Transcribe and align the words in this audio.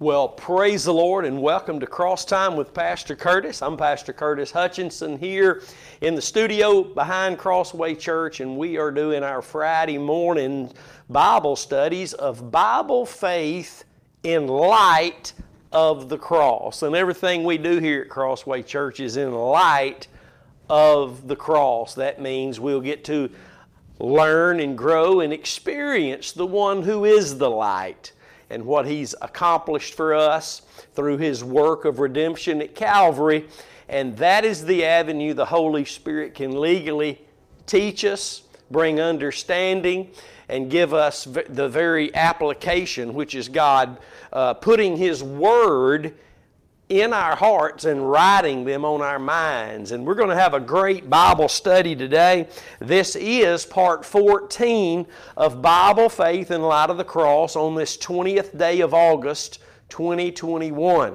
Well, 0.00 0.28
praise 0.28 0.84
the 0.84 0.94
Lord 0.94 1.24
and 1.24 1.42
welcome 1.42 1.80
to 1.80 1.86
Cross 1.88 2.26
Time 2.26 2.54
with 2.54 2.72
Pastor 2.72 3.16
Curtis. 3.16 3.62
I'm 3.62 3.76
Pastor 3.76 4.12
Curtis 4.12 4.52
Hutchinson 4.52 5.18
here 5.18 5.60
in 6.00 6.14
the 6.14 6.22
studio 6.22 6.84
behind 6.84 7.36
Crossway 7.36 7.96
Church, 7.96 8.38
and 8.38 8.56
we 8.56 8.78
are 8.78 8.92
doing 8.92 9.24
our 9.24 9.42
Friday 9.42 9.98
morning 9.98 10.70
Bible 11.10 11.56
studies 11.56 12.12
of 12.12 12.52
Bible 12.52 13.06
faith 13.06 13.82
in 14.22 14.46
light 14.46 15.32
of 15.72 16.08
the 16.08 16.16
cross. 16.16 16.84
And 16.84 16.94
everything 16.94 17.42
we 17.42 17.58
do 17.58 17.80
here 17.80 18.02
at 18.02 18.08
Crossway 18.08 18.62
Church 18.62 19.00
is 19.00 19.16
in 19.16 19.34
light 19.34 20.06
of 20.70 21.26
the 21.26 21.34
cross. 21.34 21.96
That 21.96 22.20
means 22.20 22.60
we'll 22.60 22.80
get 22.80 23.02
to 23.06 23.30
learn 23.98 24.60
and 24.60 24.78
grow 24.78 25.18
and 25.18 25.32
experience 25.32 26.30
the 26.30 26.46
one 26.46 26.84
who 26.84 27.04
is 27.04 27.38
the 27.38 27.50
light 27.50 28.12
and 28.50 28.64
what 28.64 28.86
He's 28.86 29.14
accomplished 29.20 29.94
for 29.94 30.14
us 30.14 30.62
through 30.94 31.18
His 31.18 31.44
work 31.44 31.84
of 31.84 31.98
redemption 31.98 32.62
at 32.62 32.74
Calvary. 32.74 33.46
And 33.88 34.16
that 34.18 34.44
is 34.44 34.64
the 34.64 34.84
avenue 34.84 35.34
the 35.34 35.46
Holy 35.46 35.84
Spirit 35.84 36.34
can 36.34 36.60
legally 36.60 37.20
teach 37.66 38.04
us, 38.04 38.42
bring 38.70 39.00
understanding, 39.00 40.10
and 40.48 40.70
give 40.70 40.94
us 40.94 41.24
the 41.24 41.68
very 41.68 42.14
application, 42.14 43.14
which 43.14 43.34
is 43.34 43.48
God 43.48 43.98
uh, 44.32 44.54
putting 44.54 44.96
His 44.96 45.22
Word 45.22 46.14
in 46.88 47.12
our 47.12 47.36
hearts 47.36 47.84
and 47.84 48.10
writing 48.10 48.64
them 48.64 48.84
on 48.84 49.02
our 49.02 49.18
minds. 49.18 49.92
And 49.92 50.06
we're 50.06 50.14
going 50.14 50.30
to 50.30 50.36
have 50.36 50.54
a 50.54 50.60
great 50.60 51.10
Bible 51.10 51.48
study 51.48 51.94
today. 51.94 52.48
This 52.80 53.14
is 53.16 53.66
part 53.66 54.04
14 54.04 55.06
of 55.36 55.60
Bible 55.60 56.08
Faith 56.08 56.50
in 56.50 56.62
Light 56.62 56.88
of 56.88 56.96
the 56.96 57.04
Cross 57.04 57.56
on 57.56 57.74
this 57.74 57.98
20th 57.98 58.56
day 58.56 58.80
of 58.80 58.94
August 58.94 59.58
2021. 59.90 61.14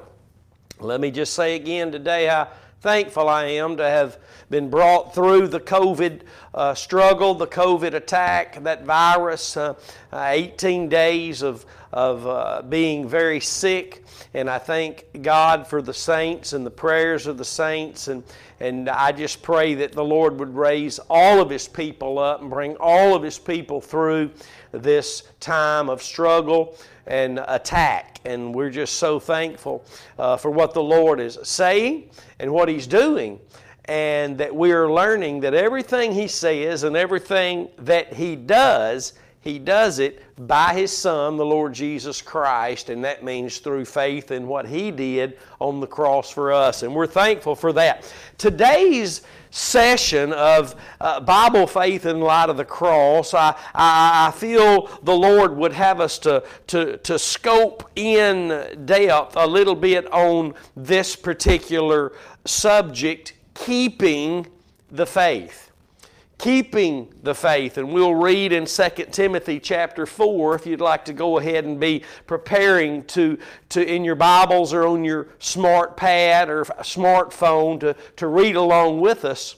Let 0.80 1.02
me 1.02 1.10
just 1.10 1.34
say 1.34 1.56
again 1.56 1.92
today 1.92 2.28
how 2.28 2.50
thankful 2.82 3.30
I 3.30 3.46
am 3.46 3.78
to 3.78 3.84
have 3.84 4.20
been 4.50 4.70
brought 4.70 5.16
through 5.16 5.48
the 5.48 5.60
COVID 5.60 6.22
uh, 6.54 6.76
struggle, 6.76 7.34
the 7.34 7.48
COVID 7.48 7.94
attack, 7.94 8.62
that 8.64 8.84
virus, 8.84 9.56
uh, 9.56 9.74
uh, 10.12 10.26
18 10.28 10.90
days 10.90 11.42
of, 11.42 11.66
of 11.94 12.26
uh, 12.26 12.64
being 12.68 13.08
very 13.08 13.40
sick. 13.40 14.04
And 14.34 14.50
I 14.50 14.58
thank 14.58 15.06
God 15.22 15.68
for 15.68 15.80
the 15.80 15.94
saints 15.94 16.54
and 16.54 16.66
the 16.66 16.72
prayers 16.72 17.28
of 17.28 17.38
the 17.38 17.46
saints. 17.46 18.08
And, 18.08 18.24
and 18.60 18.90
I 18.90 19.12
just 19.12 19.44
pray 19.44 19.76
that 19.76 19.92
the 19.92 20.04
Lord 20.04 20.40
would 20.40 20.56
raise 20.56 21.00
all 21.08 21.40
of 21.40 21.52
His 21.52 21.68
people 21.68 22.18
up 22.18 22.42
and 22.42 22.50
bring 22.50 22.76
all 22.78 23.16
of 23.16 23.22
His 23.22 23.38
people 23.38 23.80
through 23.80 24.32
this 24.72 25.24
time 25.40 25.88
of 25.88 26.02
struggle 26.02 26.76
and 27.06 27.40
attack. 27.48 28.20
And 28.26 28.56
we're 28.56 28.72
just 28.72 28.96
so 28.96 29.20
thankful 29.20 29.86
uh, 30.18 30.36
for 30.36 30.50
what 30.50 30.74
the 30.74 30.82
Lord 30.82 31.20
is 31.20 31.38
saying 31.44 32.10
and 32.40 32.52
what 32.52 32.70
He's 32.70 32.88
doing 32.88 33.40
and 33.86 34.38
that 34.38 34.56
we 34.56 34.72
are 34.72 34.92
learning 34.92 35.42
that 35.42 35.54
everything 35.54 36.12
He 36.12 36.28
says 36.28 36.84
and 36.84 36.96
everything 36.96 37.70
that 37.78 38.14
He 38.14 38.36
does, 38.36 39.14
He 39.44 39.60
does 39.60 40.00
it 40.00 40.24
by 40.48 40.74
His 40.74 40.96
Son, 40.96 41.36
the 41.36 41.46
Lord 41.46 41.74
Jesus 41.74 42.22
Christ, 42.22 42.90
and 42.90 43.04
that 43.04 43.26
means 43.26 43.58
through 43.58 43.84
faith 43.84 44.32
in 44.32 44.48
what 44.48 44.66
He 44.66 44.90
did 44.90 45.38
on 45.60 45.82
the 45.82 45.88
cross 45.88 46.30
for 46.32 46.54
us. 46.54 46.82
And 46.82 46.96
we're 46.96 47.08
thankful 47.08 47.54
for 47.54 47.74
that. 47.74 48.10
Today's 48.38 49.22
session 49.50 50.32
of 50.32 50.76
uh, 51.02 51.20
Bible 51.20 51.68
faith 51.68 52.06
in 52.06 52.22
light 52.22 52.50
of 52.50 52.56
the 52.56 52.64
cross, 52.64 53.34
I, 53.34 53.50
I, 53.76 54.28
I, 54.28 54.32
feel 54.32 54.88
the 55.04 55.16
Lord 55.16 55.56
would 55.58 55.74
have 55.74 56.00
us 56.00 56.18
to, 56.20 56.44
to, 56.68 56.98
to 57.00 57.20
scope 57.20 57.92
in 57.98 58.86
depth 58.86 59.36
a 59.36 59.46
little 59.46 59.76
bit 59.76 60.12
on 60.12 60.54
this 60.76 61.18
particular 61.18 62.14
subject 62.46 63.34
keeping 63.54 64.48
the 64.90 65.06
faith. 65.06 65.73
Keeping 66.44 67.08
the 67.24 67.34
faith. 67.34 67.78
And 67.78 67.94
we'll 67.94 68.16
read 68.16 68.52
in 68.52 68.66
2 68.66 68.90
Timothy 69.12 69.62
chapter 69.62 70.06
4 70.06 70.56
if 70.56 70.66
you'd 70.66 70.82
like 70.82 71.06
to 71.06 71.14
go 71.14 71.40
ahead 71.40 71.64
and 71.64 71.80
be 71.80 72.04
preparing 72.28 73.06
to, 73.06 73.38
to 73.70 73.82
in 73.82 74.04
your 74.04 74.16
Bibles 74.16 74.74
or 74.74 74.86
on 74.86 75.06
your 75.06 75.30
smart 75.40 75.96
pad 75.96 76.50
or 76.50 76.66
smartphone 76.66 77.80
to, 77.80 77.96
to 78.18 78.28
read 78.28 78.58
along 78.58 79.00
with 79.00 79.24
us. 79.24 79.56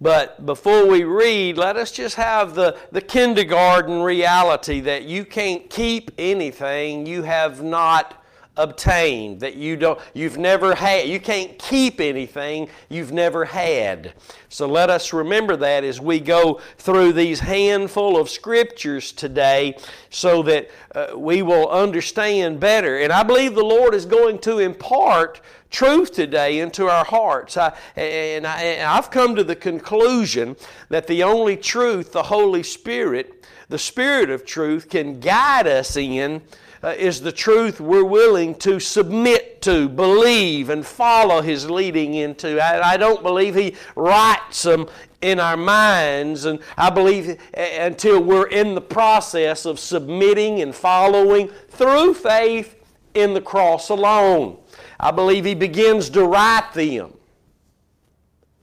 But 0.00 0.46
before 0.46 0.86
we 0.86 1.02
read, 1.02 1.58
let 1.58 1.76
us 1.76 1.90
just 1.90 2.14
have 2.14 2.54
the, 2.54 2.78
the 2.92 3.00
kindergarten 3.00 4.02
reality 4.02 4.78
that 4.82 5.02
you 5.02 5.24
can't 5.24 5.68
keep 5.68 6.12
anything 6.16 7.06
you 7.06 7.24
have 7.24 7.60
not 7.60 8.24
obtained 8.56 9.40
that 9.40 9.56
you 9.56 9.76
don't 9.76 10.00
you've 10.14 10.38
never 10.38 10.74
had 10.74 11.08
you 11.08 11.20
can't 11.20 11.58
keep 11.58 12.00
anything 12.00 12.68
you've 12.88 13.12
never 13.12 13.44
had. 13.44 14.14
So 14.48 14.66
let 14.66 14.88
us 14.90 15.12
remember 15.12 15.56
that 15.56 15.84
as 15.84 16.00
we 16.00 16.20
go 16.20 16.60
through 16.78 17.12
these 17.12 17.40
handful 17.40 18.18
of 18.18 18.30
scriptures 18.30 19.12
today 19.12 19.76
so 20.10 20.42
that 20.44 20.70
uh, 20.94 21.08
we 21.16 21.42
will 21.42 21.68
understand 21.68 22.60
better. 22.60 22.98
And 22.98 23.12
i 23.12 23.22
believe 23.22 23.54
the 23.54 23.64
lord 23.64 23.94
is 23.94 24.06
going 24.06 24.38
to 24.40 24.58
impart 24.58 25.40
truth 25.70 26.12
today 26.12 26.60
into 26.60 26.88
our 26.88 27.04
hearts. 27.04 27.56
I, 27.56 27.76
and, 27.96 28.46
I, 28.46 28.62
and 28.62 28.88
i've 28.88 29.10
come 29.10 29.36
to 29.36 29.44
the 29.44 29.56
conclusion 29.56 30.56
that 30.88 31.06
the 31.06 31.22
only 31.22 31.56
truth 31.56 32.12
the 32.12 32.22
holy 32.22 32.62
spirit 32.62 33.44
the 33.68 33.78
spirit 33.78 34.30
of 34.30 34.46
truth 34.46 34.88
can 34.88 35.18
guide 35.20 35.66
us 35.66 35.96
in 35.96 36.42
uh, 36.82 36.94
is 36.96 37.20
the 37.20 37.32
truth 37.32 37.80
we're 37.80 38.04
willing 38.04 38.54
to 38.56 38.78
submit 38.78 39.62
to, 39.62 39.88
believe, 39.88 40.70
and 40.70 40.86
follow 40.86 41.40
His 41.40 41.70
leading 41.70 42.14
into. 42.14 42.60
I, 42.60 42.92
I 42.92 42.96
don't 42.96 43.22
believe 43.22 43.54
He 43.54 43.76
writes 43.94 44.62
them 44.62 44.88
in 45.20 45.40
our 45.40 45.56
minds, 45.56 46.44
and 46.44 46.60
I 46.76 46.90
believe 46.90 47.30
uh, 47.56 47.60
until 47.60 48.22
we're 48.22 48.48
in 48.48 48.74
the 48.74 48.80
process 48.80 49.64
of 49.64 49.78
submitting 49.78 50.60
and 50.60 50.74
following 50.74 51.48
through 51.68 52.14
faith 52.14 52.82
in 53.14 53.34
the 53.34 53.40
cross 53.40 53.88
alone. 53.88 54.58
I 55.00 55.10
believe 55.10 55.44
He 55.44 55.54
begins 55.54 56.10
to 56.10 56.24
write 56.24 56.72
them 56.74 57.14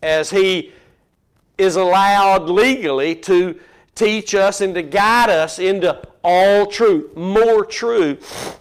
as 0.01 0.29
He 0.29 0.73
is 1.57 1.75
allowed 1.75 2.49
legally 2.49 3.15
to 3.15 3.59
teach 3.95 4.33
us 4.33 4.61
and 4.61 4.73
to 4.75 4.81
guide 4.81 5.29
us 5.29 5.59
into 5.59 6.01
all 6.23 6.65
truth, 6.65 7.15
more 7.15 7.65
truth. 7.65 8.59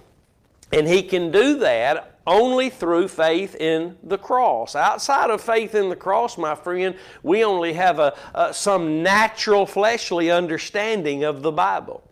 And 0.73 0.89
He 0.89 1.03
can 1.03 1.31
do 1.31 1.59
that 1.59 2.13
only 2.27 2.71
through 2.71 3.09
faith 3.09 3.57
in 3.57 3.97
the 4.03 4.19
cross. 4.19 4.77
Outside 4.77 5.31
of 5.31 5.41
faith 5.41 5.75
in 5.75 5.89
the 5.89 5.97
cross, 5.97 6.39
my 6.39 6.55
friend, 6.55 6.97
we 7.23 7.45
only 7.45 7.73
have 7.73 7.99
a, 7.99 8.17
a 8.35 8.55
some 8.55 9.03
natural 9.03 9.67
fleshly 9.67 10.31
understanding 10.31 11.25
of 11.25 11.43
the 11.43 11.53
Bible. 11.53 12.03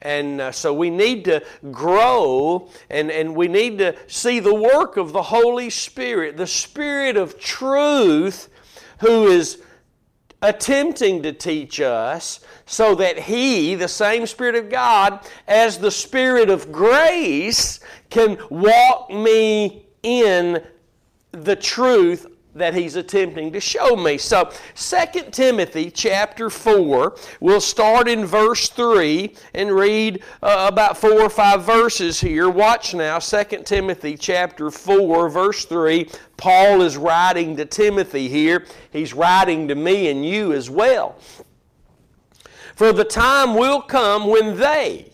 And 0.00 0.40
uh, 0.40 0.52
so 0.52 0.74
we 0.74 0.90
need 0.90 1.24
to 1.26 1.44
grow 1.70 2.68
and, 2.90 3.10
and 3.10 3.36
we 3.36 3.46
need 3.46 3.78
to 3.78 3.96
see 4.08 4.40
the 4.40 4.54
work 4.54 4.96
of 4.96 5.12
the 5.12 5.22
Holy 5.22 5.70
Spirit, 5.70 6.36
the 6.36 6.46
Spirit 6.46 7.16
of 7.16 7.38
truth, 7.38 8.48
who 8.98 9.28
is 9.28 9.62
attempting 10.42 11.22
to 11.22 11.32
teach 11.32 11.80
us 11.80 12.40
so 12.66 12.94
that 12.96 13.18
He, 13.18 13.74
the 13.74 13.88
same 13.88 14.26
Spirit 14.26 14.56
of 14.56 14.68
God, 14.68 15.20
as 15.48 15.78
the 15.78 15.90
Spirit 15.90 16.50
of 16.50 16.70
grace, 16.70 17.80
can 18.10 18.38
walk 18.50 19.10
me 19.10 19.86
in 20.02 20.62
the 21.32 21.56
truth 21.56 22.26
that 22.54 22.74
he's 22.74 22.96
attempting 22.96 23.52
to 23.52 23.60
show 23.60 23.96
me. 23.96 24.18
So 24.18 24.50
2 24.74 25.30
Timothy 25.30 25.90
chapter 25.90 26.50
4, 26.50 27.16
we'll 27.40 27.60
start 27.60 28.08
in 28.08 28.26
verse 28.26 28.68
3 28.68 29.34
and 29.54 29.72
read 29.72 30.22
uh, 30.42 30.66
about 30.70 30.98
four 30.98 31.22
or 31.22 31.30
five 31.30 31.64
verses 31.64 32.20
here. 32.20 32.50
Watch 32.50 32.94
now, 32.94 33.18
2 33.18 33.62
Timothy 33.64 34.16
chapter 34.16 34.70
4, 34.70 35.28
verse 35.30 35.64
3. 35.64 36.08
Paul 36.36 36.82
is 36.82 36.96
writing 36.96 37.56
to 37.56 37.64
Timothy 37.64 38.28
here. 38.28 38.66
He's 38.90 39.14
writing 39.14 39.68
to 39.68 39.74
me 39.74 40.10
and 40.10 40.24
you 40.24 40.52
as 40.52 40.68
well. 40.68 41.16
For 42.74 42.92
the 42.92 43.04
time 43.04 43.54
will 43.54 43.80
come 43.80 44.26
when 44.26 44.58
they 44.58 45.10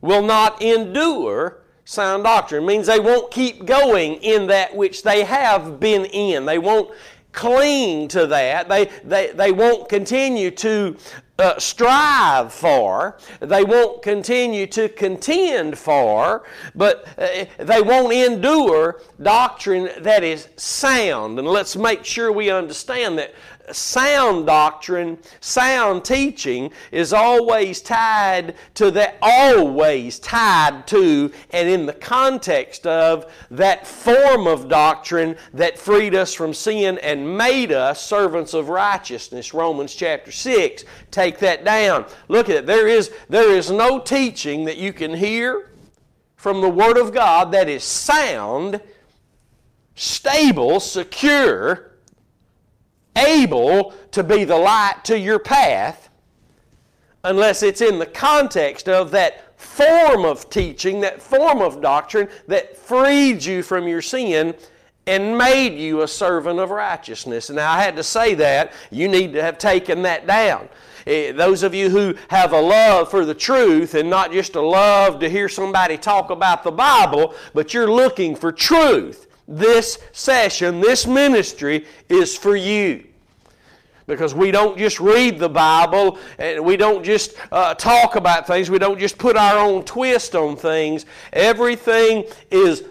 will 0.00 0.22
not 0.22 0.60
endure 0.62 1.62
sound 1.88 2.22
doctrine. 2.22 2.64
It 2.64 2.66
means 2.66 2.86
they 2.86 3.00
won't 3.00 3.30
keep 3.30 3.64
going 3.64 4.16
in 4.16 4.46
that 4.48 4.76
which 4.76 5.02
they 5.02 5.24
have 5.24 5.80
been 5.80 6.04
in. 6.04 6.44
They 6.44 6.58
won't 6.58 6.90
cling 7.32 8.08
to 8.08 8.26
that. 8.26 8.68
They, 8.68 8.90
they, 9.04 9.32
they 9.32 9.52
won't 9.52 9.88
continue 9.88 10.50
to 10.50 10.98
uh, 11.38 11.58
strive 11.58 12.52
for. 12.52 13.16
They 13.40 13.64
won't 13.64 14.02
continue 14.02 14.66
to 14.66 14.90
contend 14.90 15.78
for, 15.78 16.44
but 16.74 17.06
uh, 17.16 17.46
they 17.58 17.80
won't 17.80 18.12
endure 18.12 19.00
doctrine 19.22 19.88
that 20.02 20.22
is 20.22 20.48
sound. 20.56 21.38
And 21.38 21.48
let's 21.48 21.74
make 21.74 22.04
sure 22.04 22.32
we 22.32 22.50
understand 22.50 23.16
that 23.18 23.34
sound 23.72 24.46
doctrine, 24.46 25.18
sound 25.40 26.04
teaching 26.04 26.70
is 26.92 27.12
always 27.12 27.80
tied 27.80 28.54
to 28.74 28.90
that, 28.92 29.16
always 29.22 30.18
tied 30.18 30.86
to, 30.88 31.32
and 31.50 31.68
in 31.68 31.86
the 31.86 31.92
context 31.92 32.86
of 32.86 33.32
that 33.50 33.86
form 33.86 34.46
of 34.46 34.68
doctrine 34.68 35.36
that 35.54 35.78
freed 35.78 36.14
us 36.14 36.34
from 36.34 36.54
sin 36.54 36.98
and 36.98 37.36
made 37.36 37.72
us 37.72 38.04
servants 38.04 38.54
of 38.54 38.68
righteousness. 38.68 39.54
Romans 39.54 39.94
chapter 39.94 40.32
6. 40.32 40.84
Take 41.10 41.38
that 41.38 41.64
down. 41.64 42.06
Look 42.28 42.48
at 42.48 42.56
it. 42.56 42.66
There 42.66 42.88
is, 42.88 43.10
there 43.28 43.50
is 43.50 43.70
no 43.70 43.98
teaching 43.98 44.64
that 44.64 44.76
you 44.76 44.92
can 44.92 45.14
hear 45.14 45.70
from 46.36 46.60
the 46.60 46.68
Word 46.68 46.96
of 46.96 47.12
God 47.12 47.52
that 47.52 47.68
is 47.68 47.82
sound, 47.82 48.80
stable, 49.94 50.78
secure, 50.78 51.87
able 53.18 53.94
to 54.12 54.22
be 54.22 54.44
the 54.44 54.56
light 54.56 55.04
to 55.04 55.18
your 55.18 55.38
path 55.38 56.08
unless 57.24 57.62
it's 57.62 57.80
in 57.80 57.98
the 57.98 58.06
context 58.06 58.88
of 58.88 59.10
that 59.10 59.58
form 59.60 60.24
of 60.24 60.48
teaching, 60.50 61.00
that 61.00 61.20
form 61.20 61.60
of 61.60 61.80
doctrine 61.80 62.28
that 62.46 62.76
freed 62.76 63.44
you 63.44 63.62
from 63.62 63.88
your 63.88 64.02
sin 64.02 64.54
and 65.06 65.36
made 65.36 65.76
you 65.78 66.02
a 66.02 66.08
servant 66.08 66.60
of 66.60 66.70
righteousness. 66.70 67.50
Now 67.50 67.72
I 67.72 67.80
had 67.80 67.96
to 67.96 68.02
say 68.02 68.34
that. 68.34 68.72
You 68.90 69.08
need 69.08 69.32
to 69.32 69.42
have 69.42 69.58
taken 69.58 70.02
that 70.02 70.26
down. 70.26 70.68
Eh, 71.06 71.32
those 71.32 71.62
of 71.62 71.74
you 71.74 71.88
who 71.88 72.14
have 72.28 72.52
a 72.52 72.60
love 72.60 73.10
for 73.10 73.24
the 73.24 73.34
truth 73.34 73.94
and 73.94 74.08
not 74.08 74.32
just 74.32 74.54
a 74.54 74.60
love 74.60 75.18
to 75.20 75.28
hear 75.28 75.48
somebody 75.48 75.96
talk 75.96 76.30
about 76.30 76.62
the 76.62 76.70
Bible, 76.70 77.34
but 77.54 77.72
you're 77.72 77.90
looking 77.90 78.36
for 78.36 78.52
truth. 78.52 79.26
This 79.48 79.98
session, 80.12 80.80
this 80.80 81.06
ministry 81.06 81.86
is 82.10 82.36
for 82.36 82.54
you 82.54 83.07
because 84.08 84.34
we 84.34 84.50
don't 84.50 84.76
just 84.76 84.98
read 84.98 85.38
the 85.38 85.48
Bible 85.48 86.18
and 86.38 86.64
we 86.64 86.76
don't 86.76 87.04
just 87.04 87.34
uh, 87.52 87.74
talk 87.74 88.16
about 88.16 88.46
things. 88.48 88.70
We 88.70 88.80
don't 88.80 88.98
just 88.98 89.18
put 89.18 89.36
our 89.36 89.58
own 89.58 89.84
twist 89.84 90.34
on 90.34 90.56
things. 90.56 91.06
Everything 91.32 92.24
is 92.50 92.82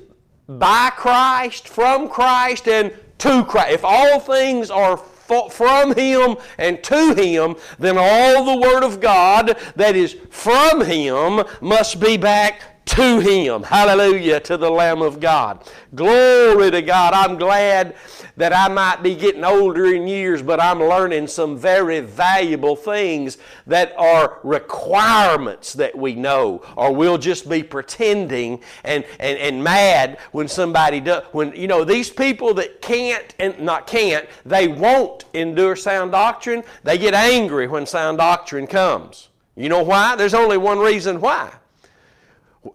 by 0.48 0.92
Christ, 0.96 1.68
from 1.68 2.08
Christ, 2.08 2.70
and 2.70 2.94
to 3.18 3.44
Christ. 3.44 3.74
If 3.74 3.84
all 3.84 4.20
things 4.20 4.70
are 4.70 4.98
from 4.98 5.94
Him 5.96 6.38
and 6.58 6.82
to 6.84 7.14
Him, 7.16 7.56
then 7.80 7.98
all 7.98 8.46
the 8.46 8.62
Word 8.62 8.84
of 8.84 9.02
God 9.02 9.58
that 9.76 9.96
is 9.96 10.16
from 10.30 10.86
Him 10.86 11.44
must 11.60 12.00
be 12.00 12.16
back 12.16 12.86
to 12.86 13.20
Him. 13.20 13.64
Hallelujah 13.64 14.40
to 14.42 14.56
the 14.56 14.70
Lamb 14.70 15.02
of 15.02 15.20
God. 15.20 15.68
Glory 15.94 16.72
to 16.72 16.82
God. 16.82 17.14
I'm 17.14 17.38
glad 17.38 17.96
that 18.38 18.54
I 18.54 18.68
might 18.72 19.04
be 19.04 19.16
getting 19.16 19.44
older 19.44 19.94
in 19.94 20.08
years, 20.08 20.42
but 20.42 20.60
I'm 20.60 20.80
learning 20.80 21.28
some 21.28 21.58
very 21.58 22.00
valuable 22.00 22.76
things 22.76 23.38
that 23.66 23.94
are 23.98 24.40
requirements 24.44 25.74
that 25.74 25.98
we 25.98 26.14
know, 26.16 26.64
or 26.76 26.94
we'll 26.94 27.18
just 27.18 27.50
be 27.50 27.64
pretending 27.64 28.62
and, 28.84 29.04
and, 29.20 29.38
and 29.40 29.64
mad 29.64 30.20
when 30.32 30.48
somebody 30.48 31.00
does. 31.00 31.24
When, 31.32 31.54
you 31.56 31.68
know, 31.68 31.84
these 31.84 32.10
people 32.10 32.54
that 32.56 32.82
can't, 32.82 33.36
and 33.40 33.60
not 33.60 33.88
can't, 33.88 34.28
they 34.46 34.68
won't 34.68 35.26
endure 35.34 35.76
sound 35.76 36.12
doctrine, 36.12 36.64
they 36.84 36.98
get 36.98 37.14
angry 37.14 37.68
when 37.68 37.86
sound 37.86 38.20
doctrine 38.20 38.68
comes. 38.68 39.30
You 39.56 39.70
know 39.70 39.82
why? 39.82 40.16
There's 40.16 40.36
only 40.36 40.58
one 40.58 40.78
reason 40.78 41.20
why. 41.20 41.52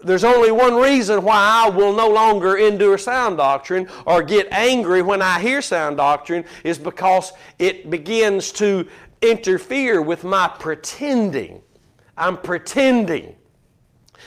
There's 0.02 0.24
only 0.24 0.50
one 0.50 0.74
reason 0.74 1.22
why 1.22 1.64
I 1.64 1.70
will 1.70 1.92
no 1.92 2.08
longer 2.08 2.56
endure 2.56 2.98
sound 2.98 3.36
doctrine 3.36 3.88
or 4.06 4.22
get 4.22 4.48
angry 4.50 5.02
when 5.02 5.22
I 5.22 5.40
hear 5.40 5.62
sound 5.62 5.96
doctrine 5.96 6.44
is 6.64 6.78
because 6.78 7.32
it 7.58 7.90
begins 7.90 8.52
to 8.52 8.86
interfere 9.20 10.02
with 10.02 10.24
my 10.24 10.48
pretending. 10.48 11.62
I'm 12.16 12.36
pretending 12.36 13.36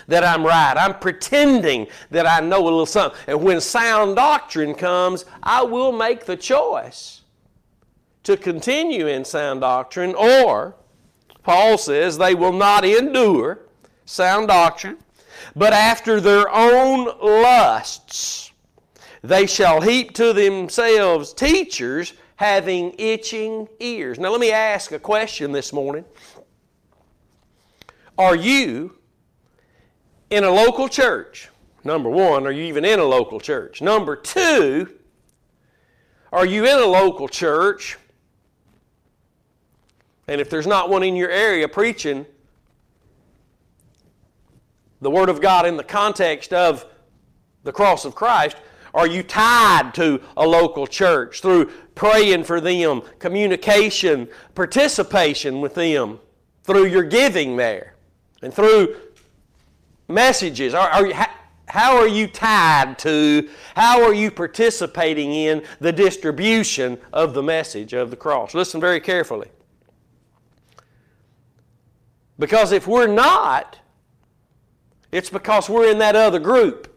that 0.07 0.23
I'm 0.23 0.45
right. 0.45 0.75
I'm 0.77 0.99
pretending 0.99 1.87
that 2.11 2.27
I 2.27 2.39
know 2.39 2.61
a 2.61 2.65
little 2.65 2.85
something. 2.85 3.19
And 3.27 3.43
when 3.43 3.61
sound 3.61 4.15
doctrine 4.15 4.75
comes, 4.75 5.25
I 5.41 5.63
will 5.63 5.91
make 5.91 6.25
the 6.25 6.35
choice 6.35 7.21
to 8.23 8.35
continue 8.35 9.07
in 9.07 9.23
sound 9.23 9.61
doctrine, 9.61 10.15
or, 10.15 10.75
Paul 11.43 11.77
says, 11.77 12.17
they 12.17 12.33
will 12.33 12.53
not 12.53 12.83
endure 12.83 13.59
sound 14.05 14.47
doctrine 14.47 14.97
but 15.55 15.73
after 15.73 16.19
their 16.19 16.49
own 16.49 17.05
lusts 17.21 18.51
they 19.27 19.47
shall 19.47 19.81
heap 19.81 20.13
to 20.13 20.33
themselves 20.33 21.33
teachers 21.33 22.13
having 22.35 22.93
itching 22.97 23.67
ears. 23.79 24.19
Now, 24.19 24.29
let 24.29 24.39
me 24.39 24.51
ask 24.51 24.91
a 24.91 24.99
question 24.99 25.51
this 25.51 25.73
morning. 25.73 26.05
Are 28.17 28.35
you 28.35 28.97
in 30.29 30.43
a 30.43 30.51
local 30.51 30.87
church? 30.87 31.49
Number 31.83 32.09
one, 32.09 32.45
are 32.45 32.51
you 32.51 32.63
even 32.65 32.85
in 32.85 32.99
a 32.99 33.03
local 33.03 33.39
church? 33.39 33.81
Number 33.81 34.15
two, 34.15 34.93
are 36.31 36.45
you 36.45 36.65
in 36.65 36.79
a 36.79 36.85
local 36.85 37.27
church? 37.27 37.97
And 40.27 40.41
if 40.41 40.49
there's 40.49 40.67
not 40.67 40.89
one 40.89 41.03
in 41.03 41.15
your 41.15 41.29
area 41.29 41.67
preaching 41.67 42.25
the 45.01 45.11
Word 45.11 45.29
of 45.29 45.41
God 45.41 45.65
in 45.65 45.77
the 45.77 45.83
context 45.83 46.53
of 46.53 46.85
the 47.63 47.71
cross 47.71 48.05
of 48.05 48.15
Christ? 48.15 48.57
Are 48.93 49.07
you 49.07 49.23
tied 49.23 49.93
to 49.95 50.21
a 50.37 50.47
local 50.47 50.87
church 50.87 51.41
through 51.41 51.65
praying 51.95 52.45
for 52.45 52.61
them, 52.61 53.01
communication, 53.19 54.29
participation 54.55 55.59
with 55.59 55.75
them, 55.75 56.19
through 56.63 56.85
your 56.85 57.03
giving 57.03 57.57
there, 57.57 57.95
and 58.41 58.53
through 58.53 58.95
messages? 60.07 60.73
Are, 60.73 60.89
are 60.89 61.07
you, 61.07 61.13
how 61.67 61.97
are 61.97 62.07
you 62.07 62.27
tied 62.27 62.97
to, 62.99 63.49
how 63.75 64.01
are 64.01 64.13
you 64.13 64.31
participating 64.31 65.33
in 65.33 65.63
the 65.81 65.91
distribution 65.91 66.97
of 67.11 67.33
the 67.33 67.43
message 67.43 67.91
of 67.91 68.11
the 68.11 68.15
cross? 68.15 68.53
Listen 68.53 68.79
very 68.79 69.01
carefully. 69.01 69.49
Because 72.39 72.71
if 72.71 72.87
we're 72.87 73.07
not, 73.07 73.79
it's 75.15 75.29
because 75.29 75.69
we're 75.69 75.89
in 75.89 75.99
that 75.99 76.17
other 76.17 76.39
group 76.39 76.93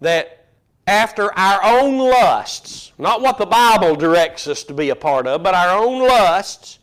that 0.00 0.48
after 0.86 1.32
our 1.38 1.64
own 1.64 1.96
lusts, 1.96 2.92
not 2.98 3.22
what 3.22 3.38
the 3.38 3.46
Bible 3.46 3.96
directs 3.96 4.46
us 4.46 4.62
to 4.64 4.74
be 4.74 4.90
a 4.90 4.94
part 4.94 5.26
of, 5.26 5.42
but 5.42 5.54
our 5.54 5.78
own 5.78 6.06
lusts, 6.06 6.80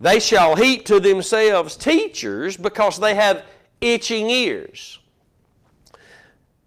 they 0.00 0.18
shall 0.18 0.56
heap 0.56 0.84
to 0.86 0.98
themselves 0.98 1.76
teachers 1.76 2.56
because 2.56 2.98
they 2.98 3.14
have 3.14 3.44
itching 3.80 4.28
ears. 4.30 4.98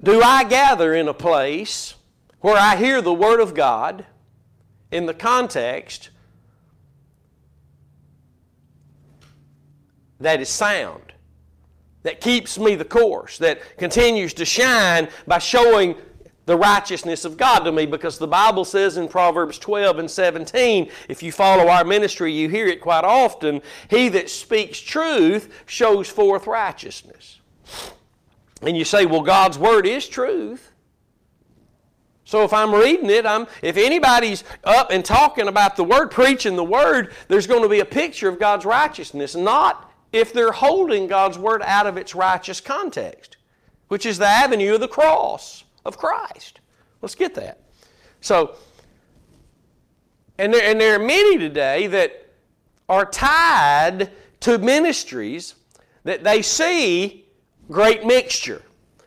Do 0.02 0.22
I 0.22 0.46
gather 0.46 0.94
in 0.94 1.10
a 1.10 1.14
place 1.14 1.96
where 2.40 2.58
I 2.58 2.78
hear 2.78 3.02
the 3.02 3.14
Word 3.14 3.42
of 3.42 3.54
God 3.54 4.06
in 4.90 5.06
the 5.06 5.14
context 5.14 6.12
that 10.20 10.42
is 10.42 10.48
sound, 10.48 11.09
that 12.04 12.22
keeps 12.22 12.58
me 12.58 12.76
the 12.76 12.86
course, 12.86 13.38
that 13.40 13.78
continues 13.78 14.34
to 14.36 14.46
shine 14.46 15.10
by 15.28 15.38
showing 15.38 15.96
the 16.46 16.58
righteousness 16.58 17.26
of 17.26 17.38
God 17.38 17.60
to 17.60 17.72
me 17.72 17.86
because 17.86 18.18
the 18.18 18.28
Bible 18.28 18.66
says 18.66 18.98
in 18.98 19.08
Proverbs 19.08 19.60
12 19.60 20.00
and 20.00 20.10
17, 20.10 20.90
if 21.08 21.22
you 21.22 21.32
follow 21.32 21.68
our 21.68 21.84
ministry, 21.84 22.34
you 22.34 22.50
hear 22.50 22.66
it 22.66 22.82
quite 22.82 23.04
often 23.04 23.62
He 23.88 24.10
that 24.10 24.32
speaks 24.32 24.80
truth 24.80 25.64
shows 25.68 26.10
forth 26.10 26.48
righteousness. 26.48 27.40
And 28.64 28.76
you 28.76 28.84
say, 28.84 29.06
well, 29.06 29.22
God's 29.22 29.60
Word 29.60 29.86
is 29.86 30.08
truth. 30.08 30.72
So 32.26 32.44
if 32.44 32.54
I'm 32.54 32.74
reading 32.74 33.10
it, 33.10 33.26
I'm, 33.26 33.46
if 33.62 33.78
anybody's 33.78 34.44
up 34.64 34.92
and 34.92 35.06
talking 35.06 35.48
about 35.48 35.76
the 35.76 35.84
Word, 35.84 36.10
preaching 36.10 36.56
the 36.56 36.64
Word, 36.64 37.14
there's 37.28 37.48
going 37.48 37.64
to 37.64 37.70
be 37.70 37.80
a 37.80 37.86
picture 37.86 38.28
of 38.28 38.40
God's 38.40 38.66
righteousness, 38.66 39.36
not 39.36 39.89
if 40.12 40.34
they're 40.34 40.52
holding 40.52 41.08
God's 41.08 41.38
Word 41.38 41.62
out 41.64 41.88
of 41.88 41.98
its 41.98 42.16
righteous 42.16 42.62
context, 42.62 43.38
which 43.88 44.06
is 44.06 44.18
the 44.18 44.28
avenue 44.28 44.76
of 44.76 44.82
the 44.82 44.88
cross 44.88 45.64
of 45.86 45.98
Christ. 45.98 46.60
Let's 47.02 47.16
get 47.16 47.36
that. 47.36 47.62
So, 48.22 48.56
and 50.38 50.54
there, 50.54 50.64
and 50.64 50.80
there 50.80 50.96
are 50.96 51.06
many 51.06 51.38
today 51.38 51.88
that 51.88 52.34
are 52.88 53.06
tied 53.06 54.12
to 54.42 54.58
ministries 54.58 55.56
that 56.04 56.24
they 56.24 56.42
see 56.42 57.26
great 57.70 58.06
mixture. 58.06 58.64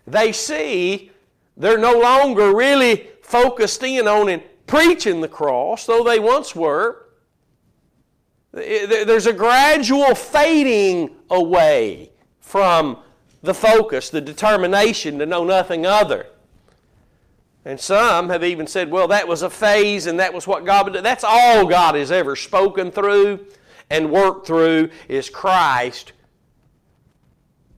They 0.07 0.33
see 0.33 1.11
they're 1.57 1.79
no 1.79 1.99
longer 1.99 2.55
really 2.55 3.09
focused 3.23 3.83
in 3.83 4.07
on 4.07 4.29
and 4.29 4.43
preaching 4.67 5.21
the 5.21 5.29
cross, 5.29 5.87
though 5.87 6.05
they 6.05 6.19
once 6.19 6.55
were. 6.55 7.02
There's 8.53 9.27
a 9.27 9.33
gradual 9.33 10.15
fading 10.15 11.11
away 11.31 12.11
from 12.41 12.99
the 13.43 13.55
focus, 13.55 14.11
the 14.11 14.21
determination 14.21 15.19
to 15.19 15.27
know 15.27 15.45
nothing 15.45 15.87
other 15.87 16.27
And 17.65 17.79
some 17.79 18.29
have 18.29 18.43
even 18.43 18.67
said, 18.67 18.91
well, 18.91 19.09
that 19.09 19.29
was 19.29 19.43
a 19.43 19.51
phase 19.51 20.07
and 20.07 20.19
that 20.19 20.35
was 20.35 20.47
what 20.47 20.65
God 20.65 20.87
would 20.87 20.95
do. 20.95 21.01
That's 21.01 21.25
all 21.25 21.67
God 21.67 21.95
has 21.95 22.11
ever 22.11 22.35
spoken 22.35 22.91
through 22.91 23.47
and 23.89 24.11
worked 24.11 24.47
through 24.47 24.91
is 25.09 25.31
Christ 25.31 26.13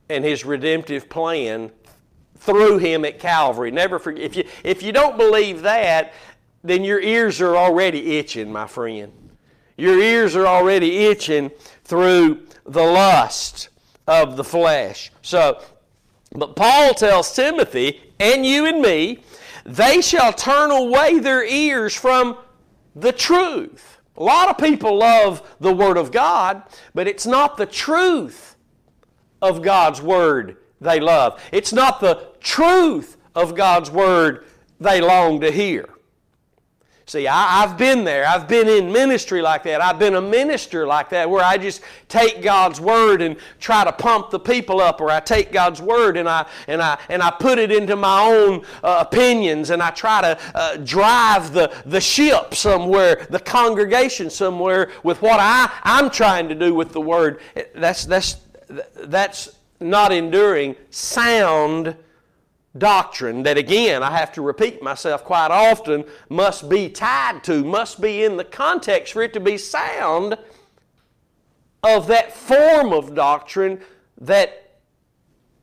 and 0.09 0.25
His 0.25 0.45
redemptive 0.45 1.09
plan 1.09 1.71
through 2.39 2.79
Him 2.79 3.05
at 3.05 3.19
Calvary. 3.19 3.71
Never 3.71 3.99
forget. 3.99 4.25
If 4.25 4.37
you, 4.37 4.45
if 4.63 4.83
you 4.83 4.93
don't 4.93 5.19
believe 5.19 5.63
that, 5.63 6.15
then 6.63 6.83
your 6.83 7.01
ears 7.01 7.41
are 7.43 7.57
already 7.57 8.17
itching, 8.19 8.51
my 8.51 8.67
friend. 8.67 9.13
Your 9.77 9.99
ears 9.99 10.37
are 10.37 10.47
already 10.47 11.05
itching 11.07 11.51
through 11.85 12.47
the 12.65 12.83
lust 12.83 13.69
of 14.07 14.37
the 14.37 14.45
flesh. 14.45 15.11
So, 15.23 15.63
but 16.33 16.57
Paul 16.57 16.95
tells 16.95 17.35
Timothy 17.35 18.01
and 18.19 18.45
you 18.45 18.67
and 18.67 18.81
me 18.81 19.23
they 19.65 20.01
shall 20.01 20.33
turn 20.33 20.71
away 20.71 21.19
their 21.19 21.45
ears 21.45 21.95
from 21.95 22.37
the 22.95 23.13
truth. 23.13 23.99
A 24.17 24.23
lot 24.23 24.49
of 24.49 24.59
people 24.59 24.99
love 24.99 25.57
the 25.59 25.73
Word 25.73 25.97
of 25.97 26.13
God, 26.13 26.63
but 26.95 27.09
it's 27.09 27.27
not 27.27 27.57
the 27.57 27.67
truth 27.67 28.57
of 29.43 29.63
God's 29.63 30.01
Word 30.01 30.59
they 30.81 31.01
love. 31.01 31.43
It's 31.51 31.73
not 31.73 32.01
the 32.01 32.29
truth 32.41 33.17
of 33.35 33.55
God's 33.55 33.91
Word 33.91 34.47
they 34.79 35.01
long 35.01 35.41
to 35.41 35.51
hear. 35.51 35.89
See, 37.07 37.29
I, 37.29 37.61
have 37.61 37.77
been 37.77 38.03
there. 38.03 38.27
I've 38.27 38.49
been 38.49 38.67
in 38.67 38.91
ministry 38.91 39.43
like 39.43 39.63
that. 39.65 39.83
I've 39.83 39.99
been 39.99 40.15
a 40.15 40.23
minister 40.23 40.87
like 40.87 41.11
that 41.11 41.29
where 41.29 41.45
I 41.45 41.59
just 41.59 41.83
take 42.09 42.41
God's 42.41 42.81
word 42.81 43.21
and 43.21 43.37
try 43.61 43.85
to 43.85 43.93
pump 43.93 44.31
the 44.31 44.41
people 44.41 44.81
up, 44.81 45.03
or 45.03 45.11
I 45.11 45.21
take 45.21 45.53
God's 45.53 45.83
word 45.83 46.17
and 46.17 46.27
I 46.27 46.47
and 46.67 46.81
I 46.81 46.99
and 47.11 47.23
I 47.23 47.31
put 47.31 47.59
it 47.59 47.71
into 47.71 47.95
my 47.95 48.23
own 48.23 48.65
uh, 48.83 49.05
opinions 49.07 49.69
and 49.69 49.83
I 49.83 49.91
try 49.91 50.23
to 50.23 50.39
uh, 50.55 50.77
drive 50.79 51.53
the, 51.53 51.75
the 51.85 52.01
ship 52.01 52.55
somewhere, 52.55 53.27
the 53.29 53.41
congregation 53.41 54.31
somewhere 54.31 54.91
with 55.03 55.21
what 55.21 55.41
I, 55.41 55.71
I'm 55.83 56.09
trying 56.09 56.49
to 56.49 56.55
do 56.55 56.75
with 56.75 56.93
the 56.93 57.03
word. 57.03 57.41
That's 57.75 58.07
that's 58.07 58.39
that's 58.95 59.51
not 59.79 60.11
enduring 60.11 60.75
sound 60.89 61.97
doctrine 62.77 63.43
that, 63.45 63.57
again, 63.57 64.03
I 64.03 64.17
have 64.17 64.33
to 64.33 64.43
repeat 64.43 64.83
myself 64.83 65.25
quite 65.25 65.51
often, 65.51 66.05
must 66.29 66.69
be 66.69 66.89
tied 66.89 67.45
to, 67.45 67.65
must 67.65 68.01
be 68.01 68.25
in 68.25 68.37
the 68.37 68.45
context 68.45 69.13
for 69.13 69.23
it 69.23 69.33
to 69.35 69.41
be 69.41 69.57
sound 69.59 70.37
of 71.83 72.07
that 72.09 72.35
form 72.35 72.93
of 72.93 73.15
doctrine 73.15 73.81
that 74.21 74.79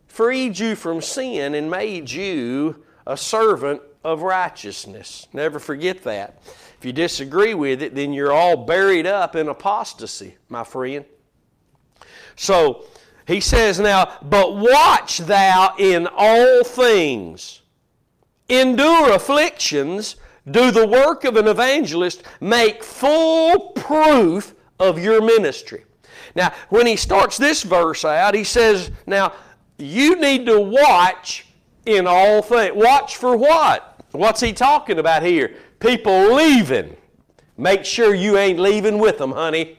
freed 0.07 0.59
you 0.59 0.75
from 0.75 1.01
sin 1.01 1.55
and 1.55 1.69
made 1.69 2.11
you 2.11 2.83
a 3.07 3.17
servant 3.17 3.81
of 4.03 4.21
righteousness. 4.21 5.27
Never 5.33 5.59
forget 5.59 6.03
that. 6.03 6.41
If 6.77 6.85
you 6.85 6.93
disagree 6.93 7.53
with 7.53 7.81
it, 7.81 7.93
then 7.93 8.13
you're 8.13 8.31
all 8.31 8.57
buried 8.57 9.05
up 9.05 9.35
in 9.35 9.47
apostasy, 9.47 10.35
my 10.49 10.63
friend. 10.63 11.05
So, 12.35 12.85
he 13.27 13.39
says 13.39 13.79
now, 13.79 14.17
but 14.21 14.55
watch 14.55 15.19
thou 15.19 15.75
in 15.77 16.07
all 16.15 16.63
things, 16.63 17.61
endure 18.49 19.13
afflictions, 19.13 20.15
do 20.49 20.71
the 20.71 20.87
work 20.87 21.23
of 21.23 21.35
an 21.35 21.47
evangelist, 21.47 22.23
make 22.39 22.83
full 22.83 23.71
proof 23.71 24.55
of 24.79 24.97
your 24.97 25.21
ministry. 25.21 25.85
Now, 26.35 26.53
when 26.69 26.87
he 26.87 26.95
starts 26.95 27.37
this 27.37 27.63
verse 27.63 28.03
out, 28.05 28.33
he 28.33 28.43
says, 28.43 28.89
Now, 29.05 29.33
you 29.77 30.15
need 30.15 30.45
to 30.45 30.59
watch 30.59 31.45
in 31.85 32.07
all 32.07 32.41
things. 32.41 32.75
Watch 32.75 33.17
for 33.17 33.35
what? 33.35 33.99
What's 34.11 34.41
he 34.41 34.53
talking 34.53 34.99
about 34.99 35.23
here? 35.23 35.55
People 35.79 36.33
leaving. 36.33 36.95
Make 37.57 37.85
sure 37.85 38.15
you 38.15 38.37
ain't 38.37 38.59
leaving 38.59 38.97
with 38.97 39.17
them, 39.17 39.31
honey 39.31 39.77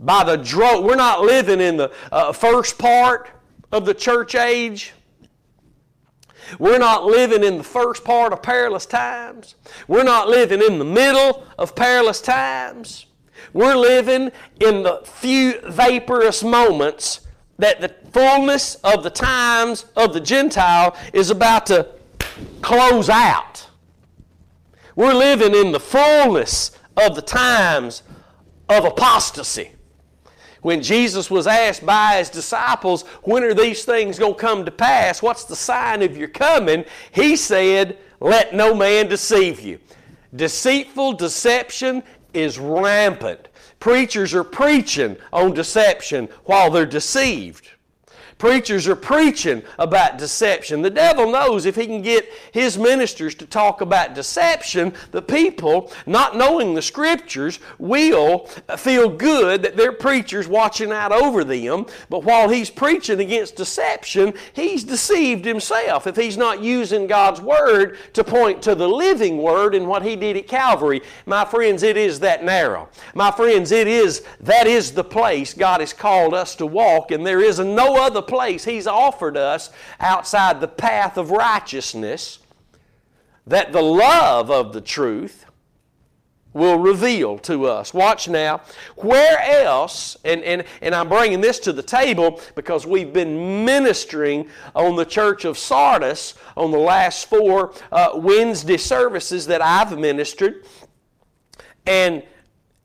by 0.00 0.24
the 0.24 0.36
drone. 0.36 0.84
We're 0.84 0.96
not 0.96 1.22
living 1.22 1.60
in 1.60 1.76
the 1.76 1.92
uh, 2.10 2.32
first 2.32 2.78
part 2.78 3.30
of 3.72 3.84
the 3.84 3.94
church 3.94 4.34
age. 4.34 4.92
We're 6.58 6.78
not 6.78 7.04
living 7.04 7.42
in 7.42 7.58
the 7.58 7.64
first 7.64 8.04
part 8.04 8.32
of 8.32 8.42
perilous 8.42 8.86
times. 8.86 9.54
We're 9.88 10.04
not 10.04 10.28
living 10.28 10.62
in 10.62 10.78
the 10.78 10.84
middle 10.84 11.46
of 11.58 11.74
perilous 11.74 12.20
times. 12.20 13.06
We're 13.52 13.76
living 13.76 14.30
in 14.60 14.82
the 14.82 15.02
few 15.04 15.60
vaporous 15.64 16.42
moments 16.42 17.20
that 17.58 17.80
the 17.80 17.94
fullness 18.12 18.76
of 18.76 19.02
the 19.02 19.10
times 19.10 19.86
of 19.96 20.12
the 20.12 20.20
Gentile 20.20 20.96
is 21.12 21.30
about 21.30 21.66
to 21.66 21.88
close 22.62 23.08
out. 23.08 23.68
We're 24.96 25.14
living 25.14 25.54
in 25.54 25.72
the 25.72 25.80
fullness 25.80 26.72
of 26.96 27.14
the 27.16 27.22
times 27.22 28.02
of 28.68 28.84
apostasy 28.84 29.73
when 30.64 30.82
Jesus 30.82 31.30
was 31.30 31.46
asked 31.46 31.84
by 31.84 32.16
his 32.16 32.30
disciples, 32.30 33.02
When 33.22 33.44
are 33.44 33.52
these 33.52 33.84
things 33.84 34.18
going 34.18 34.32
to 34.32 34.40
come 34.40 34.64
to 34.64 34.70
pass? 34.70 35.20
What's 35.20 35.44
the 35.44 35.54
sign 35.54 36.00
of 36.00 36.16
your 36.16 36.28
coming? 36.28 36.86
He 37.12 37.36
said, 37.36 37.98
Let 38.18 38.54
no 38.54 38.74
man 38.74 39.08
deceive 39.08 39.60
you. 39.60 39.78
Deceitful 40.34 41.12
deception 41.12 42.02
is 42.32 42.58
rampant. 42.58 43.48
Preachers 43.78 44.32
are 44.32 44.42
preaching 44.42 45.18
on 45.34 45.52
deception 45.52 46.30
while 46.46 46.70
they're 46.70 46.86
deceived. 46.86 47.68
Preachers 48.44 48.86
are 48.86 48.94
preaching 48.94 49.62
about 49.78 50.18
deception. 50.18 50.82
The 50.82 50.90
devil 50.90 51.32
knows 51.32 51.64
if 51.64 51.76
he 51.76 51.86
can 51.86 52.02
get 52.02 52.28
his 52.52 52.76
ministers 52.76 53.34
to 53.36 53.46
talk 53.46 53.80
about 53.80 54.14
deception, 54.14 54.92
the 55.12 55.22
people, 55.22 55.90
not 56.04 56.36
knowing 56.36 56.74
the 56.74 56.82
scriptures, 56.82 57.58
will 57.78 58.40
feel 58.76 59.08
good 59.08 59.62
that 59.62 59.78
their 59.78 59.92
preacher's 59.92 60.46
watching 60.46 60.92
out 60.92 61.10
over 61.10 61.42
them. 61.42 61.86
But 62.10 62.24
while 62.24 62.50
he's 62.50 62.68
preaching 62.68 63.18
against 63.18 63.56
deception, 63.56 64.34
he's 64.52 64.84
deceived 64.84 65.46
himself 65.46 66.06
if 66.06 66.14
he's 66.14 66.36
not 66.36 66.62
using 66.62 67.06
God's 67.06 67.40
word 67.40 67.96
to 68.12 68.22
point 68.22 68.60
to 68.64 68.74
the 68.74 68.86
living 68.86 69.38
word 69.38 69.74
and 69.74 69.88
what 69.88 70.02
he 70.02 70.16
did 70.16 70.36
at 70.36 70.48
Calvary. 70.48 71.00
My 71.24 71.46
friends, 71.46 71.82
it 71.82 71.96
is 71.96 72.20
that 72.20 72.44
narrow. 72.44 72.90
My 73.14 73.30
friends, 73.30 73.72
it 73.72 73.88
is 73.88 74.22
that 74.40 74.66
is 74.66 74.92
the 74.92 75.02
place 75.02 75.54
God 75.54 75.80
has 75.80 75.94
called 75.94 76.34
us 76.34 76.54
to 76.56 76.66
walk, 76.66 77.10
and 77.10 77.24
there 77.24 77.40
is 77.40 77.58
no 77.58 77.96
other 77.96 78.20
place 78.20 78.33
He's 78.64 78.86
offered 78.86 79.36
us 79.36 79.70
outside 80.00 80.60
the 80.60 80.68
path 80.68 81.16
of 81.16 81.30
righteousness 81.30 82.38
that 83.46 83.72
the 83.72 83.82
love 83.82 84.50
of 84.50 84.72
the 84.72 84.80
truth 84.80 85.44
will 86.54 86.78
reveal 86.78 87.36
to 87.36 87.66
us. 87.66 87.92
Watch 87.92 88.28
now. 88.28 88.62
Where 88.96 89.38
else, 89.40 90.16
and, 90.24 90.42
and, 90.42 90.64
and 90.80 90.94
I'm 90.94 91.08
bringing 91.08 91.40
this 91.40 91.58
to 91.60 91.72
the 91.72 91.82
table 91.82 92.40
because 92.54 92.86
we've 92.86 93.12
been 93.12 93.64
ministering 93.64 94.48
on 94.74 94.96
the 94.96 95.04
church 95.04 95.44
of 95.44 95.58
Sardis 95.58 96.34
on 96.56 96.70
the 96.70 96.78
last 96.78 97.28
four 97.28 97.74
uh, 97.90 98.10
Wednesday 98.14 98.76
services 98.76 99.46
that 99.48 99.60
I've 99.60 99.98
ministered. 99.98 100.64
And 101.86 102.22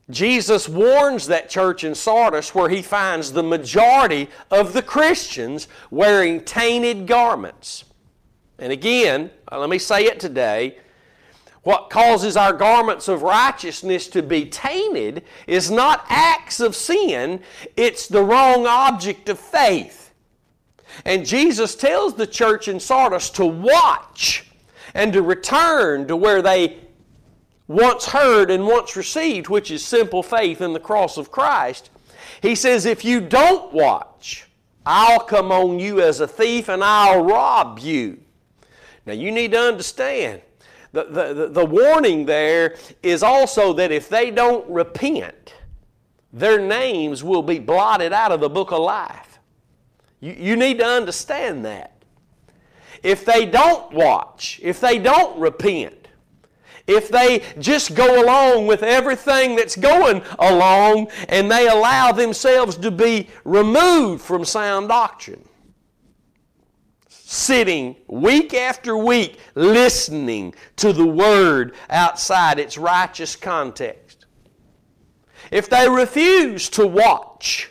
Jesus 0.09 0.67
warns 0.67 1.27
that 1.27 1.49
church 1.49 1.83
in 1.83 1.93
Sardis 1.93 2.55
where 2.55 2.69
he 2.69 2.81
finds 2.81 3.31
the 3.31 3.43
majority 3.43 4.27
of 4.49 4.73
the 4.73 4.81
Christians 4.81 5.67
wearing 5.91 6.43
tainted 6.43 7.05
garments. 7.05 7.85
And 8.57 8.71
again, 8.71 9.29
uh, 9.51 9.59
let 9.59 9.69
me 9.69 9.77
say 9.77 10.05
it 10.05 10.19
today. 10.19 10.77
What 11.61 11.89
causes 11.89 12.35
our 12.35 12.53
garments 12.53 13.07
of 13.07 13.21
righteousness 13.21 14.07
to 14.09 14.23
be 14.23 14.45
tainted 14.45 15.23
is 15.45 15.69
not 15.69 16.05
acts 16.09 16.59
of 16.59 16.75
sin, 16.75 17.41
it's 17.77 18.07
the 18.07 18.23
wrong 18.23 18.65
object 18.65 19.29
of 19.29 19.39
faith. 19.39 20.11
And 21.05 21.25
Jesus 21.25 21.75
tells 21.75 22.15
the 22.15 22.27
church 22.27 22.67
in 22.67 22.79
Sardis 22.79 23.29
to 23.31 23.45
watch 23.45 24.47
and 24.93 25.13
to 25.13 25.21
return 25.21 26.07
to 26.07 26.15
where 26.15 26.41
they 26.41 26.77
once 27.69 28.07
heard 28.07 28.49
and 28.49 28.65
once 28.65 28.95
received, 28.95 29.47
which 29.47 29.69
is 29.69 29.85
simple 29.85 30.23
faith 30.23 30.59
in 30.59 30.73
the 30.73 30.79
cross 30.79 31.17
of 31.17 31.31
Christ, 31.31 31.91
he 32.41 32.55
says, 32.55 32.85
If 32.87 33.05
you 33.05 33.21
don't 33.21 33.71
watch, 33.71 34.47
I'll 34.87 35.19
come 35.19 35.51
on 35.51 35.79
you 35.79 36.01
as 36.01 36.19
a 36.19 36.27
thief 36.27 36.67
and 36.67 36.83
I'll 36.83 37.23
rob 37.23 37.77
you. 37.77 38.19
Now 39.05 39.13
you 39.13 39.31
need 39.31 39.51
to 39.51 39.59
understand 39.59 40.41
the, 40.91 41.03
the, 41.03 41.47
the 41.49 41.65
warning 41.65 42.25
there 42.25 42.75
is 43.03 43.21
also 43.21 43.73
that 43.73 43.91
if 43.91 44.09
they 44.09 44.31
don't 44.31 44.67
repent, 44.67 45.53
their 46.33 46.59
names 46.59 47.23
will 47.23 47.43
be 47.43 47.59
blotted 47.59 48.13
out 48.13 48.31
of 48.31 48.39
the 48.39 48.49
book 48.49 48.71
of 48.71 48.79
life. 48.79 49.37
You, 50.21 50.33
you 50.33 50.55
need 50.55 50.79
to 50.79 50.85
understand 50.85 51.63
that. 51.65 51.93
If 53.03 53.25
they 53.25 53.45
don't 53.45 53.93
watch, 53.93 54.59
if 54.63 54.79
they 54.79 54.97
don't 54.97 55.39
repent, 55.39 55.98
if 56.89 57.09
they 57.09 57.43
just 57.59 57.93
go 57.93 58.23
along 58.23 58.65
with 58.65 58.81
everything 58.81 59.55
that's 59.55 59.75
going 59.75 60.23
along 60.39 61.07
and 61.29 61.49
they 61.49 61.67
allow 61.67 62.11
themselves 62.11 62.75
to 62.77 62.89
be 62.89 63.29
removed 63.45 64.23
from 64.23 64.43
sound 64.43 64.89
doctrine. 64.89 65.43
sitting 67.07 67.95
week 68.07 68.55
after 68.55 68.97
week 68.97 69.37
listening 69.53 70.53
to 70.75 70.91
the 70.91 71.05
Word 71.05 71.75
outside 71.91 72.57
its 72.57 72.75
righteous 72.75 73.35
context. 73.35 74.25
If 75.51 75.69
they 75.69 75.87
refuse 75.87 76.69
to 76.69 76.87
watch 76.87 77.69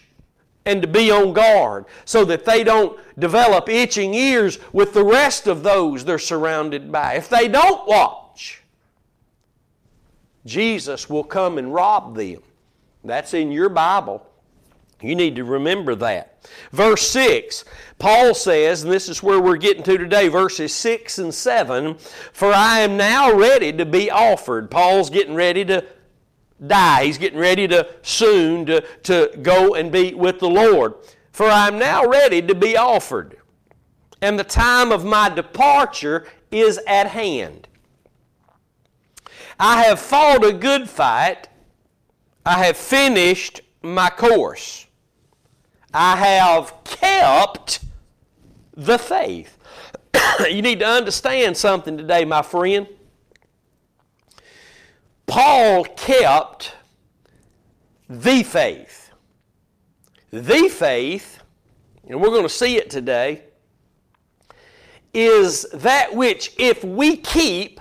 and 0.65 0.81
to 0.83 0.87
be 0.87 1.11
on 1.11 1.33
guard 1.33 1.87
so 2.05 2.25
that 2.27 2.45
they 2.45 2.63
don't 2.63 3.01
develop 3.19 3.69
itching 3.69 4.15
ears 4.15 4.61
with 4.73 4.95
the 4.95 5.05
rest 5.05 5.49
of 5.49 5.65
those 5.65 6.05
they're 6.05 6.21
surrounded 6.21 6.93
by, 6.93 7.15
if 7.15 7.29
they 7.29 7.49
don't 7.49 7.87
watch, 7.89 8.28
Jesus 10.47 11.09
will 11.09 11.25
come 11.25 11.59
and 11.59 11.73
rob 11.73 12.17
them. 12.17 12.43
That's 13.05 13.35
in 13.35 13.53
your 13.53 13.69
Bible. 13.69 14.27
You 15.01 15.15
need 15.15 15.37
to 15.37 15.45
remember 15.45 15.95
that. 15.97 16.49
Verse 16.73 17.09
6, 17.09 17.65
Paul 17.99 18.35
says, 18.35 18.83
and 18.83 18.93
this 18.93 19.09
is 19.09 19.23
where 19.23 19.41
we're 19.41 19.57
getting 19.57 19.85
to 19.85 19.97
today, 19.97 20.27
verses 20.29 20.75
6 20.75 21.19
and 21.19 21.33
7 21.33 21.97
For 22.33 22.53
I 22.53 22.81
am 22.81 22.97
now 22.97 23.33
ready 23.33 23.73
to 23.75 23.87
be 23.87 24.11
offered. 24.11 24.71
Paul's 24.71 25.09
getting 25.09 25.35
ready 25.35 25.65
to 25.67 25.85
die. 26.67 27.05
He's 27.05 27.19
getting 27.19 27.39
ready 27.39 27.69
to 27.69 27.89
soon 28.03 28.67
to, 28.67 28.81
to 29.05 29.31
go 29.41 29.75
and 29.75 29.93
be 29.93 30.15
with 30.15 30.41
the 30.41 30.49
Lord. 30.49 30.95
For 31.31 31.47
I 31.47 31.69
am 31.69 31.79
now 31.79 32.05
ready 32.05 32.43
to 32.43 32.55
be 32.55 32.77
offered, 32.77 33.37
and 34.21 34.37
the 34.37 34.43
time 34.45 34.91
of 34.91 35.05
my 35.05 35.29
departure 35.29 36.27
is 36.51 36.81
at 36.89 37.07
hand. 37.07 37.68
I 39.59 39.83
have 39.85 39.99
fought 39.99 40.45
a 40.45 40.53
good 40.53 40.89
fight. 40.89 41.49
I 42.47 42.65
have 42.65 42.77
finished 42.77 43.61
my 43.83 44.09
course. 44.11 44.87
I 45.93 46.17
have 46.17 46.85
kept 46.85 47.81
the 48.75 48.99
faith. 48.99 49.59
you 50.49 50.63
need 50.63 50.79
to 50.81 50.87
understand 50.87 51.57
something 51.57 51.97
today, 51.97 52.25
my 52.25 52.43
friend. 52.43 52.87
Paul 55.27 55.85
kept 55.85 56.75
the 58.09 58.43
faith. 58.43 59.11
The 60.31 60.69
faith, 60.69 61.43
and 62.07 62.21
we're 62.21 62.29
going 62.29 62.43
to 62.45 62.49
see 62.49 62.77
it 62.77 62.91
today, 62.91 63.43
is 65.13 65.67
that 65.73 66.15
which, 66.15 66.55
if 66.59 66.85
we 66.85 67.17
keep, 67.17 67.81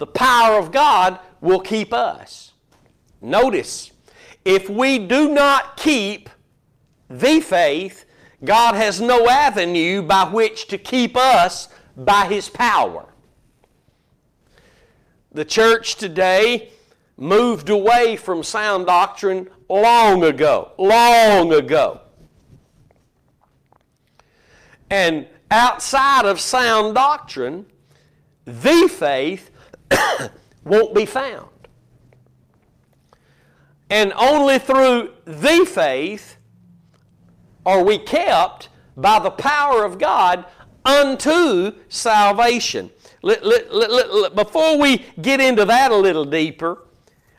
the 0.00 0.06
power 0.06 0.58
of 0.58 0.72
God 0.72 1.18
will 1.42 1.60
keep 1.60 1.92
us. 1.92 2.54
Notice, 3.20 3.90
if 4.46 4.70
we 4.70 4.98
do 4.98 5.28
not 5.28 5.76
keep 5.76 6.30
the 7.10 7.40
faith, 7.40 8.06
God 8.42 8.76
has 8.76 9.02
no 9.02 9.28
avenue 9.28 10.00
by 10.00 10.24
which 10.24 10.68
to 10.68 10.78
keep 10.78 11.18
us 11.18 11.68
by 11.98 12.24
His 12.24 12.48
power. 12.48 13.12
The 15.32 15.44
church 15.44 15.96
today 15.96 16.70
moved 17.18 17.68
away 17.68 18.16
from 18.16 18.42
sound 18.42 18.86
doctrine 18.86 19.50
long 19.68 20.24
ago, 20.24 20.72
long 20.78 21.52
ago. 21.52 22.00
And 24.88 25.26
outside 25.50 26.24
of 26.24 26.40
sound 26.40 26.94
doctrine, 26.94 27.66
the 28.46 28.88
faith 28.88 29.49
won't 30.64 30.94
be 30.94 31.06
found. 31.06 31.48
And 33.88 34.12
only 34.14 34.58
through 34.58 35.10
the 35.24 35.66
faith 35.66 36.36
are 37.66 37.82
we 37.82 37.98
kept 37.98 38.68
by 38.96 39.18
the 39.18 39.30
power 39.30 39.84
of 39.84 39.98
God 39.98 40.44
unto 40.84 41.72
salvation. 41.88 42.90
Let, 43.22 43.44
let, 43.44 43.72
let, 43.72 44.34
before 44.34 44.78
we 44.78 45.04
get 45.20 45.40
into 45.40 45.64
that 45.64 45.90
a 45.90 45.96
little 45.96 46.24
deeper, 46.24 46.86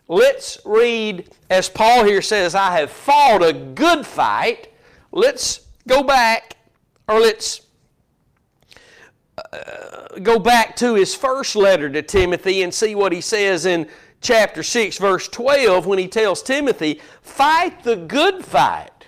let's 0.08 0.60
read, 0.66 1.30
as 1.50 1.70
Paul 1.70 2.04
here 2.04 2.22
says, 2.22 2.54
I 2.54 2.80
have 2.80 2.92
fought 2.92 3.44
a 3.44 3.54
good 3.54 4.06
fight. 4.06 4.68
Let's 5.12 5.62
go 5.88 6.04
back, 6.04 6.56
or 7.08 7.20
let's 7.20 7.62
go 10.22 10.40
back 10.40 10.76
to 10.78 10.96
his 10.96 11.16
first 11.16 11.56
letter 11.56 11.90
to 11.90 12.02
Timothy 12.02 12.64
and 12.64 12.74
see 12.74 12.96
what 12.96 13.12
he 13.12 13.22
says 13.22 13.66
in 13.66 13.88
chapter 14.22 14.64
6, 14.64 14.98
verse 14.98 15.28
12, 15.28 15.86
when 15.86 16.00
he 16.00 16.08
tells 16.08 16.44
Timothy, 16.44 17.02
Fight 17.22 17.84
the 17.84 17.96
good 17.96 18.46
fight 18.46 19.06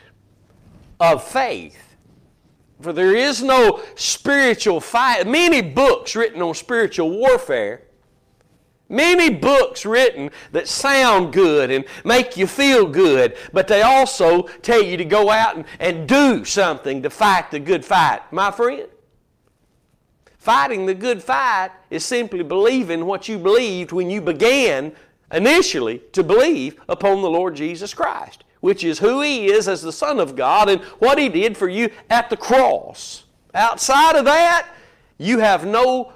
of 0.99 1.23
faith. 1.23 1.95
For 2.81 2.91
there 2.91 3.15
is 3.15 3.41
no 3.41 3.81
spiritual 3.95 4.81
fight. 4.81 5.25
Many 5.25 5.61
books 5.61 6.15
written 6.15 6.41
on 6.41 6.53
spiritual 6.53 7.11
warfare. 7.11 7.83
Many 8.89 9.29
books 9.29 9.85
written 9.85 10.29
that 10.51 10.67
sound 10.67 11.31
good 11.31 11.71
and 11.71 11.85
make 12.03 12.35
you 12.35 12.45
feel 12.45 12.85
good, 12.85 13.37
but 13.53 13.67
they 13.67 13.81
also 13.81 14.43
tell 14.61 14.83
you 14.83 14.97
to 14.97 15.05
go 15.05 15.29
out 15.29 15.55
and, 15.55 15.65
and 15.79 16.07
do 16.07 16.43
something 16.43 17.01
to 17.01 17.09
fight 17.09 17.49
the 17.49 17.59
good 17.59 17.85
fight. 17.85 18.21
My 18.31 18.51
friend, 18.51 18.87
fighting 20.43 20.85
the 20.85 20.93
good 20.93 21.23
fight 21.23 21.71
is 21.89 22.03
simply 22.03 22.43
believing 22.43 23.05
what 23.05 23.27
you 23.27 23.37
believed 23.37 23.91
when 23.91 24.09
you 24.09 24.21
began 24.21 24.91
initially 25.31 26.01
to 26.11 26.23
believe 26.23 26.79
upon 26.89 27.21
the 27.21 27.29
Lord 27.29 27.55
Jesus 27.55 27.93
Christ 27.93 28.43
which 28.63 28.85
is 28.85 28.99
who 28.99 29.19
He 29.19 29.47
is 29.47 29.67
as 29.67 29.81
the 29.81 29.91
Son 29.91 30.21
of 30.21 30.37
God 30.37 30.69
and 30.69 30.79
what 30.99 31.19
He 31.19 31.27
did 31.27 31.57
for 31.57 31.67
you 31.67 31.89
at 32.09 32.29
the 32.29 32.37
cross. 32.37 33.25
Outside 33.53 34.15
of 34.15 34.23
that, 34.23 34.69
you 35.17 35.39
have 35.39 35.65
no 35.65 36.13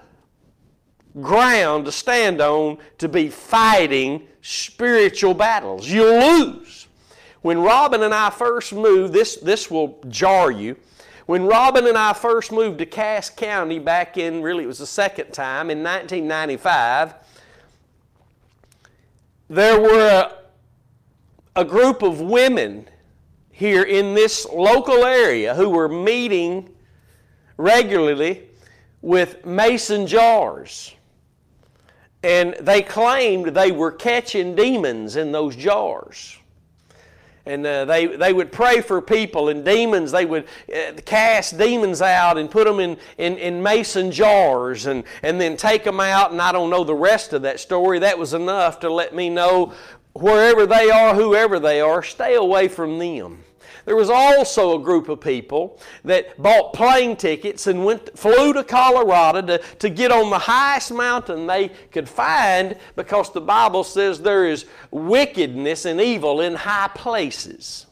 ground 1.19 1.83
to 1.83 1.91
stand 1.91 2.39
on 2.39 2.77
to 2.99 3.09
be 3.09 3.27
fighting 3.27 4.25
spiritual 4.41 5.33
battles. 5.33 5.89
You'll 5.89 6.21
lose. 6.21 6.87
When 7.41 7.59
Robin 7.59 8.03
and 8.03 8.13
I 8.13 8.29
first 8.29 8.71
moved, 8.71 9.11
this, 9.11 9.35
this 9.35 9.69
will 9.69 9.99
jar 10.07 10.49
you. 10.49 10.77
When 11.27 11.45
Robin 11.45 11.85
and 11.87 11.97
I 11.97 12.13
first 12.13 12.53
moved 12.53 12.79
to 12.79 12.85
Cass 12.85 13.29
County 13.29 13.79
back 13.79 14.17
in, 14.17 14.41
really, 14.41 14.63
it 14.63 14.67
was 14.67 14.79
the 14.79 14.85
second 14.85 15.33
time, 15.33 15.69
in 15.69 15.83
1995, 15.83 17.13
there 19.49 19.77
were 19.77 20.31
a 21.53 21.65
group 21.65 22.01
of 22.01 22.21
women 22.21 22.87
here 23.51 23.83
in 23.83 24.13
this 24.13 24.45
local 24.45 25.03
area 25.03 25.53
who 25.53 25.69
were 25.69 25.89
meeting 25.89 26.69
regularly 27.57 28.43
with 29.01 29.45
mason 29.45 30.07
jars. 30.07 30.95
And 32.23 32.55
they 32.61 32.81
claimed 32.81 33.47
they 33.47 33.73
were 33.73 33.91
catching 33.91 34.55
demons 34.55 35.17
in 35.17 35.33
those 35.33 35.57
jars. 35.57 36.36
And 37.49 37.65
uh, 37.65 37.85
they, 37.85 38.05
they 38.07 38.33
would 38.33 38.51
pray 38.51 38.81
for 38.81 39.01
people 39.01 39.49
and 39.49 39.63
demons. 39.63 40.11
They 40.11 40.25
would 40.25 40.47
uh, 40.73 40.93
cast 41.05 41.57
demons 41.57 42.01
out 42.01 42.37
and 42.37 42.49
put 42.49 42.65
them 42.65 42.79
in, 42.79 42.97
in, 43.17 43.37
in 43.37 43.61
mason 43.61 44.11
jars 44.11 44.85
and, 44.85 45.03
and 45.23 45.39
then 45.39 45.57
take 45.57 45.83
them 45.83 45.99
out. 45.99 46.31
And 46.31 46.41
I 46.41 46.51
don't 46.51 46.69
know 46.69 46.83
the 46.83 46.95
rest 46.95 47.33
of 47.33 47.41
that 47.43 47.59
story. 47.59 47.99
That 47.99 48.17
was 48.17 48.33
enough 48.33 48.79
to 48.81 48.91
let 48.91 49.15
me 49.15 49.29
know 49.29 49.73
wherever 50.13 50.65
they 50.65 50.89
are, 50.89 51.15
whoever 51.15 51.59
they 51.59 51.81
are, 51.81 52.03
stay 52.03 52.35
away 52.35 52.67
from 52.67 52.99
them. 52.99 53.43
There 53.87 53.95
was 53.95 54.09
also 54.09 54.77
a 54.77 54.83
group 54.83 55.07
of 55.07 55.21
people 55.21 55.79
that 56.03 56.43
bought 56.43 56.73
plane 56.73 57.15
tickets 57.15 57.67
and 57.67 57.85
went, 57.85 58.19
flew 58.19 58.51
to 58.51 58.61
Colorado 58.65 59.41
to, 59.43 59.59
to 59.79 59.89
get 59.89 60.11
on 60.11 60.29
the 60.29 60.37
highest 60.37 60.91
mountain 60.91 61.47
they 61.47 61.69
could 61.93 62.09
find 62.09 62.75
because 62.97 63.31
the 63.31 63.39
Bible 63.39 63.85
says 63.85 64.19
there 64.19 64.45
is 64.45 64.65
wickedness 64.91 65.85
and 65.85 66.01
evil 66.01 66.41
in 66.41 66.55
high 66.55 66.89
places. 66.89 67.85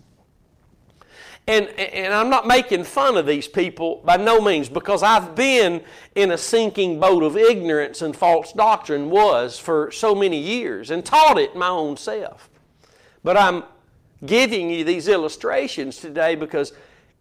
And, 1.48 1.70
and 1.70 2.14
I'm 2.14 2.30
not 2.30 2.46
making 2.46 2.84
fun 2.84 3.16
of 3.16 3.26
these 3.26 3.48
people 3.48 4.02
by 4.04 4.18
no 4.18 4.42
means 4.42 4.68
because 4.68 5.02
I've 5.02 5.34
been 5.34 5.82
in 6.14 6.32
a 6.32 6.38
sinking 6.38 7.00
boat 7.00 7.24
of 7.24 7.38
ignorance 7.38 8.02
and 8.02 8.14
false 8.14 8.52
doctrine 8.52 9.10
was 9.10 9.58
for 9.58 9.92
so 9.92 10.14
many 10.14 10.42
years 10.42 10.92
and 10.92 11.06
taught 11.06 11.40
it 11.40 11.56
my 11.56 11.70
own 11.70 11.96
self. 11.96 12.50
But 13.24 13.38
I'm 13.38 13.64
giving 14.26 14.70
you 14.70 14.84
these 14.84 15.08
illustrations 15.08 15.98
today 15.98 16.36
because 16.36 16.74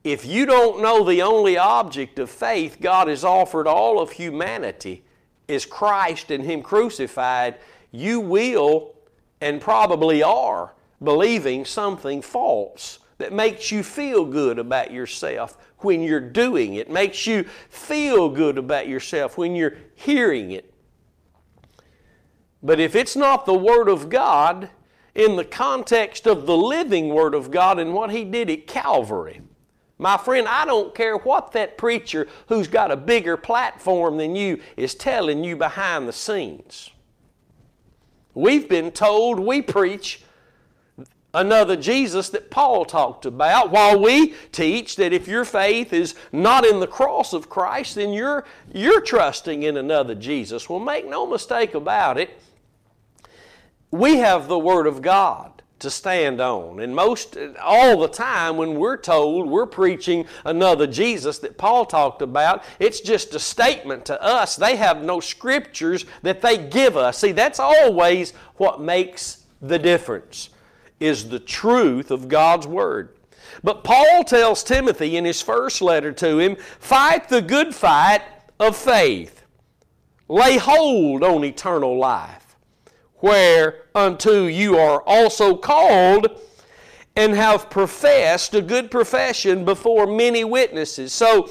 if 0.04 0.26
you 0.26 0.44
don't 0.44 0.82
know 0.82 1.02
the 1.02 1.22
only 1.22 1.56
object 1.56 2.18
of 2.18 2.30
faith 2.30 2.78
God 2.80 3.08
has 3.08 3.24
offered 3.24 3.66
all 3.66 3.98
of 3.98 4.12
humanity 4.12 5.04
is 5.48 5.66
Christ 5.66 6.30
and 6.30 6.44
Him 6.44 6.62
crucified, 6.62 7.56
you 7.90 8.20
will 8.20 8.94
and 9.40 9.60
probably 9.60 10.22
are 10.22 10.74
believing 11.02 11.64
something 11.64 12.22
false 12.22 12.98
that 13.18 13.32
makes 13.32 13.70
you 13.70 13.82
feel 13.82 14.24
good 14.24 14.58
about 14.58 14.90
yourself 14.90 15.56
when 15.78 16.02
you're 16.02 16.20
doing 16.20 16.74
it, 16.74 16.90
makes 16.90 17.26
you 17.26 17.44
feel 17.68 18.28
good 18.28 18.58
about 18.58 18.88
yourself 18.88 19.36
when 19.36 19.54
you're 19.54 19.76
hearing 19.94 20.50
it. 20.50 20.72
But 22.62 22.80
if 22.80 22.96
it's 22.96 23.14
not 23.14 23.44
the 23.44 23.54
Word 23.54 23.88
of 23.88 24.08
God 24.08 24.70
in 25.14 25.36
the 25.36 25.44
context 25.44 26.26
of 26.26 26.46
the 26.46 26.56
living 26.56 27.08
Word 27.08 27.34
of 27.34 27.50
God 27.50 27.78
and 27.78 27.94
what 27.94 28.10
He 28.10 28.24
did 28.24 28.50
at 28.50 28.66
Calvary, 28.66 29.40
My 29.98 30.16
friend, 30.16 30.48
I 30.48 30.64
don't 30.64 30.94
care 30.94 31.16
what 31.16 31.52
that 31.52 31.78
preacher 31.78 32.26
who's 32.48 32.68
got 32.68 32.90
a 32.90 32.96
bigger 32.96 33.36
platform 33.36 34.16
than 34.16 34.34
you 34.34 34.60
is 34.76 34.94
telling 34.94 35.44
you 35.44 35.56
behind 35.56 36.08
the 36.08 36.12
scenes. 36.12 36.90
We've 38.34 38.68
been 38.68 38.90
told 38.90 39.38
we 39.38 39.62
preach 39.62 40.20
another 41.34 41.76
Jesus 41.76 42.28
that 42.30 42.50
Paul 42.50 42.84
talked 42.84 43.26
about, 43.26 43.70
while 43.70 44.00
we 44.00 44.34
teach 44.52 44.96
that 44.96 45.12
if 45.12 45.28
your 45.28 45.44
faith 45.44 45.92
is 45.92 46.14
not 46.32 46.64
in 46.64 46.80
the 46.80 46.86
cross 46.86 47.32
of 47.32 47.50
Christ, 47.50 47.96
then 47.96 48.12
you're, 48.12 48.44
you're 48.72 49.00
trusting 49.00 49.64
in 49.64 49.76
another 49.76 50.14
Jesus. 50.14 50.68
Well, 50.68 50.78
make 50.78 51.06
no 51.06 51.26
mistake 51.26 51.74
about 51.74 52.18
it, 52.18 52.38
we 53.94 54.16
have 54.16 54.48
the 54.48 54.58
Word 54.58 54.88
of 54.88 55.02
God 55.02 55.62
to 55.78 55.88
stand 55.88 56.40
on. 56.40 56.80
And 56.80 56.96
most, 56.96 57.36
all 57.62 58.00
the 58.00 58.08
time, 58.08 58.56
when 58.56 58.74
we're 58.74 58.96
told 58.96 59.48
we're 59.48 59.66
preaching 59.66 60.26
another 60.44 60.88
Jesus 60.88 61.38
that 61.38 61.58
Paul 61.58 61.86
talked 61.86 62.20
about, 62.20 62.64
it's 62.80 63.00
just 63.00 63.34
a 63.34 63.38
statement 63.38 64.04
to 64.06 64.20
us. 64.20 64.56
They 64.56 64.74
have 64.76 65.04
no 65.04 65.20
scriptures 65.20 66.06
that 66.22 66.40
they 66.40 66.58
give 66.58 66.96
us. 66.96 67.18
See, 67.18 67.30
that's 67.30 67.60
always 67.60 68.32
what 68.56 68.80
makes 68.80 69.44
the 69.62 69.78
difference, 69.78 70.50
is 70.98 71.28
the 71.28 71.38
truth 71.38 72.10
of 72.10 72.26
God's 72.26 72.66
Word. 72.66 73.10
But 73.62 73.84
Paul 73.84 74.24
tells 74.24 74.64
Timothy 74.64 75.16
in 75.16 75.24
his 75.24 75.40
first 75.40 75.80
letter 75.80 76.10
to 76.10 76.40
him 76.40 76.56
fight 76.80 77.28
the 77.28 77.42
good 77.42 77.76
fight 77.76 78.22
of 78.58 78.76
faith, 78.76 79.44
lay 80.28 80.56
hold 80.56 81.22
on 81.22 81.44
eternal 81.44 81.96
life 81.96 82.43
whereunto 83.24 84.46
you 84.46 84.76
are 84.76 85.02
also 85.06 85.56
called 85.56 86.28
and 87.16 87.34
have 87.34 87.70
professed 87.70 88.54
a 88.54 88.60
good 88.60 88.90
profession 88.90 89.64
before 89.64 90.06
many 90.06 90.44
witnesses. 90.44 91.12
So, 91.12 91.48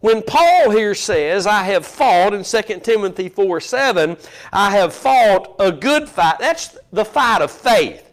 when 0.00 0.20
Paul 0.22 0.70
here 0.70 0.96
says, 0.96 1.46
I 1.46 1.62
have 1.62 1.86
fought 1.86 2.34
in 2.34 2.42
2 2.42 2.80
Timothy 2.80 3.28
4 3.28 3.60
7, 3.60 4.16
I 4.52 4.70
have 4.70 4.92
fought 4.92 5.54
a 5.60 5.70
good 5.70 6.08
fight, 6.08 6.40
that's 6.40 6.76
the 6.92 7.04
fight 7.04 7.40
of 7.40 7.52
faith. 7.52 8.04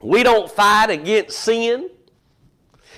We 0.00 0.24
don't 0.24 0.50
fight 0.50 0.90
against 0.90 1.38
sin. 1.38 1.88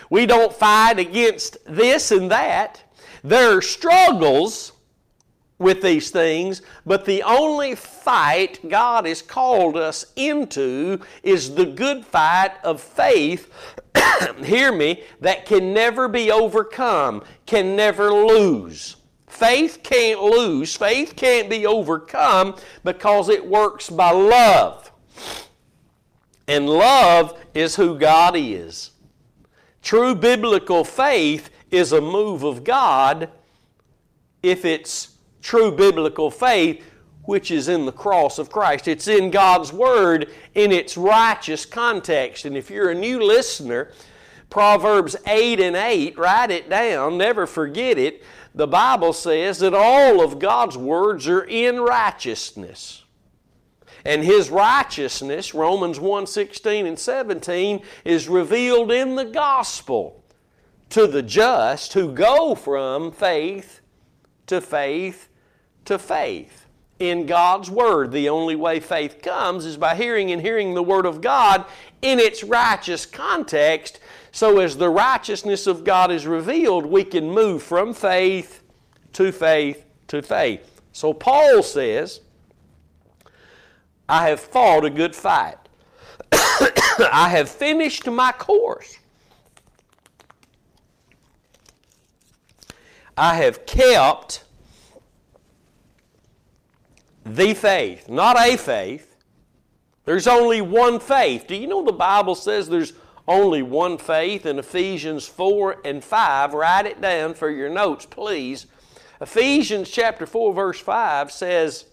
We 0.09 0.25
don't 0.25 0.53
fight 0.55 0.99
against 0.99 1.59
this 1.67 2.11
and 2.11 2.31
that. 2.31 2.83
There 3.23 3.59
are 3.59 3.61
struggles 3.61 4.73
with 5.59 5.83
these 5.83 6.11
things, 6.11 6.63
but 6.85 7.05
the 7.05 7.23
only 7.23 7.75
fight 7.75 8.69
God 8.69 9.07
has 9.07 9.23
called 9.23 9.77
us 9.77 10.07
into 10.17 11.01
is 11.23 11.55
the 11.55 11.67
good 11.67 12.05
fight 12.05 12.53
of 12.65 12.81
faith, 12.81 13.53
hear 14.45 14.73
me, 14.73 15.05
that 15.21 15.47
can 15.47 15.73
never 15.73 16.09
be 16.09 16.31
overcome, 16.31 17.23
can 17.47 17.77
never 17.77 18.13
lose. 18.13 18.97
Faith 19.29 19.81
can't 19.83 20.23
lose, 20.23 20.77
faith 20.77 21.15
can't 21.17 21.49
be 21.49 21.67
overcome 21.67 22.57
because 22.83 23.29
it 23.29 23.47
works 23.47 23.91
by 23.91 24.11
love. 24.11 24.91
And 26.47 26.69
love 26.69 27.41
is 27.55 27.77
who 27.77 27.99
God 27.99 28.35
is. 28.37 28.91
True 29.83 30.15
biblical 30.15 30.85
faith 30.85 31.51
is 31.71 31.93
a 31.93 32.01
move 32.01 32.43
of 32.43 32.65
God 32.65 33.31
if 34.43 34.65
it's 34.65 35.14
true 35.45 35.71
biblical 35.71 36.31
faith, 36.31 36.83
which 37.25 37.51
is 37.51 37.69
in 37.69 37.85
the 37.85 37.93
cross 37.93 38.39
of 38.39 38.51
Christ. 38.51 38.89
It's 38.89 39.07
in 39.07 39.31
God's 39.31 39.73
Word 39.73 40.31
in 40.55 40.73
its 40.73 40.97
righteous 40.97 41.67
context. 41.67 42.47
And 42.47 42.57
if 42.57 42.71
you're 42.71 42.91
a 42.91 42.95
new 42.95 43.23
listener, 43.23 43.93
Proverbs 44.49 45.17
8 45.27 45.61
and 45.61 45.77
8, 45.77 46.19
write 46.19 46.51
it 46.51 46.71
down, 46.71 47.19
never 47.19 47.47
forget 47.47 47.99
it. 47.99 48.25
The 48.55 48.67
Bible 48.67 49.13
says 49.13 49.59
that 49.59 49.75
all 49.75 50.23
of 50.23 50.39
God's 50.39 50.79
words 50.79 51.29
are 51.29 51.45
in 51.45 51.81
righteousness. 51.81 53.05
And 54.05 54.23
his 54.23 54.51
righteousness, 54.51 55.55
Romans 55.55 55.99
1 55.99 56.27
16 56.27 56.87
and 56.87 56.99
17, 56.99 57.83
is 58.05 58.29
revealed 58.29 58.93
in 58.93 59.17
the 59.17 59.25
gospel 59.25 60.23
to 60.91 61.07
the 61.07 61.23
just 61.23 61.95
who 61.95 62.13
go 62.13 62.55
from 62.55 63.13
faith 63.13 63.81
to 64.47 64.61
faith 64.61 65.29
to 65.85 65.99
faith 65.99 66.67
in 66.99 67.27
God's 67.27 67.71
Word. 67.71 68.13
The 68.13 68.29
only 68.29 68.57
way 68.57 68.81
faith 68.81 69.21
comes 69.23 69.65
is 69.65 69.77
by 69.77 69.95
hearing 69.95 70.31
and 70.31 70.41
hearing 70.41 70.75
the 70.75 70.83
Word 70.83 71.07
of 71.07 71.21
God 71.21 71.65
in 72.03 72.19
its 72.19 72.45
righteous 72.45 73.07
context. 73.07 74.01
So, 74.33 74.61
as 74.61 74.77
the 74.77 74.91
righteousness 74.91 75.67
of 75.67 75.85
God 75.85 76.11
is 76.11 76.27
revealed, 76.27 76.87
we 76.87 77.05
can 77.05 77.31
move 77.31 77.63
from 77.63 77.95
faith 77.95 78.63
to 79.15 79.33
faith 79.33 79.85
to 80.09 80.23
faith. 80.23 80.81
So, 80.93 81.13
Paul 81.13 81.63
says, 81.63 82.21
I 84.09 84.29
have 84.29 84.41
fought 84.41 84.85
a 84.85 84.91
good 84.91 85.15
fight. 85.15 85.57
I 86.33 87.29
have 87.31 87.49
finished 87.49 88.07
my 88.07 88.33
course. 88.33 88.99
I 93.17 93.37
have 93.37 93.65
kept 93.65 94.44
the 97.25 97.55
faith, 97.55 98.09
not 98.09 98.39
a 98.39 98.57
faith. 98.57 99.17
There's 100.05 100.27
only 100.27 100.61
one 100.61 101.01
faith. 101.01 101.47
Do 101.47 101.57
you 101.57 101.67
know 101.67 101.83
the 101.83 101.93
Bible 101.93 102.35
says 102.35 102.69
there's 102.69 102.93
only 103.27 103.63
one 103.63 103.97
faith 103.97 104.45
in 104.45 104.59
Ephesians 104.59 105.27
4 105.27 105.81
and 105.85 106.05
5? 106.05 106.53
Write 106.53 106.87
it 106.87 107.01
down 107.01 107.35
for 107.35 107.51
your 107.51 107.71
notes, 107.71 108.05
please. 108.05 108.67
Ephesians 109.21 109.91
chapter 109.91 110.27
4, 110.27 110.53
verse 110.53 110.79
5 110.79 111.33
says 111.33 111.87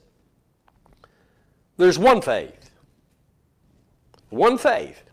there's 1.78 1.98
one 1.98 2.22
faith. 2.22 2.72
One 4.30 4.58
faith. 4.58 5.04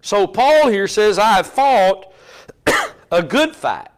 So 0.00 0.26
Paul 0.26 0.68
here 0.68 0.88
says, 0.88 1.18
I 1.18 1.34
have 1.34 1.46
fought 1.46 2.12
a 3.12 3.22
good 3.22 3.54
fight. 3.54 3.88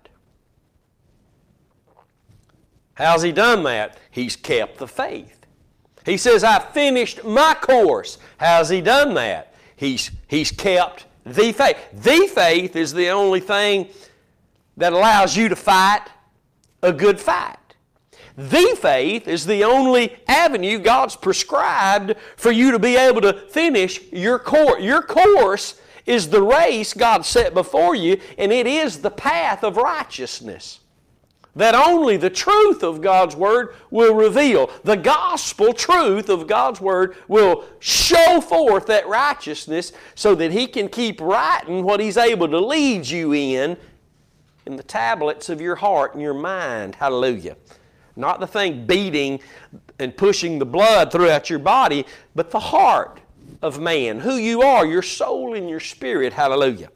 How's 2.94 3.22
he 3.22 3.32
done 3.32 3.64
that? 3.64 3.98
He's 4.14 4.36
kept 4.36 4.78
the 4.78 4.86
faith. 4.86 5.44
He 6.06 6.18
says, 6.18 6.44
I 6.44 6.60
finished 6.60 7.24
my 7.24 7.56
course. 7.60 8.16
How's 8.36 8.68
he 8.68 8.80
done 8.80 9.14
that? 9.14 9.52
He's, 9.74 10.12
he's 10.28 10.52
kept 10.52 11.06
the 11.26 11.50
faith. 11.50 11.76
The 11.92 12.30
faith 12.32 12.76
is 12.76 12.92
the 12.92 13.08
only 13.08 13.40
thing 13.40 13.88
that 14.76 14.92
allows 14.92 15.36
you 15.36 15.48
to 15.48 15.56
fight 15.56 16.02
a 16.80 16.92
good 16.92 17.18
fight. 17.18 17.58
The 18.36 18.78
faith 18.80 19.26
is 19.26 19.46
the 19.46 19.64
only 19.64 20.16
avenue 20.28 20.78
God's 20.78 21.16
prescribed 21.16 22.14
for 22.36 22.52
you 22.52 22.70
to 22.70 22.78
be 22.78 22.96
able 22.96 23.20
to 23.22 23.32
finish 23.32 24.00
your 24.12 24.38
course. 24.38 24.80
Your 24.80 25.02
course 25.02 25.80
is 26.06 26.28
the 26.28 26.42
race 26.42 26.94
God 26.94 27.26
set 27.26 27.52
before 27.52 27.96
you, 27.96 28.20
and 28.38 28.52
it 28.52 28.68
is 28.68 29.00
the 29.00 29.10
path 29.10 29.64
of 29.64 29.76
righteousness 29.76 30.78
that 31.56 31.74
only 31.74 32.16
the 32.16 32.30
truth 32.30 32.82
of 32.82 33.00
God's 33.00 33.36
Word 33.36 33.74
will 33.90 34.14
reveal. 34.14 34.70
The 34.82 34.96
gospel 34.96 35.72
truth 35.72 36.28
of 36.28 36.46
God's 36.46 36.80
Word 36.80 37.16
will 37.28 37.64
show 37.78 38.40
forth 38.40 38.86
that 38.86 39.06
righteousness 39.06 39.92
so 40.14 40.34
that 40.34 40.52
He 40.52 40.66
can 40.66 40.88
keep 40.88 41.20
writing 41.20 41.84
what 41.84 42.00
He's 42.00 42.16
able 42.16 42.48
to 42.48 42.58
lead 42.58 43.06
you 43.06 43.32
in 43.32 43.76
in 44.66 44.76
the 44.76 44.82
tablets 44.82 45.48
of 45.48 45.60
your 45.60 45.76
heart 45.76 46.14
and 46.14 46.22
your 46.22 46.34
mind. 46.34 46.94
Hallelujah. 46.94 47.56
Not 48.16 48.40
the 48.40 48.46
thing 48.46 48.86
beating 48.86 49.40
and 49.98 50.16
pushing 50.16 50.58
the 50.58 50.66
blood 50.66 51.12
throughout 51.12 51.50
your 51.50 51.58
body, 51.58 52.06
but 52.34 52.50
the 52.50 52.60
heart 52.60 53.20
of 53.62 53.78
man, 53.78 54.20
who 54.20 54.36
you 54.36 54.62
are, 54.62 54.86
your 54.86 55.02
soul 55.02 55.54
and 55.54 55.68
your 55.68 55.80
spirit. 55.80 56.32
Hallelujah. 56.32 56.90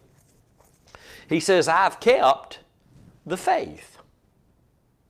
He 1.29 1.41
says, 1.41 1.69
I've 1.69 2.01
kept 2.01 2.61
the 3.27 3.37
faith. 3.37 3.98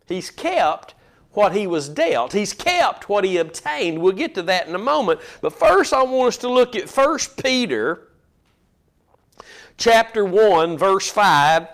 He's 0.09 0.31
kept 0.31 0.95
what 1.33 1.55
he 1.55 1.67
was 1.67 1.89
dealt. 1.89 2.33
He's 2.33 2.53
kept 2.53 3.09
what 3.09 3.25
he 3.25 3.37
obtained. 3.37 4.01
We'll 4.01 4.13
get 4.13 4.35
to 4.35 4.43
that 4.43 4.67
in 4.67 4.75
a 4.75 4.79
moment. 4.79 5.21
But 5.41 5.53
first 5.53 5.93
I 5.93 6.03
want 6.03 6.29
us 6.29 6.37
to 6.39 6.49
look 6.49 6.75
at 6.75 6.91
1 6.91 7.19
Peter 7.43 8.09
chapter 9.77 10.25
1 10.25 10.77
verse 10.77 11.09
5 11.09 11.69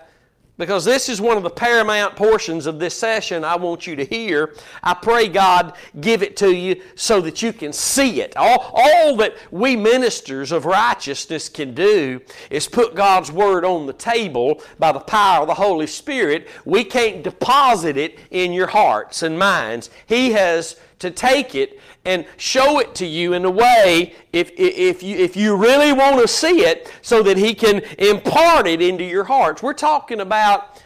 because 0.57 0.85
this 0.85 1.09
is 1.09 1.19
one 1.19 1.37
of 1.37 1.43
the 1.43 1.49
paramount 1.49 2.15
portions 2.15 2.65
of 2.65 2.79
this 2.79 2.97
session 2.97 3.43
I 3.43 3.55
want 3.55 3.85
you 3.85 3.95
to 3.95 4.05
hear. 4.05 4.55
I 4.81 4.93
pray 4.93 5.27
God 5.27 5.73
give 5.99 6.23
it 6.23 6.37
to 6.37 6.53
you 6.53 6.81
so 6.95 7.19
that 7.21 7.41
you 7.41 7.51
can 7.51 7.73
see 7.73 8.21
it. 8.21 8.35
All, 8.37 8.71
all 8.73 9.15
that 9.17 9.35
we 9.51 9.75
ministers 9.75 10.51
of 10.51 10.65
righteousness 10.65 11.49
can 11.49 11.73
do 11.73 12.21
is 12.49 12.67
put 12.67 12.95
God's 12.95 13.31
Word 13.31 13.65
on 13.65 13.85
the 13.85 13.93
table 13.93 14.61
by 14.79 14.91
the 14.91 14.99
power 14.99 15.41
of 15.41 15.47
the 15.47 15.53
Holy 15.53 15.87
Spirit. 15.87 16.47
We 16.63 16.83
can't 16.83 17.23
deposit 17.23 17.97
it 17.97 18.19
in 18.31 18.53
your 18.53 18.67
hearts 18.67 19.23
and 19.23 19.37
minds. 19.37 19.89
He 20.07 20.31
has 20.31 20.77
to 20.99 21.11
take 21.11 21.55
it 21.55 21.79
and 22.05 22.25
show 22.37 22.79
it 22.79 22.95
to 22.95 23.05
you 23.05 23.33
in 23.33 23.45
a 23.45 23.49
way 23.49 24.13
if, 24.31 24.51
if, 24.57 25.01
you, 25.03 25.17
if 25.17 25.35
you 25.35 25.55
really 25.55 25.91
want 25.91 26.21
to 26.21 26.27
see 26.27 26.61
it 26.61 26.91
so 27.01 27.23
that 27.23 27.37
He 27.37 27.53
can 27.53 27.79
impart 27.97 28.67
it 28.67 28.81
into 28.81 29.03
your 29.03 29.23
hearts. 29.23 29.63
We're 29.63 29.73
talking 29.73 30.21
about 30.21 30.81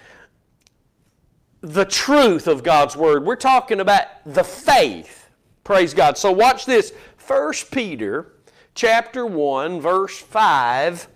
the 1.61 1.85
truth 1.85 2.47
of 2.47 2.63
God's 2.63 2.95
Word. 2.95 3.25
We're 3.25 3.35
talking 3.35 3.79
about 3.81 4.05
the 4.25 4.43
faith. 4.43 5.29
Praise 5.63 5.93
God. 5.93 6.17
So 6.17 6.31
watch 6.31 6.65
this. 6.65 6.93
1 7.27 7.53
Peter 7.71 8.33
chapter 8.73 9.25
1 9.25 9.81
verse 9.81 10.17
5 10.17 11.07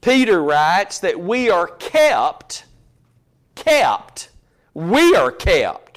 Peter 0.00 0.42
writes 0.42 1.00
that 1.00 1.18
we 1.18 1.50
are 1.50 1.66
kept 1.66 2.64
kept 3.54 4.30
we 4.72 5.14
are 5.16 5.32
kept 5.32 5.91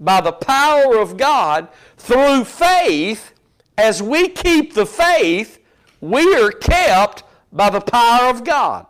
by 0.00 0.20
the 0.20 0.32
power 0.32 0.98
of 0.98 1.16
God 1.16 1.68
through 1.96 2.44
faith 2.44 3.32
as 3.76 4.02
we 4.02 4.28
keep 4.28 4.74
the 4.74 4.86
faith 4.86 5.58
we 6.00 6.34
are 6.36 6.50
kept 6.50 7.22
by 7.52 7.70
the 7.70 7.80
power 7.80 8.30
of 8.30 8.42
God 8.42 8.86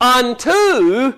unto 0.00 1.14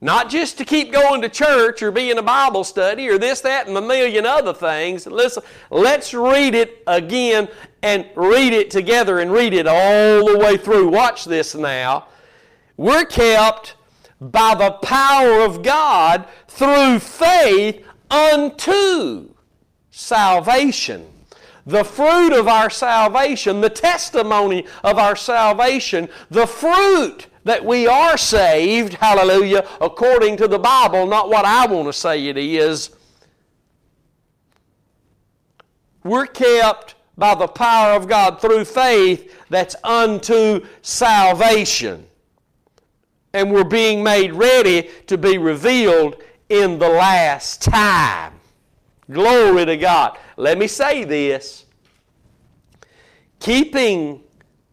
not 0.00 0.28
just 0.28 0.58
to 0.58 0.66
keep 0.66 0.92
going 0.92 1.22
to 1.22 1.30
church 1.30 1.82
or 1.82 1.90
be 1.90 2.10
in 2.10 2.18
a 2.18 2.22
Bible 2.22 2.62
study 2.62 3.08
or 3.08 3.16
this, 3.16 3.40
that, 3.40 3.66
and 3.66 3.76
a 3.76 3.80
million 3.80 4.26
other 4.26 4.52
things. 4.52 5.06
Listen, 5.06 5.42
let's 5.70 6.12
read 6.12 6.54
it 6.54 6.82
again 6.86 7.48
and 7.82 8.06
read 8.14 8.52
it 8.52 8.70
together 8.70 9.20
and 9.20 9.32
read 9.32 9.54
it 9.54 9.66
all 9.66 10.30
the 10.30 10.38
way 10.38 10.58
through. 10.58 10.88
Watch 10.88 11.24
this 11.24 11.54
now. 11.54 12.08
We're 12.76 13.06
kept 13.06 13.76
by 14.20 14.54
the 14.54 14.72
power 14.72 15.40
of 15.40 15.62
God 15.62 16.26
through 16.48 16.98
faith 16.98 17.84
unto 18.10 19.28
salvation. 19.90 21.06
The 21.66 21.84
fruit 21.84 22.32
of 22.38 22.46
our 22.46 22.68
salvation, 22.68 23.60
the 23.60 23.70
testimony 23.70 24.66
of 24.82 24.98
our 24.98 25.16
salvation, 25.16 26.08
the 26.30 26.46
fruit 26.46 27.26
that 27.44 27.64
we 27.64 27.86
are 27.86 28.16
saved, 28.16 28.94
hallelujah, 28.94 29.66
according 29.80 30.36
to 30.38 30.48
the 30.48 30.58
Bible, 30.58 31.06
not 31.06 31.28
what 31.28 31.44
I 31.44 31.66
want 31.66 31.86
to 31.86 31.92
say 31.92 32.26
it 32.26 32.36
is. 32.36 32.90
We're 36.02 36.26
kept 36.26 36.96
by 37.16 37.34
the 37.34 37.48
power 37.48 37.94
of 37.94 38.08
God 38.08 38.40
through 38.40 38.64
faith 38.66 39.34
that's 39.48 39.76
unto 39.84 40.66
salvation. 40.82 42.06
And 43.34 43.52
we're 43.52 43.64
being 43.64 44.02
made 44.02 44.32
ready 44.32 44.88
to 45.08 45.18
be 45.18 45.36
revealed 45.38 46.22
in 46.48 46.78
the 46.78 46.88
last 46.88 47.60
time. 47.62 48.32
Glory 49.10 49.66
to 49.66 49.76
God. 49.76 50.16
Let 50.36 50.56
me 50.56 50.68
say 50.68 51.04
this. 51.04 51.66
Keeping 53.40 54.22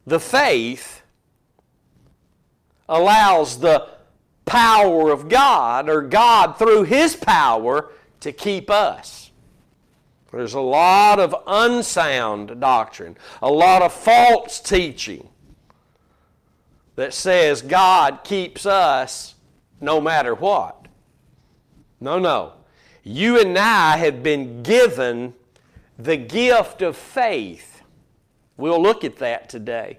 the 0.06 0.20
faith 0.20 1.02
allows 2.88 3.60
the 3.60 3.90
power 4.46 5.12
of 5.12 5.28
God 5.28 5.90
or 5.90 6.04
God 6.04 6.58
through 6.58 6.84
His 6.84 7.16
power 7.16 7.92
to 8.20 8.32
keep 8.32 8.70
us. 8.70 9.32
There's 10.32 10.54
a 10.54 10.62
lot 10.62 11.20
of 11.20 11.36
unsound 11.48 12.62
doctrine, 12.62 13.18
a 13.42 13.52
lot 13.52 13.82
of 13.82 13.92
false 13.92 14.62
teaching 14.62 15.28
that 17.02 17.16
says 17.16 17.64
God 17.64 18.24
keeps 18.24 18.68
us 18.68 19.34
no 19.80 20.00
matter 20.00 20.36
what. 20.36 20.88
No, 22.00 22.20
no. 22.20 22.54
You 23.02 23.42
and 23.42 23.58
I 23.58 23.98
have 23.98 24.22
been 24.22 24.62
given 24.62 25.34
the 25.98 26.16
gift 26.16 26.84
of 26.84 26.96
faith. 26.96 27.82
We'll 28.56 28.80
look 28.80 29.04
at 29.04 29.18
that 29.18 29.50
today. 29.50 29.98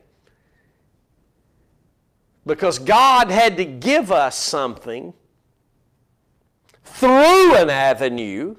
Because 2.46 2.78
God 2.78 3.32
had 3.32 3.56
to 3.56 3.64
give 3.64 4.12
us 4.12 4.38
something 4.38 5.12
through 6.84 7.56
an 7.56 7.68
avenue 7.68 8.54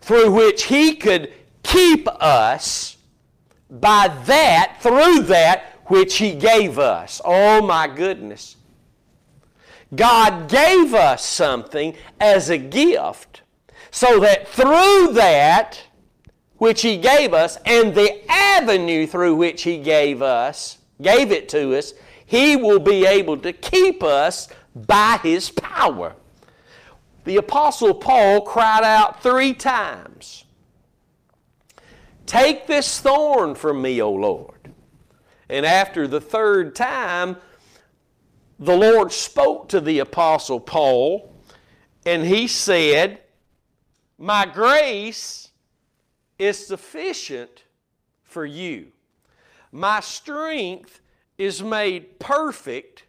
through 0.00 0.32
which 0.32 0.64
He 0.64 0.96
could 0.96 1.32
keep 1.62 2.08
us 2.08 2.96
by 3.70 4.08
that, 4.26 4.78
through 4.80 5.20
that 5.26 5.71
which 5.86 6.16
He 6.16 6.34
gave 6.34 6.78
us. 6.78 7.20
Oh 7.24 7.62
my 7.62 7.88
goodness. 7.88 8.56
God 9.94 10.48
gave 10.48 10.94
us 10.94 11.24
something 11.24 11.94
as 12.18 12.48
a 12.48 12.58
gift 12.58 13.42
so 13.90 14.20
that 14.20 14.48
through 14.48 15.12
that 15.12 15.82
which 16.56 16.82
He 16.82 16.96
gave 16.96 17.34
us 17.34 17.58
and 17.66 17.94
the 17.94 18.22
avenue 18.30 19.06
through 19.06 19.34
which 19.34 19.62
He 19.62 19.78
gave 19.78 20.22
us, 20.22 20.78
gave 21.00 21.30
it 21.30 21.48
to 21.50 21.76
us, 21.76 21.92
he 22.32 22.56
will 22.56 22.78
be 22.78 23.04
able 23.04 23.36
to 23.36 23.52
keep 23.52 24.02
us 24.02 24.48
by 24.74 25.20
His 25.22 25.50
power. 25.50 26.16
The 27.24 27.36
Apostle 27.36 27.92
Paul 27.92 28.40
cried 28.40 28.84
out 28.84 29.22
three 29.22 29.52
times 29.52 30.44
Take 32.24 32.66
this 32.66 33.00
thorn 33.00 33.54
from 33.54 33.82
me, 33.82 34.00
O 34.00 34.10
Lord. 34.10 34.61
And 35.52 35.66
after 35.66 36.08
the 36.08 36.18
third 36.18 36.74
time, 36.74 37.36
the 38.58 38.74
Lord 38.74 39.12
spoke 39.12 39.68
to 39.68 39.82
the 39.82 39.98
Apostle 39.98 40.58
Paul, 40.58 41.36
and 42.06 42.24
he 42.24 42.48
said, 42.48 43.20
My 44.16 44.46
grace 44.46 45.50
is 46.38 46.66
sufficient 46.66 47.64
for 48.22 48.46
you. 48.46 48.92
My 49.70 50.00
strength 50.00 51.02
is 51.36 51.62
made 51.62 52.18
perfect 52.18 53.04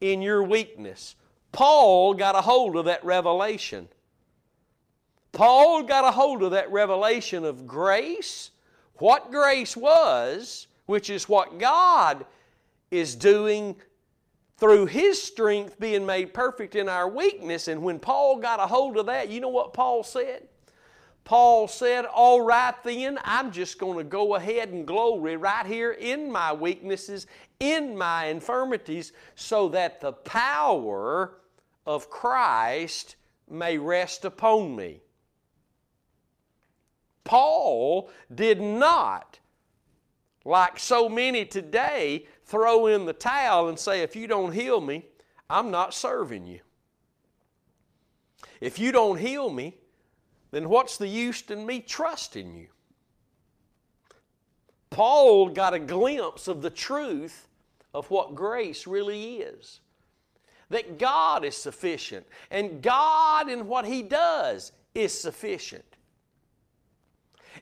in 0.00 0.20
your 0.20 0.42
weakness. 0.42 1.14
Paul 1.52 2.14
got 2.14 2.34
a 2.34 2.40
hold 2.40 2.74
of 2.74 2.86
that 2.86 3.04
revelation. 3.04 3.86
Paul 5.30 5.84
got 5.84 6.04
a 6.04 6.10
hold 6.10 6.42
of 6.42 6.50
that 6.50 6.72
revelation 6.72 7.44
of 7.44 7.68
grace, 7.68 8.50
what 8.94 9.30
grace 9.30 9.76
was, 9.76 10.66
which 10.92 11.08
is 11.08 11.26
what 11.26 11.58
God 11.58 12.26
is 12.90 13.14
doing 13.14 13.76
through 14.58 14.84
His 14.84 15.20
strength 15.20 15.80
being 15.80 16.04
made 16.04 16.34
perfect 16.34 16.76
in 16.76 16.86
our 16.86 17.08
weakness. 17.08 17.66
And 17.66 17.82
when 17.82 17.98
Paul 17.98 18.36
got 18.36 18.60
a 18.60 18.66
hold 18.66 18.98
of 18.98 19.06
that, 19.06 19.30
you 19.30 19.40
know 19.40 19.48
what 19.48 19.72
Paul 19.72 20.02
said? 20.02 20.48
Paul 21.24 21.66
said, 21.66 22.04
All 22.04 22.42
right, 22.42 22.74
then, 22.84 23.18
I'm 23.24 23.52
just 23.52 23.78
going 23.78 23.96
to 23.96 24.04
go 24.04 24.34
ahead 24.34 24.68
and 24.68 24.86
glory 24.86 25.38
right 25.38 25.64
here 25.64 25.92
in 25.92 26.30
my 26.30 26.52
weaknesses, 26.52 27.26
in 27.58 27.96
my 27.96 28.26
infirmities, 28.26 29.14
so 29.34 29.70
that 29.70 30.02
the 30.02 30.12
power 30.12 31.38
of 31.86 32.10
Christ 32.10 33.16
may 33.48 33.78
rest 33.78 34.26
upon 34.26 34.76
me. 34.76 35.00
Paul 37.24 38.10
did 38.34 38.60
not, 38.60 39.38
like 40.44 40.78
so 40.78 41.08
many 41.08 41.44
today, 41.44 42.26
throw 42.44 42.86
in 42.86 43.04
the 43.04 43.12
towel 43.12 43.68
and 43.68 43.78
say, 43.78 44.00
If 44.00 44.16
you 44.16 44.26
don't 44.26 44.52
heal 44.52 44.80
me, 44.80 45.06
I'm 45.48 45.70
not 45.70 45.94
serving 45.94 46.46
you. 46.46 46.60
If 48.60 48.78
you 48.78 48.92
don't 48.92 49.18
heal 49.18 49.50
me, 49.50 49.76
then 50.50 50.68
what's 50.68 50.96
the 50.96 51.08
use 51.08 51.42
in 51.50 51.66
me 51.66 51.80
trusting 51.80 52.54
you? 52.54 52.68
Paul 54.90 55.48
got 55.48 55.74
a 55.74 55.78
glimpse 55.78 56.48
of 56.48 56.62
the 56.62 56.70
truth 56.70 57.48
of 57.94 58.10
what 58.10 58.34
grace 58.34 58.86
really 58.86 59.36
is. 59.36 59.80
That 60.68 60.98
God 60.98 61.44
is 61.44 61.56
sufficient, 61.56 62.26
and 62.50 62.82
God 62.82 63.50
in 63.50 63.66
what 63.66 63.84
He 63.84 64.02
does 64.02 64.72
is 64.94 65.18
sufficient. 65.18 65.84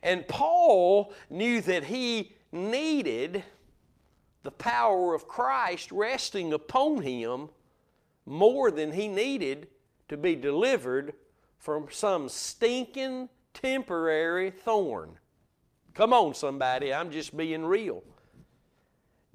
And 0.02 0.26
Paul 0.28 1.12
knew 1.28 1.60
that 1.62 1.84
he 1.84 2.36
needed 2.52 3.44
the 4.42 4.50
power 4.50 5.14
of 5.14 5.28
Christ 5.28 5.92
resting 5.92 6.52
upon 6.52 7.02
him 7.02 7.48
more 8.26 8.70
than 8.70 8.92
he 8.92 9.08
needed 9.08 9.68
to 10.08 10.16
be 10.16 10.34
delivered 10.34 11.14
from 11.58 11.88
some 11.90 12.28
stinking 12.28 13.28
temporary 13.52 14.50
thorn. 14.50 15.18
Come 15.94 16.12
on, 16.12 16.34
somebody, 16.34 16.94
I'm 16.94 17.10
just 17.10 17.36
being 17.36 17.64
real. 17.64 18.02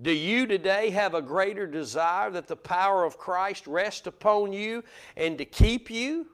Do 0.01 0.11
you 0.11 0.45
today 0.45 0.89
have 0.89 1.13
a 1.13 1.21
greater 1.21 1.67
desire 1.67 2.29
that 2.31 2.47
the 2.47 2.55
power 2.55 3.05
of 3.05 3.17
Christ 3.17 3.65
rest 3.67 4.07
upon 4.07 4.51
you 4.51 4.83
and 5.15 5.37
to 5.37 5.45
keep 5.45 5.89
you 5.89 6.27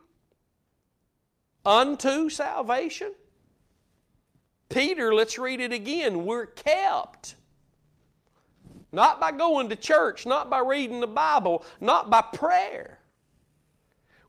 unto 1.65 2.30
salvation? 2.30 3.12
Peter, 4.71 5.13
let's 5.13 5.38
read 5.38 5.60
it 5.60 5.73
again. 5.73 6.25
We're 6.25 6.47
kept. 6.47 7.36
Not 8.91 9.19
by 9.19 9.31
going 9.31 9.69
to 9.69 9.75
church, 9.75 10.25
not 10.25 10.49
by 10.49 10.60
reading 10.60 10.99
the 10.99 11.07
Bible, 11.07 11.65
not 11.79 12.10
by 12.10 12.21
prayer. 12.21 12.99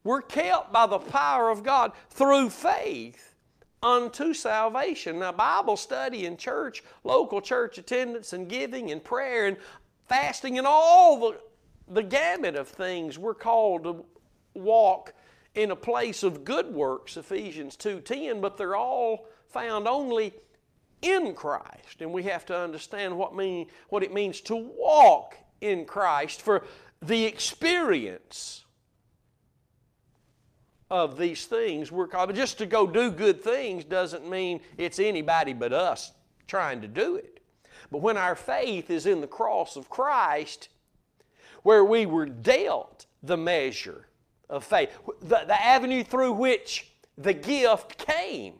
We're 0.04 0.22
kept 0.22 0.72
by 0.72 0.86
the 0.86 0.98
power 0.98 1.50
of 1.50 1.62
God 1.62 1.92
through 2.10 2.50
faith 2.50 3.34
unto 3.82 4.34
salvation. 4.34 5.18
Now, 5.18 5.32
Bible 5.32 5.76
study 5.76 6.26
and 6.26 6.38
church, 6.38 6.82
local 7.02 7.40
church 7.40 7.78
attendance 7.78 8.32
and 8.32 8.48
giving 8.48 8.92
and 8.92 9.02
prayer 9.02 9.46
and 9.46 9.56
fasting 10.08 10.58
and 10.58 10.66
all 10.66 11.18
the, 11.18 11.40
the 11.88 12.02
gamut 12.02 12.54
of 12.54 12.68
things 12.68 13.18
we're 13.18 13.34
called 13.34 13.84
to 13.84 14.04
walk 14.54 15.14
in 15.54 15.70
a 15.70 15.76
place 15.76 16.22
of 16.22 16.44
good 16.44 16.72
works, 16.72 17.16
Ephesians 17.16 17.76
2.10, 17.76 18.40
but 18.40 18.56
they're 18.56 18.76
all 18.76 19.26
found 19.52 19.86
only 19.86 20.32
in 21.02 21.34
Christ. 21.34 22.00
And 22.00 22.12
we 22.12 22.22
have 22.24 22.46
to 22.46 22.58
understand 22.58 23.16
what, 23.16 23.34
mean, 23.34 23.66
what 23.88 24.02
it 24.02 24.12
means 24.12 24.40
to 24.42 24.56
walk 24.56 25.36
in 25.60 25.84
Christ 25.84 26.42
for 26.42 26.64
the 27.00 27.24
experience 27.24 28.64
of 30.90 31.18
these 31.18 31.46
things 31.46 31.90
we're 31.90 32.06
called. 32.06 32.34
Just 32.34 32.58
to 32.58 32.66
go 32.66 32.86
do 32.86 33.10
good 33.10 33.42
things 33.42 33.84
doesn't 33.84 34.28
mean 34.28 34.60
it's 34.76 34.98
anybody 34.98 35.52
but 35.52 35.72
us 35.72 36.12
trying 36.46 36.80
to 36.82 36.88
do 36.88 37.16
it. 37.16 37.40
But 37.90 38.02
when 38.02 38.16
our 38.16 38.34
faith 38.34 38.90
is 38.90 39.06
in 39.06 39.20
the 39.20 39.26
cross 39.26 39.76
of 39.76 39.88
Christ, 39.88 40.68
where 41.62 41.84
we 41.84 42.06
were 42.06 42.26
dealt 42.26 43.06
the 43.22 43.36
measure 43.36 44.06
of 44.48 44.64
faith, 44.64 44.90
the, 45.20 45.44
the 45.46 45.62
avenue 45.62 46.04
through 46.04 46.32
which 46.32 46.92
the 47.16 47.34
gift 47.34 47.98
came, 47.98 48.54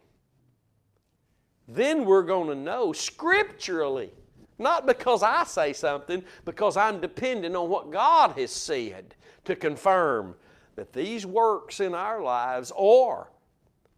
then 1.75 2.05
we're 2.05 2.23
going 2.23 2.49
to 2.49 2.55
know 2.55 2.93
scripturally. 2.93 4.11
Not 4.59 4.87
because 4.87 5.23
I 5.23 5.45
say 5.45 5.73
something, 5.73 6.23
because 6.45 6.77
I'm 6.77 7.01
dependent 7.01 7.57
on 7.57 7.69
what 7.69 7.91
God 7.91 8.33
has 8.39 8.51
said 8.51 9.15
to 9.45 9.57
confirm 9.57 10.35
that 10.77 10.93
these 10.93 11.27
works 11.27 11.81
in 11.81 11.95
our 11.95 12.23
lives 12.23 12.73
are 12.79 13.29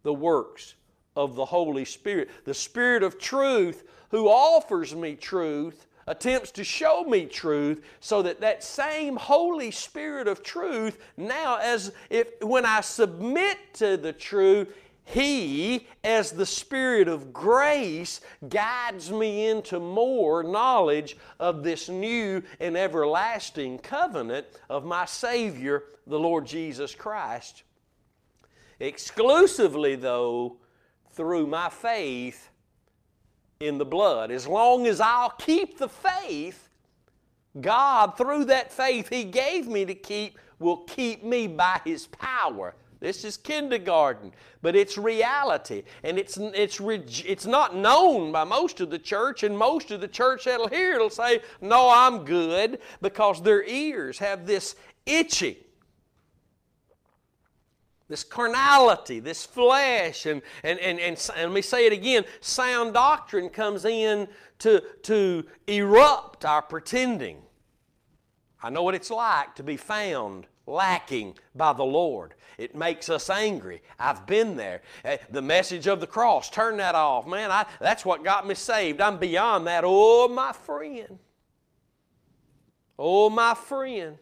the 0.03 0.13
works 0.13 0.75
of 1.15 1.35
the 1.35 1.45
Holy 1.45 1.85
Spirit. 1.85 2.29
The 2.45 2.53
Spirit 2.53 3.03
of 3.03 3.19
truth 3.19 3.83
who 4.09 4.27
offers 4.27 4.95
me 4.95 5.15
truth 5.15 5.87
attempts 6.07 6.51
to 6.51 6.63
show 6.63 7.03
me 7.03 7.25
truth 7.25 7.83
so 7.99 8.21
that 8.21 8.39
that 8.41 8.63
same 8.63 9.15
holy 9.15 9.71
spirit 9.71 10.27
of 10.27 10.43
truth 10.43 10.99
now 11.17 11.57
as 11.57 11.91
if 12.11 12.27
when 12.43 12.63
i 12.63 12.79
submit 12.79 13.57
to 13.73 13.97
the 13.97 14.13
truth 14.13 14.75
he, 15.05 15.87
as 16.03 16.31
the 16.31 16.47
Spirit 16.47 17.07
of 17.07 17.31
grace, 17.31 18.21
guides 18.49 19.11
me 19.11 19.47
into 19.47 19.79
more 19.79 20.41
knowledge 20.41 21.15
of 21.39 21.63
this 21.63 21.87
new 21.87 22.41
and 22.59 22.75
everlasting 22.75 23.77
covenant 23.77 24.47
of 24.67 24.83
my 24.83 25.05
Savior, 25.05 25.83
the 26.07 26.19
Lord 26.19 26.47
Jesus 26.47 26.95
Christ. 26.95 27.61
Exclusively, 28.79 29.95
though, 29.95 30.57
through 31.11 31.45
my 31.45 31.69
faith 31.69 32.49
in 33.59 33.77
the 33.77 33.85
blood. 33.85 34.31
As 34.31 34.47
long 34.47 34.87
as 34.87 34.99
I'll 34.99 35.29
keep 35.29 35.77
the 35.77 35.87
faith, 35.87 36.67
God, 37.61 38.17
through 38.17 38.45
that 38.45 38.73
faith 38.73 39.07
He 39.09 39.23
gave 39.23 39.67
me 39.67 39.85
to 39.85 39.95
keep, 39.95 40.39
will 40.57 40.77
keep 40.77 41.23
me 41.23 41.45
by 41.45 41.79
His 41.85 42.07
power 42.07 42.73
this 43.05 43.23
is 43.23 43.37
kindergarten, 43.37 44.31
but 44.63 44.75
it's 44.75 44.97
reality. 44.97 45.83
And 46.03 46.17
it's, 46.17 46.37
it's, 46.37 46.79
it's 47.23 47.45
not 47.45 47.75
known 47.75 48.31
by 48.31 48.43
most 48.43 48.81
of 48.81 48.89
the 48.89 48.97
church, 48.97 49.43
and 49.43 49.55
most 49.55 49.91
of 49.91 50.01
the 50.01 50.07
church 50.07 50.45
that'll 50.45 50.69
hear 50.69 50.93
it'll 50.93 51.11
say, 51.11 51.41
No, 51.61 51.87
I'm 51.87 52.25
good, 52.25 52.79
because 53.03 53.43
their 53.43 53.63
ears 53.63 54.17
have 54.17 54.47
this 54.47 54.75
itching. 55.05 55.55
This 58.07 58.23
carnality, 58.23 59.19
this 59.19 59.45
flesh, 59.45 60.25
and, 60.25 60.41
and, 60.63 60.79
and, 60.79 60.99
and, 60.99 61.31
let 61.37 61.51
me 61.51 61.61
say 61.61 61.85
it 61.85 61.93
again 61.93 62.23
sound 62.41 62.95
doctrine 62.95 63.49
comes 63.49 63.85
in 63.85 64.27
to, 64.59 64.81
to 65.03 65.45
erupt 65.67 66.43
our 66.43 66.63
pretending. 66.63 67.37
I 68.63 68.71
know 68.71 68.81
what 68.81 68.95
it's 68.95 69.11
like 69.11 69.53
to 69.55 69.63
be 69.63 69.77
found 69.77 70.47
lacking 70.65 71.37
by 71.53 71.73
the 71.73 71.83
Lord. 71.83 72.33
It 72.57 72.75
makes 72.75 73.09
us 73.09 73.29
angry. 73.29 73.81
I've 73.99 74.25
been 74.25 74.55
there. 74.55 74.81
Eh, 75.03 75.17
the 75.29 75.41
message 75.41 75.87
of 75.87 75.99
the 75.99 76.07
cross, 76.07 76.49
turn 76.49 76.77
that 76.77 76.95
off. 76.95 77.27
Man, 77.27 77.51
I, 77.51 77.65
that's 77.79 78.05
what 78.05 78.23
got 78.23 78.47
me 78.47 78.55
saved. 78.55 79.01
I'm 79.01 79.17
beyond 79.17 79.67
that. 79.67 79.83
Oh, 79.85 80.27
my 80.27 80.53
friend. 80.53 81.19
Oh, 82.97 83.29
my 83.29 83.53
friend. 83.53 84.17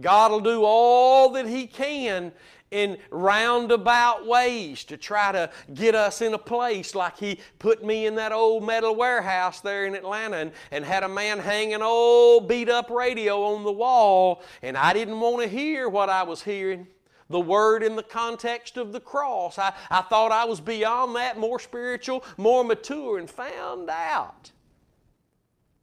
God 0.00 0.32
will 0.32 0.40
do 0.40 0.64
all 0.64 1.30
that 1.30 1.46
He 1.46 1.66
can 1.66 2.32
in 2.72 2.96
roundabout 3.10 4.26
ways 4.26 4.82
to 4.84 4.96
try 4.96 5.30
to 5.30 5.50
get 5.74 5.94
us 5.94 6.22
in 6.22 6.32
a 6.34 6.38
place 6.38 6.94
like 6.94 7.18
he 7.18 7.38
put 7.58 7.84
me 7.84 8.06
in 8.06 8.14
that 8.14 8.32
old 8.32 8.64
metal 8.64 8.96
warehouse 8.96 9.60
there 9.60 9.84
in 9.84 9.94
Atlanta 9.94 10.38
and, 10.38 10.52
and 10.70 10.84
had 10.84 11.02
a 11.02 11.08
man 11.08 11.38
hang 11.38 11.74
an 11.74 11.82
old 11.82 12.48
beat 12.48 12.70
up 12.70 12.90
radio 12.90 13.44
on 13.44 13.62
the 13.62 13.70
wall 13.70 14.42
and 14.62 14.76
I 14.76 14.94
didn't 14.94 15.20
want 15.20 15.42
to 15.42 15.48
hear 15.48 15.88
what 15.88 16.08
I 16.08 16.22
was 16.22 16.42
hearing. 16.42 16.86
The 17.30 17.40
word 17.40 17.82
in 17.82 17.96
the 17.96 18.02
context 18.02 18.76
of 18.76 18.92
the 18.92 19.00
cross. 19.00 19.58
I, 19.58 19.72
I 19.90 20.02
thought 20.02 20.32
I 20.32 20.44
was 20.44 20.60
beyond 20.60 21.16
that, 21.16 21.38
more 21.38 21.58
spiritual, 21.58 22.24
more 22.36 22.64
mature, 22.64 23.18
and 23.18 23.28
found 23.28 23.88
out 23.90 24.50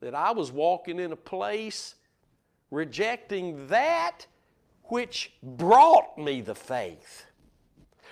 that 0.02 0.16
I 0.16 0.32
was 0.32 0.52
walking 0.52 1.00
in 1.00 1.12
a 1.12 1.18
place 1.18 1.96
rejecting 2.72 3.68
that 3.68 4.26
which 4.86 5.34
brought 5.42 6.18
me 6.18 6.42
the 6.42 6.56
faith. 6.56 7.26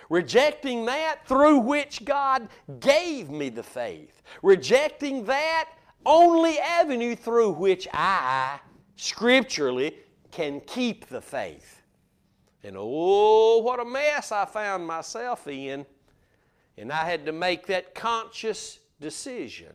Rejecting 0.10 0.86
that 0.86 1.20
through 1.26 1.60
which 1.60 2.06
God 2.06 2.48
gave 2.80 3.30
me 3.30 3.50
the 3.50 3.64
faith. 3.64 4.22
Rejecting 4.42 5.26
that 5.26 5.70
only 6.06 6.60
avenue 6.60 7.16
through 7.16 7.52
which 7.52 7.88
I, 7.94 8.60
scripturally, 8.96 9.98
can 10.32 10.62
keep 10.62 11.08
the 11.08 11.22
faith. 11.22 11.77
And 12.68 12.76
oh, 12.78 13.60
what 13.60 13.80
a 13.80 13.86
mess 13.86 14.34
I 14.34 14.44
found 14.44 14.86
myself 14.86 15.48
in. 15.48 15.86
And 16.78 16.92
I 16.92 17.06
had 17.06 17.26
to 17.26 17.32
make 17.32 17.68
that 17.68 17.96
conscious 17.96 18.80
decision. 19.00 19.72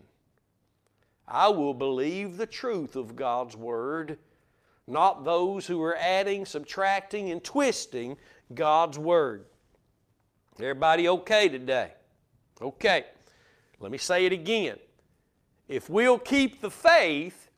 I 1.26 1.48
will 1.48 1.72
believe 1.72 2.36
the 2.36 2.46
truth 2.46 2.94
of 2.94 3.16
God's 3.16 3.56
Word 3.56 4.18
not 4.86 5.24
those 5.24 5.66
who 5.66 5.82
are 5.82 5.96
adding, 5.96 6.44
subtracting, 6.44 7.30
and 7.30 7.42
twisting 7.42 8.18
God's 8.52 8.98
Word. 8.98 9.46
Everybody 10.58 11.08
okay 11.08 11.48
today? 11.48 11.92
Okay. 12.60 13.06
Let 13.80 13.90
me 13.90 13.96
say 13.96 14.26
it 14.26 14.32
again. 14.32 14.76
If 15.66 15.88
we'll 15.88 16.18
keep 16.18 16.60
the 16.60 16.70
faith, 16.70 17.48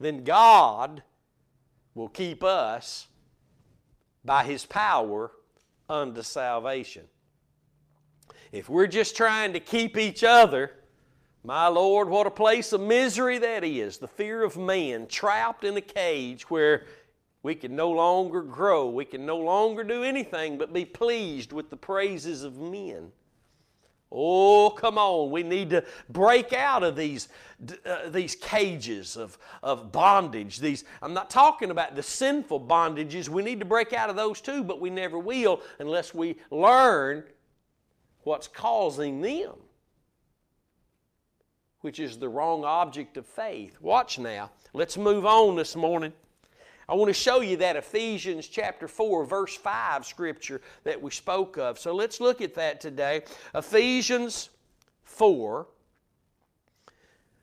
then 0.00 0.24
God 0.24 1.04
will 1.94 2.08
keep 2.08 2.42
us 2.42 3.06
by 4.26 4.44
His 4.44 4.66
power 4.66 5.30
unto 5.88 6.22
salvation. 6.22 7.04
If 8.52 8.68
we're 8.68 8.86
just 8.86 9.16
trying 9.16 9.52
to 9.52 9.60
keep 9.60 9.96
each 9.96 10.24
other, 10.24 10.72
my 11.44 11.68
Lord, 11.68 12.08
what 12.08 12.26
a 12.26 12.30
place 12.30 12.72
of 12.72 12.80
misery 12.80 13.38
that 13.38 13.62
is. 13.62 13.98
The 13.98 14.08
fear 14.08 14.42
of 14.42 14.56
man, 14.56 15.06
trapped 15.06 15.62
in 15.62 15.76
a 15.76 15.80
cage 15.80 16.50
where 16.50 16.86
we 17.42 17.54
can 17.54 17.76
no 17.76 17.92
longer 17.92 18.42
grow. 18.42 18.88
We 18.88 19.04
can 19.04 19.24
no 19.24 19.38
longer 19.38 19.84
do 19.84 20.02
anything 20.02 20.58
but 20.58 20.72
be 20.72 20.84
pleased 20.84 21.52
with 21.52 21.70
the 21.70 21.76
praises 21.76 22.42
of 22.42 22.58
men. 22.58 23.12
Oh, 24.18 24.70
come 24.70 24.96
on. 24.96 25.30
We 25.30 25.42
need 25.42 25.70
to 25.70 25.84
break 26.08 26.54
out 26.54 26.82
of 26.82 26.96
these, 26.96 27.28
uh, 27.84 28.08
these 28.08 28.34
cages 28.34 29.16
of, 29.16 29.36
of 29.62 29.92
bondage. 29.92 30.58
These, 30.58 30.84
I'm 31.02 31.12
not 31.12 31.28
talking 31.28 31.70
about 31.70 31.94
the 31.94 32.02
sinful 32.02 32.60
bondages. 32.62 33.28
We 33.28 33.42
need 33.42 33.60
to 33.60 33.66
break 33.66 33.92
out 33.92 34.08
of 34.08 34.16
those 34.16 34.40
too, 34.40 34.64
but 34.64 34.80
we 34.80 34.88
never 34.88 35.18
will 35.18 35.60
unless 35.78 36.14
we 36.14 36.36
learn 36.50 37.24
what's 38.22 38.48
causing 38.48 39.20
them 39.20 39.52
which 41.86 42.00
is 42.00 42.18
the 42.18 42.28
wrong 42.28 42.64
object 42.64 43.16
of 43.16 43.24
faith. 43.24 43.80
Watch 43.80 44.18
now. 44.18 44.50
Let's 44.72 44.96
move 44.96 45.24
on 45.24 45.54
this 45.54 45.76
morning. 45.76 46.12
I 46.88 46.94
want 46.94 47.08
to 47.08 47.14
show 47.14 47.40
you 47.40 47.56
that 47.58 47.76
Ephesians 47.76 48.46
chapter 48.46 48.86
4, 48.86 49.24
verse 49.24 49.56
5 49.56 50.06
scripture 50.06 50.60
that 50.84 51.00
we 51.00 51.10
spoke 51.10 51.56
of. 51.56 51.78
So 51.78 51.94
let's 51.94 52.20
look 52.20 52.40
at 52.40 52.54
that 52.54 52.80
today. 52.80 53.22
Ephesians 53.54 54.50
4. 55.04 55.66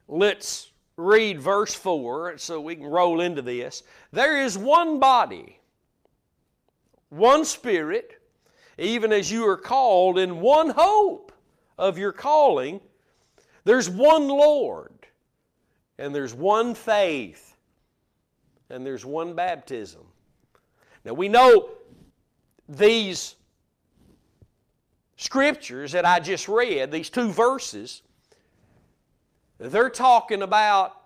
Let's 0.07 0.71
read 0.95 1.41
verse 1.41 1.73
4 1.73 2.37
so 2.37 2.61
we 2.61 2.75
can 2.75 2.85
roll 2.85 3.21
into 3.21 3.41
this. 3.41 3.83
There 4.11 4.41
is 4.41 4.57
one 4.57 4.99
body, 4.99 5.59
one 7.09 7.43
spirit, 7.43 8.21
even 8.77 9.11
as 9.11 9.31
you 9.31 9.45
are 9.47 9.57
called, 9.57 10.17
in 10.17 10.39
one 10.39 10.69
hope 10.69 11.31
of 11.77 11.97
your 11.97 12.11
calling 12.11 12.79
there's 13.65 13.89
one 13.89 14.27
Lord, 14.27 15.07
and 15.97 16.13
there's 16.13 16.33
one 16.33 16.75
faith, 16.75 17.52
and 18.69 18.85
there's 18.85 19.05
one 19.05 19.33
baptism. 19.33 20.01
Now 21.05 21.13
we 21.13 21.27
know 21.27 21.69
these 22.67 23.35
scriptures 25.17 25.91
that 25.91 26.05
I 26.05 26.19
just 26.19 26.47
read, 26.47 26.91
these 26.91 27.09
two 27.09 27.31
verses, 27.31 28.01
they're 29.57 29.89
talking 29.89 30.41
about 30.41 30.97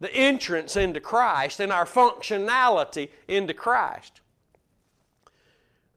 the 0.00 0.14
entrance 0.14 0.76
into 0.76 1.00
Christ 1.00 1.60
and 1.60 1.72
our 1.72 1.86
functionality 1.86 3.10
into 3.28 3.54
Christ. 3.54 4.20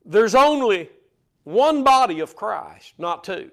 There's 0.05 0.35
only 0.35 0.89
one 1.43 1.83
body 1.83 2.21
of 2.21 2.35
Christ, 2.35 2.93
not 2.97 3.23
two. 3.23 3.51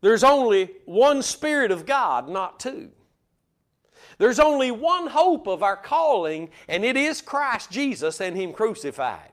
There's 0.00 0.24
only 0.24 0.70
one 0.84 1.22
Spirit 1.22 1.70
of 1.70 1.84
God, 1.86 2.28
not 2.28 2.60
two. 2.60 2.90
There's 4.20 4.38
only 4.38 4.70
one 4.70 5.06
hope 5.06 5.46
of 5.46 5.62
our 5.62 5.78
calling, 5.78 6.50
and 6.68 6.84
it 6.84 6.94
is 6.94 7.22
Christ 7.22 7.70
Jesus 7.70 8.20
and 8.20 8.36
Him 8.36 8.52
crucified. 8.52 9.32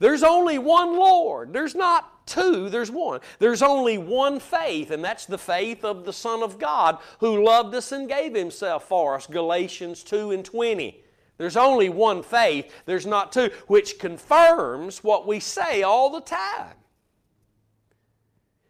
There's 0.00 0.24
only 0.24 0.58
one 0.58 0.96
Lord. 0.96 1.52
There's 1.52 1.76
not 1.76 2.26
two, 2.26 2.68
there's 2.68 2.90
one. 2.90 3.20
There's 3.38 3.62
only 3.62 3.96
one 3.96 4.40
faith, 4.40 4.90
and 4.90 5.04
that's 5.04 5.24
the 5.24 5.38
faith 5.38 5.84
of 5.84 6.04
the 6.04 6.12
Son 6.12 6.42
of 6.42 6.58
God 6.58 6.98
who 7.20 7.44
loved 7.44 7.76
us 7.76 7.92
and 7.92 8.08
gave 8.08 8.34
Himself 8.34 8.88
for 8.88 9.14
us. 9.14 9.28
Galatians 9.28 10.02
2 10.02 10.32
and 10.32 10.44
20. 10.44 11.00
There's 11.36 11.56
only 11.56 11.90
one 11.90 12.24
faith, 12.24 12.74
there's 12.86 13.06
not 13.06 13.30
two, 13.30 13.50
which 13.68 14.00
confirms 14.00 15.04
what 15.04 15.28
we 15.28 15.38
say 15.38 15.84
all 15.84 16.10
the 16.10 16.22
time. 16.22 16.74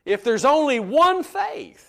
If 0.05 0.23
there's 0.23 0.45
only 0.45 0.79
one 0.79 1.23
faith, 1.23 1.88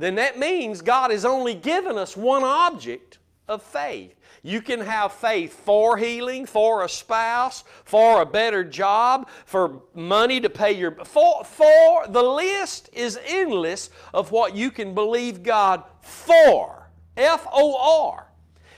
then 0.00 0.14
that 0.16 0.38
means 0.38 0.82
God 0.82 1.10
has 1.10 1.24
only 1.24 1.54
given 1.54 1.98
us 1.98 2.16
one 2.16 2.42
object 2.42 3.18
of 3.48 3.62
faith. 3.62 4.14
You 4.42 4.62
can 4.62 4.80
have 4.80 5.12
faith 5.12 5.52
for 5.52 5.98
healing, 5.98 6.46
for 6.46 6.82
a 6.82 6.88
spouse, 6.88 7.64
for 7.84 8.22
a 8.22 8.26
better 8.26 8.64
job, 8.64 9.28
for 9.44 9.82
money 9.94 10.40
to 10.40 10.48
pay 10.48 10.72
your 10.72 10.92
for 11.04 11.44
for 11.44 12.06
the 12.08 12.22
list 12.22 12.88
is 12.92 13.18
endless 13.26 13.90
of 14.14 14.32
what 14.32 14.56
you 14.56 14.70
can 14.70 14.94
believe 14.94 15.42
God 15.42 15.82
for. 16.00 16.90
F 17.16 17.46
O 17.52 18.08
R. 18.08 18.26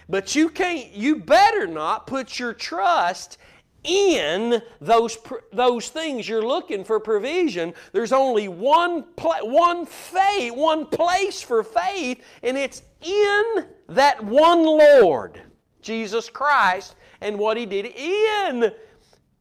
But 0.09 0.35
you 0.35 0.49
can't 0.49 0.93
you 0.93 1.17
better 1.17 1.69
not 1.69 2.09
put 2.09 2.41
your 2.41 2.53
trust 2.53 3.39
in 3.85 4.63
those, 4.81 5.19
those 5.53 5.89
things 5.89 6.29
you're 6.29 6.47
looking 6.47 6.85
for 6.85 7.01
provision, 7.01 7.75
there's 7.93 8.13
only 8.13 8.49
one, 8.49 9.05
one 9.19 9.87
faith, 9.87 10.55
one 10.55 10.87
place 10.87 11.43
for 11.43 11.65
faith, 11.65 12.23
and 12.43 12.57
it's 12.57 12.83
in 13.01 13.67
that 13.89 14.23
one 14.23 14.65
Lord, 14.65 15.41
Jesus 15.81 16.31
Christ, 16.31 16.95
and 17.21 17.39
what 17.39 17.57
He 17.57 17.67
did 17.67 17.87
in 17.87 18.73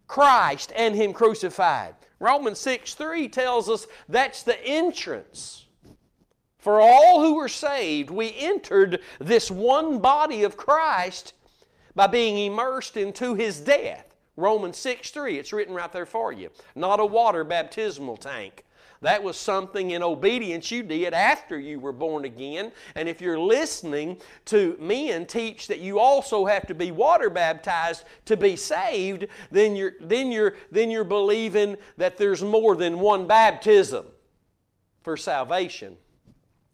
Christ 0.07 0.71
and 0.75 0.95
Him 0.95 1.13
crucified. 1.13 1.95
Romans 2.19 2.59
6 2.59 2.93
3 2.93 3.27
tells 3.29 3.69
us 3.69 3.87
that's 4.09 4.43
the 4.43 4.63
entrance. 4.65 5.65
For 6.59 6.79
all 6.79 7.21
who 7.21 7.35
were 7.35 7.49
saved, 7.49 8.11
we 8.11 8.35
entered 8.37 9.01
this 9.19 9.49
one 9.49 9.97
body 9.97 10.43
of 10.43 10.57
Christ 10.57 11.33
by 11.95 12.05
being 12.05 12.51
immersed 12.51 12.97
into 12.97 13.33
His 13.33 13.59
death. 13.59 14.10
Romans 14.37 14.77
6 14.77 15.11
3, 15.11 15.37
it's 15.37 15.53
written 15.53 15.75
right 15.75 15.91
there 15.91 16.05
for 16.05 16.31
you. 16.31 16.49
Not 16.75 16.99
a 16.99 17.05
water 17.05 17.43
baptismal 17.43 18.17
tank. 18.17 18.63
That 19.01 19.23
was 19.23 19.35
something 19.35 19.91
in 19.91 20.03
obedience 20.03 20.69
you 20.69 20.83
did 20.83 21.13
after 21.15 21.59
you 21.59 21.79
were 21.79 21.91
born 21.91 22.23
again. 22.23 22.71
And 22.93 23.09
if 23.09 23.19
you're 23.19 23.39
listening 23.39 24.21
to 24.45 24.77
men 24.79 25.25
teach 25.25 25.67
that 25.67 25.79
you 25.79 25.97
also 25.97 26.45
have 26.45 26.67
to 26.67 26.75
be 26.75 26.91
water 26.91 27.31
baptized 27.31 28.03
to 28.25 28.37
be 28.37 28.55
saved, 28.55 29.25
then 29.49 29.75
you're, 29.75 29.93
then 30.01 30.31
you're, 30.31 30.55
then 30.71 30.91
you're 30.91 31.03
believing 31.03 31.77
that 31.97 32.17
there's 32.17 32.43
more 32.43 32.75
than 32.75 32.99
one 32.99 33.25
baptism 33.25 34.05
for 35.01 35.17
salvation. 35.17 35.97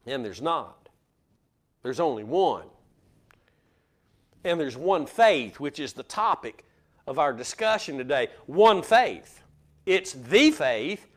And 0.06 0.24
there's 0.24 0.42
not. 0.42 0.90
There's 1.82 2.02
only 2.02 2.26
one. 2.26 2.68
And 4.44 4.60
there's 4.60 4.78
one 4.78 5.06
faith, 5.06 5.62
which 5.62 5.80
is 5.80 5.94
the 5.94 6.04
topic 6.04 6.66
of 7.08 7.18
our 7.18 7.34
discussion 7.34 7.98
today. 7.98 8.28
One 8.46 8.84
faith. 8.84 9.42
It's 9.86 10.14
the 10.14 10.52
faith 10.52 11.08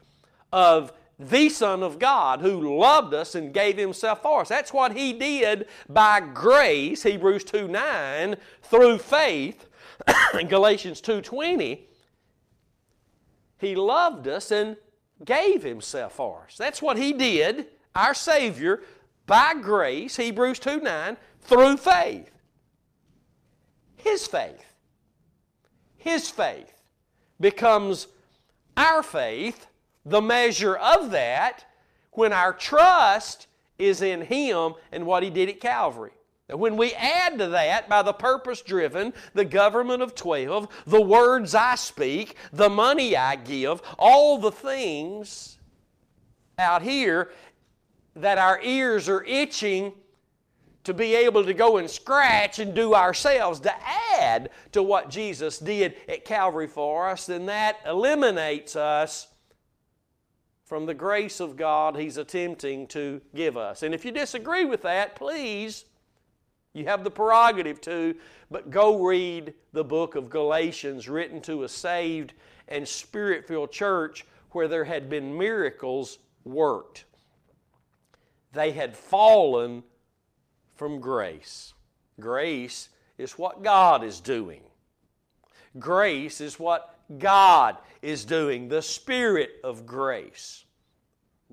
of 0.53 0.93
the 1.19 1.51
Son 1.51 1.83
of 1.83 1.99
God 1.99 2.41
who 2.41 2.79
loved 2.79 3.13
us 3.13 3.35
and 3.35 3.53
gave 3.53 3.77
Himself 3.77 4.23
for 4.23 4.41
us. 4.41 4.49
That's 4.49 4.73
what 4.73 4.97
He 4.97 5.13
did 5.13 5.67
by 5.89 6.21
grace, 6.21 7.03
Hebrews 7.03 7.45
2 7.45 7.69
9, 7.69 8.37
through 8.63 8.99
faith, 8.99 9.69
Galatians 10.49 11.01
2 11.01 11.21
20. 11.21 11.87
He 13.59 13.75
loved 13.75 14.27
us 14.27 14.51
and 14.51 14.77
gave 15.25 15.63
Himself 15.63 16.15
for 16.15 16.45
us. 16.47 16.57
That's 16.57 16.81
what 16.81 16.97
He 16.97 17.13
did, 17.13 17.67
our 17.95 18.15
Savior, 18.15 18.83
by 19.27 19.55
grace, 19.55 20.17
Hebrews 20.17 20.59
2 20.61 20.81
9, 20.81 21.17
through 21.43 21.77
faith. 21.77 22.31
His 23.97 24.27
faith. 24.27 24.70
His 26.01 26.31
faith 26.31 26.73
becomes 27.39 28.09
our 28.77 29.03
faith, 29.03 29.67
the 30.05 30.23
measure 30.23 30.75
of 30.75 31.11
that, 31.11 31.67
when 32.13 32.33
our 32.33 32.55
trust 32.55 33.47
is 33.79 34.01
in 34.01 34.23
Him 34.23 34.75
and 34.91 35.05
what 35.05 35.23
He 35.23 35.31
did 35.31 35.51
at 35.51 35.61
Calvary. 35.61 36.13
And 36.49 36.59
when 36.59 36.79
we 36.79 36.95
add 36.95 37.39
to 37.39 37.49
that 37.49 37.89
by 37.89 38.03
the 38.03 38.15
purpose 38.15 38.63
driven, 38.63 39.13
the 39.35 39.45
government 39.45 40.03
of 40.03 40.15
12, 40.15 40.69
the 40.87 41.01
words 41.01 41.55
I 41.55 41.75
speak, 41.75 42.35
the 42.51 42.71
money 42.71 43.15
I 43.15 43.37
give, 43.37 43.83
all 43.99 44.39
the 44.39 44.51
things 44.51 45.59
out 46.59 46.81
here 46.81 47.31
that 48.17 48.39
our 48.39 48.61
ears 48.63 49.07
are 49.09 49.23
itching 49.25 49.93
to 50.85 50.95
be 50.95 51.15
able 51.15 51.45
to 51.45 51.55
go 51.55 51.77
and 51.77 51.91
scratch 51.91 52.59
and 52.59 52.75
do 52.75 52.95
ourselves 52.95 53.61
to 53.61 53.75
add 54.19 54.51
to 54.73 54.83
what 54.83 55.11
Jesus 55.11 55.59
did 55.59 55.95
at 56.09 56.25
Calvary 56.25 56.67
for 56.67 57.09
us, 57.09 57.27
then 57.27 57.47
that 57.47 57.77
eliminates 57.87 58.77
us 58.77 59.29
from 60.65 60.87
the 60.87 60.95
grace 60.95 61.41
of 61.41 61.57
God 61.57 61.97
He's 61.97 62.17
attempting 62.17 62.87
to 62.89 63.21
give 63.35 63.57
us. 63.57 63.83
And 63.83 63.95
if 63.95 64.05
you 64.05 64.13
disagree 64.13 64.65
with 64.65 64.83
that, 64.83 65.17
please, 65.17 65.85
you 66.73 66.85
have 66.85 67.05
the 67.05 67.11
prerogative 67.11 67.81
to, 67.83 68.15
but 68.51 68.71
go 68.71 69.03
read 69.03 69.53
the 69.73 69.85
book 69.85 70.15
of 70.15 70.31
Galatians 70.31 71.09
written 71.09 71.41
to 71.43 71.65
a 71.65 71.69
saved 71.69 72.33
and 72.69 72.87
spirit 72.87 73.47
filled 73.47 73.73
church 73.73 74.25
where 74.53 74.69
there 74.69 74.85
had 74.85 75.11
been 75.11 75.37
miracles 75.37 76.19
worked. 76.45 77.05
They 78.53 78.71
had 78.73 78.97
fallen 78.97 79.83
from 80.81 80.99
grace. 80.99 81.75
Grace 82.21 82.89
is 83.19 83.33
what 83.33 83.63
God 83.63 84.03
is 84.03 84.19
doing. 84.19 84.63
Grace 85.79 86.41
is 86.41 86.59
what 86.59 86.99
God 87.19 87.77
is 88.01 88.25
doing, 88.25 88.67
the 88.67 88.81
Spirit 88.81 89.61
of 89.63 89.85
grace. 89.85 90.65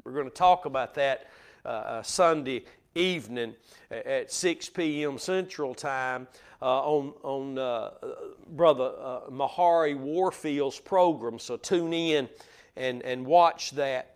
We're 0.06 0.14
going 0.14 0.30
to 0.30 0.34
talk 0.34 0.64
about 0.64 0.94
that 0.94 1.28
uh, 1.66 1.68
uh 1.68 2.04
Sunday 2.04 2.64
evening 2.96 3.54
at 3.92 4.32
6 4.32 4.70
p.m. 4.70 5.18
Central 5.18 5.76
Time 5.76 6.30
uh, 6.62 6.82
on, 6.84 7.14
on 7.24 7.60
uh, 7.60 7.90
Brother 8.52 8.94
uh, 8.98 9.20
Mahari 9.30 9.98
Warfield's 9.98 10.80
program. 10.80 11.38
So 11.38 11.58
tune 11.58 11.92
in 11.92 12.30
and, 12.78 13.02
and 13.04 13.26
watch 13.26 13.72
that 13.72 14.16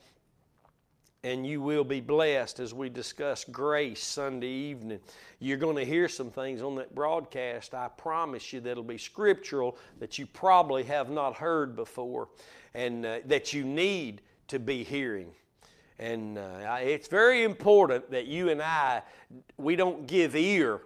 and 1.24 1.46
you 1.46 1.62
will 1.62 1.84
be 1.84 2.02
blessed 2.02 2.60
as 2.60 2.74
we 2.74 2.90
discuss 2.90 3.44
grace 3.44 4.04
Sunday 4.04 4.48
evening. 4.48 5.00
You're 5.40 5.58
going 5.58 5.76
to 5.76 5.86
hear 5.86 6.10
some 6.10 6.32
things 6.32 6.62
on 6.62 6.76
that 6.76 6.96
broadcast, 6.96 7.76
I 7.76 7.90
promise 7.90 8.52
you, 8.52 8.60
that'll 8.62 8.84
be 8.84 8.98
scriptural 8.98 9.78
that 10.00 10.18
you 10.18 10.26
probably 10.26 10.84
have 10.84 11.10
not 11.10 11.36
heard 11.36 11.76
before 11.76 12.30
and 12.74 13.06
uh, 13.06 13.20
that 13.26 13.54
you 13.54 13.64
need 13.64 14.22
to 14.48 14.58
be 14.58 14.84
hearing. 14.84 15.32
And 16.00 16.40
uh, 16.40 16.78
it's 16.82 17.08
very 17.08 17.44
important 17.44 18.10
that 18.10 18.26
you 18.26 18.50
and 18.50 18.60
I, 18.60 19.04
we 19.58 19.76
don't 19.76 20.08
give 20.08 20.36
ear 20.36 20.82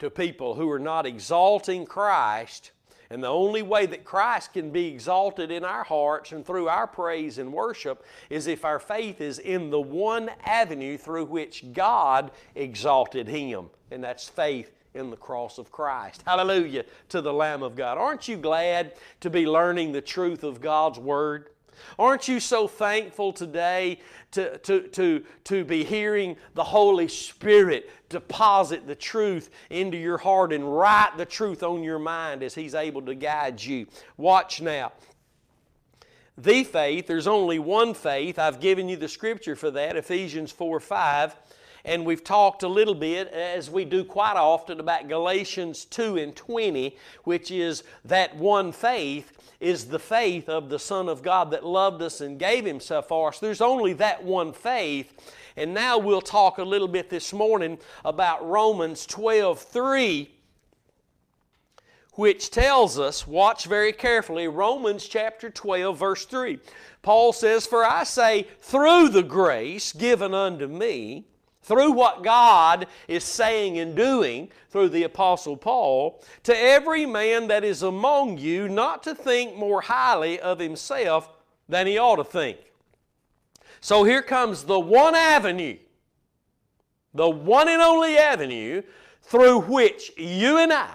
to 0.00 0.10
people 0.10 0.56
who 0.56 0.68
are 0.68 0.80
not 0.80 1.06
exalting 1.06 1.86
Christ 1.86 2.72
and 3.10 3.22
the 3.22 3.28
only 3.28 3.62
way 3.62 3.86
that 3.86 4.04
Christ 4.04 4.52
can 4.52 4.70
be 4.70 4.88
exalted 4.88 5.50
in 5.50 5.64
our 5.64 5.84
hearts 5.84 6.32
and 6.32 6.44
through 6.44 6.68
our 6.68 6.86
praise 6.86 7.38
and 7.38 7.52
worship 7.52 8.04
is 8.30 8.46
if 8.46 8.64
our 8.64 8.78
faith 8.78 9.20
is 9.20 9.38
in 9.38 9.70
the 9.70 9.80
one 9.80 10.30
avenue 10.44 10.96
through 10.96 11.26
which 11.26 11.72
God 11.72 12.30
exalted 12.54 13.28
Him, 13.28 13.70
and 13.90 14.02
that's 14.02 14.28
faith 14.28 14.72
in 14.94 15.10
the 15.10 15.16
cross 15.16 15.58
of 15.58 15.70
Christ. 15.70 16.22
Hallelujah 16.26 16.84
to 17.10 17.20
the 17.20 17.32
Lamb 17.32 17.62
of 17.62 17.76
God. 17.76 17.98
Aren't 17.98 18.28
you 18.28 18.36
glad 18.36 18.94
to 19.20 19.30
be 19.30 19.46
learning 19.46 19.92
the 19.92 20.00
truth 20.00 20.42
of 20.42 20.60
God's 20.60 20.98
Word? 20.98 21.50
Aren't 21.98 22.28
you 22.28 22.40
so 22.40 22.68
thankful 22.68 23.32
today 23.32 24.00
to, 24.32 24.58
to, 24.58 24.88
to, 24.88 25.24
to 25.44 25.64
be 25.64 25.84
hearing 25.84 26.36
the 26.54 26.64
Holy 26.64 27.08
Spirit 27.08 27.90
deposit 28.08 28.86
the 28.86 28.94
truth 28.94 29.50
into 29.70 29.96
your 29.96 30.18
heart 30.18 30.52
and 30.52 30.76
write 30.76 31.16
the 31.16 31.26
truth 31.26 31.62
on 31.62 31.82
your 31.82 31.98
mind 31.98 32.42
as 32.42 32.54
He's 32.54 32.74
able 32.74 33.02
to 33.02 33.14
guide 33.14 33.62
you? 33.62 33.86
Watch 34.16 34.60
now. 34.60 34.92
The 36.38 36.64
faith, 36.64 37.06
there's 37.06 37.26
only 37.26 37.58
one 37.58 37.94
faith. 37.94 38.38
I've 38.38 38.60
given 38.60 38.88
you 38.88 38.96
the 38.96 39.08
scripture 39.08 39.56
for 39.56 39.70
that, 39.70 39.96
Ephesians 39.96 40.52
4 40.52 40.80
5. 40.80 41.34
And 41.86 42.04
we've 42.04 42.24
talked 42.24 42.64
a 42.64 42.68
little 42.68 42.96
bit, 42.96 43.28
as 43.28 43.70
we 43.70 43.84
do 43.84 44.04
quite 44.04 44.36
often, 44.36 44.80
about 44.80 45.08
Galatians 45.08 45.84
2 45.84 46.18
and 46.18 46.34
20, 46.34 46.96
which 47.22 47.52
is 47.52 47.84
that 48.04 48.36
one 48.36 48.72
faith 48.72 49.45
is 49.60 49.86
the 49.86 49.98
faith 49.98 50.48
of 50.48 50.68
the 50.68 50.78
Son 50.78 51.08
of 51.08 51.22
God 51.22 51.50
that 51.50 51.64
loved 51.64 52.02
us 52.02 52.20
and 52.20 52.38
gave 52.38 52.64
Himself 52.64 53.08
for 53.08 53.28
us. 53.28 53.38
There's 53.38 53.60
only 53.60 53.92
that 53.94 54.22
one 54.24 54.52
faith. 54.52 55.12
And 55.56 55.72
now 55.72 55.98
we'll 55.98 56.20
talk 56.20 56.58
a 56.58 56.64
little 56.64 56.88
bit 56.88 57.08
this 57.08 57.32
morning 57.32 57.78
about 58.04 58.46
Romans 58.46 59.06
12 59.06 59.60
3 59.60 60.30
which 62.16 62.50
tells 62.50 62.98
us, 62.98 63.26
watch 63.26 63.66
very 63.66 63.92
carefully, 63.92 64.48
Romans 64.48 65.06
chapter 65.06 65.50
12, 65.50 65.98
verse 65.98 66.24
3. 66.24 66.58
Paul 67.02 67.32
says, 67.32 67.66
For 67.66 67.84
I 67.84 68.04
say, 68.04 68.48
through 68.60 69.10
the 69.10 69.22
grace 69.22 69.92
given 69.92 70.32
unto 70.32 70.66
me, 70.66 71.26
through 71.66 71.90
what 71.90 72.22
God 72.22 72.86
is 73.08 73.24
saying 73.24 73.78
and 73.80 73.96
doing 73.96 74.50
through 74.70 74.88
the 74.88 75.02
Apostle 75.02 75.56
Paul, 75.56 76.22
to 76.44 76.56
every 76.56 77.06
man 77.06 77.48
that 77.48 77.64
is 77.64 77.82
among 77.82 78.38
you 78.38 78.68
not 78.68 79.02
to 79.02 79.16
think 79.16 79.56
more 79.56 79.80
highly 79.80 80.38
of 80.38 80.60
himself 80.60 81.28
than 81.68 81.88
he 81.88 81.98
ought 81.98 82.16
to 82.16 82.24
think. 82.24 82.58
So 83.80 84.04
here 84.04 84.22
comes 84.22 84.62
the 84.62 84.78
one 84.78 85.16
avenue, 85.16 85.78
the 87.12 87.28
one 87.28 87.68
and 87.68 87.82
only 87.82 88.16
avenue 88.16 88.82
through 89.22 89.62
which 89.62 90.12
you 90.16 90.58
and 90.58 90.72
I, 90.72 90.94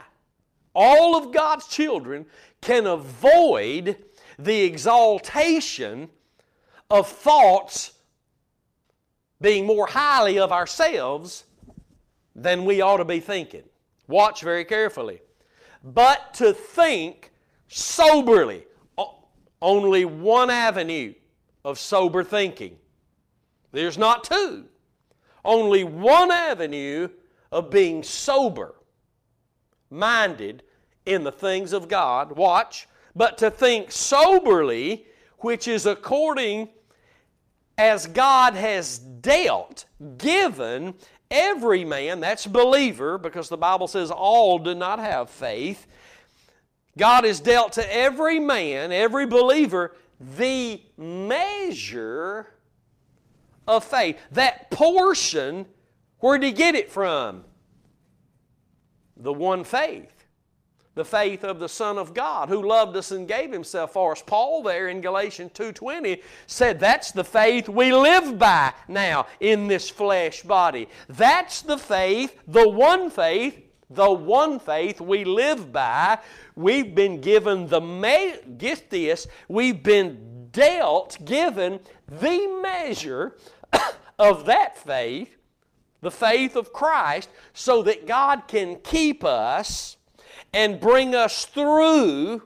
all 0.74 1.17
of 1.17 1.34
God's 1.34 1.67
children, 1.67 2.26
can 2.61 2.88
avoid 2.88 3.97
the 4.39 4.61
exaltation 4.61 6.09
of 6.89 7.09
thoughts 7.09 7.91
being 9.42 9.66
more 9.66 9.88
highly 9.88 10.39
of 10.39 10.52
ourselves 10.52 11.46
than 12.36 12.64
we 12.64 12.80
ought 12.80 12.98
to 12.98 13.06
be 13.06 13.20
thinking. 13.20 13.64
Watch 14.08 14.42
very 14.42 14.64
carefully. 14.64 15.22
But 15.84 16.34
to 16.36 16.54
think 16.54 17.32
soberly, 17.68 18.66
only 19.62 20.06
one 20.06 20.50
avenue 20.50 21.14
of 21.66 21.80
sober 21.80 22.24
thinking. 22.24 22.78
There's 23.72 23.98
not 23.98 24.24
two. 24.24 24.66
Only 25.44 25.84
one 25.84 26.32
avenue 26.32 27.10
of 27.52 27.70
being 27.70 28.04
sober 28.04 28.76
minded 29.89 30.64
in 31.06 31.24
the 31.24 31.32
things 31.32 31.74
of 31.74 31.88
God. 31.88 32.32
Watch. 32.32 32.88
But 33.16 33.38
to 33.39 33.52
think 33.52 33.92
soberly, 33.92 35.06
which 35.39 35.68
is 35.68 35.86
according 35.86 36.70
as 37.82 38.06
God 38.06 38.54
has 38.54 39.00
dealt, 39.00 39.86
given 40.20 40.94
every 41.32 41.84
man, 41.84 42.20
that's 42.20 42.46
believer, 42.46 43.18
because 43.18 43.50
the 43.50 43.58
Bible 43.58 43.88
says 43.88 44.12
all 44.12 44.60
do 44.60 44.76
not 44.76 45.00
have 45.00 45.32
faith. 45.32 45.88
God 46.96 47.24
has 47.24 47.40
dealt 47.40 47.74
to 47.74 47.96
every 47.96 48.40
man, 48.40 48.92
every 48.92 49.26
believer, 49.26 49.96
the 50.38 50.80
measure 50.96 52.54
of 53.68 53.84
faith. 53.84 54.20
That 54.30 54.70
portion, 54.70 55.66
where 56.20 56.38
did 56.38 56.46
he 56.46 56.54
get 56.54 56.76
it 56.76 56.92
from? 56.92 57.46
The 59.18 59.34
one 59.34 59.64
faith 59.64 60.20
the 60.94 61.06
faith 61.06 61.44
of 61.44 61.60
the 61.60 61.70
Son 61.70 61.98
of 61.98 62.14
God 62.14 62.50
who 62.50 62.68
loved 62.68 62.98
us 62.98 63.12
and 63.12 63.28
gave 63.28 63.52
himself 63.52 63.94
for 63.94 64.12
us. 64.12 64.22
Paul 64.26 64.62
there 64.62 64.89
in 64.89 65.02
Galatians 65.02 65.52
2:20 65.54 66.22
said 66.48 66.80
that's 66.80 67.12
the 67.12 67.24
faith 67.24 67.70
we 67.70 67.94
live 67.94 68.38
by 68.38 68.74
now 68.88 69.28
in 69.39 69.68
this 69.68 69.89
flesh 69.89 70.42
body. 70.42 70.89
That's 71.08 71.62
the 71.62 71.78
faith, 71.78 72.38
the 72.46 72.68
one 72.68 73.10
faith, 73.10 73.58
the 73.89 74.12
one 74.12 74.60
faith 74.60 75.00
we 75.00 75.24
live 75.24 75.72
by. 75.72 76.20
We've 76.56 76.94
been 76.94 77.22
given 77.22 77.68
the 77.68 77.82
this, 78.89 79.28
we've 79.48 79.82
been 79.82 80.50
dealt, 80.52 81.24
given 81.24 81.80
the 82.08 82.60
measure 82.62 83.38
of 84.20 84.46
that 84.46 84.78
faith, 84.78 85.38
the 86.02 86.12
faith 86.12 86.58
of 86.58 86.74
Christ, 86.74 87.30
so 87.54 87.82
that 87.84 88.06
God 88.06 88.44
can 88.48 88.78
keep 88.82 89.24
us 89.24 89.96
and 90.54 90.80
bring 90.80 91.16
us 91.16 91.45
through 91.45 92.43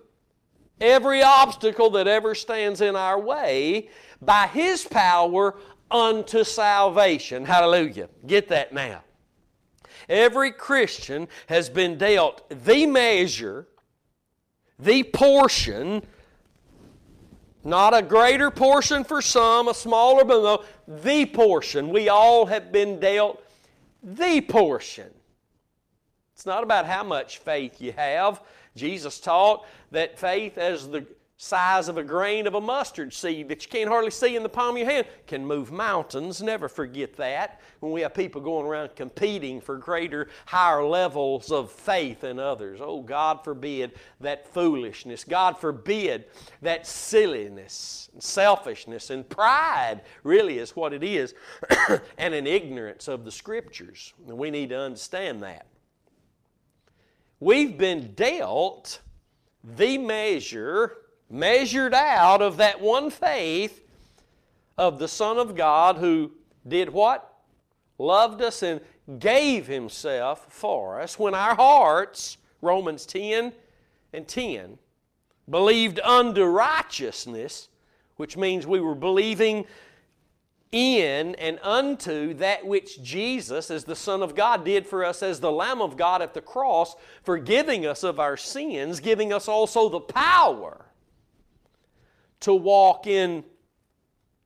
every 0.79 1.23
obstacle 1.23 1.89
that 1.91 2.07
ever 2.07 2.35
stands 2.35 2.81
in 2.81 2.95
our 2.95 3.19
way 3.19 3.89
by 4.21 4.47
His 4.47 4.83
power 4.85 5.55
unto 5.89 6.43
salvation. 6.43 7.45
Hallelujah. 7.45 8.09
Get 8.25 8.47
that 8.49 8.73
now. 8.73 9.03
Every 10.07 10.51
Christian 10.51 11.27
has 11.47 11.69
been 11.69 11.97
dealt 11.97 12.47
the 12.49 12.85
measure, 12.85 13.67
the 14.77 15.03
portion, 15.03 16.03
not 17.63 17.95
a 17.95 18.03
greater 18.03 18.51
portion 18.51 19.03
for 19.03 19.21
some, 19.21 19.67
a 19.67 19.73
smaller, 19.73 20.23
but 20.23 20.43
no, 20.43 20.63
the 20.87 21.25
portion. 21.25 21.89
We 21.89 22.09
all 22.09 22.45
have 22.45 22.71
been 22.71 22.99
dealt 22.99 23.43
the 24.03 24.41
portion. 24.41 25.11
It's 26.35 26.45
not 26.45 26.63
about 26.63 26.85
how 26.85 27.01
much 27.01 27.37
faith 27.37 27.79
you 27.79 27.93
have. 27.93 28.41
Jesus 28.75 29.21
taught 29.21 29.65
that 29.91 30.19
faith 30.19 30.57
as 30.57 30.89
the 30.89 31.07
size 31.37 31.87
of 31.87 31.97
a 31.97 32.03
grain 32.03 32.45
of 32.45 32.55
a 32.55 32.61
mustard 32.61 33.13
seed 33.13 33.47
that 33.47 33.63
you 33.63 33.69
can't 33.69 33.89
hardly 33.89 34.11
see 34.11 34.35
in 34.35 34.43
the 34.43 34.49
palm 34.49 34.75
of 34.75 34.79
your 34.79 34.89
hand 34.89 35.07
can 35.27 35.45
move 35.45 35.71
mountains. 35.71 36.41
Never 36.41 36.67
forget 36.67 37.15
that. 37.15 37.61
When 37.79 37.93
we 37.93 38.01
have 38.01 38.13
people 38.13 38.41
going 38.41 38.65
around 38.65 38.97
competing 38.97 39.61
for 39.61 39.77
greater, 39.77 40.27
higher 40.45 40.83
levels 40.83 41.53
of 41.53 41.71
faith 41.71 42.21
than 42.21 42.37
others. 42.37 42.79
Oh, 42.81 43.01
God 43.01 43.43
forbid 43.43 43.93
that 44.19 44.53
foolishness. 44.53 45.23
God 45.23 45.57
forbid 45.57 46.25
that 46.61 46.85
silliness, 46.85 48.09
and 48.13 48.21
selfishness, 48.21 49.09
and 49.09 49.27
pride 49.29 50.01
really 50.23 50.59
is 50.59 50.75
what 50.75 50.91
it 50.91 51.03
is, 51.03 51.33
and 52.17 52.33
an 52.33 52.45
ignorance 52.45 53.07
of 53.07 53.23
the 53.23 53.31
Scriptures. 53.31 54.13
And 54.27 54.37
we 54.37 54.51
need 54.51 54.69
to 54.69 54.79
understand 54.79 55.41
that. 55.43 55.65
We've 57.45 57.77
been 57.77 58.13
dealt 58.15 59.01
the 59.63 59.99
measure, 59.99 60.97
measured 61.29 61.93
out 61.93 62.41
of 62.41 62.57
that 62.57 62.81
one 62.81 63.11
faith 63.11 63.87
of 64.79 64.97
the 64.97 65.07
Son 65.07 65.37
of 65.37 65.55
God 65.55 65.97
who 65.97 66.31
did 66.67 66.89
what? 66.89 67.31
Loved 67.99 68.41
us 68.41 68.63
and 68.63 68.81
gave 69.19 69.67
Himself 69.67 70.47
for 70.49 70.99
us 70.99 71.19
when 71.19 71.35
our 71.35 71.53
hearts, 71.53 72.37
Romans 72.63 73.05
10 73.05 73.53
and 74.11 74.27
10, 74.27 74.79
believed 75.47 75.99
unto 75.99 76.45
righteousness, 76.45 77.69
which 78.15 78.35
means 78.35 78.65
we 78.65 78.79
were 78.79 78.95
believing 78.95 79.67
in 80.75 81.35
and 81.35 81.57
unto 81.63 82.33
that 82.33 82.67
which 82.67 83.01
Jesus, 83.01 83.71
as 83.71 83.85
the 83.85 83.95
Son 83.95 84.21
of 84.21 84.35
God, 84.35 84.65
did 84.65 84.85
for 84.85 85.05
us 85.05 85.23
as 85.23 85.39
the 85.39 85.51
Lamb 85.51 85.81
of 85.81 85.95
God 85.95 86.21
at 86.21 86.33
the 86.33 86.41
cross, 86.41 86.97
forgiving 87.23 87.85
us 87.85 88.03
of 88.03 88.19
our 88.19 88.35
sins, 88.35 88.99
giving 88.99 89.31
us 89.31 89.47
also 89.47 89.87
the 89.87 90.01
power 90.01 90.85
to 92.41 92.53
walk 92.53 93.07
in 93.07 93.45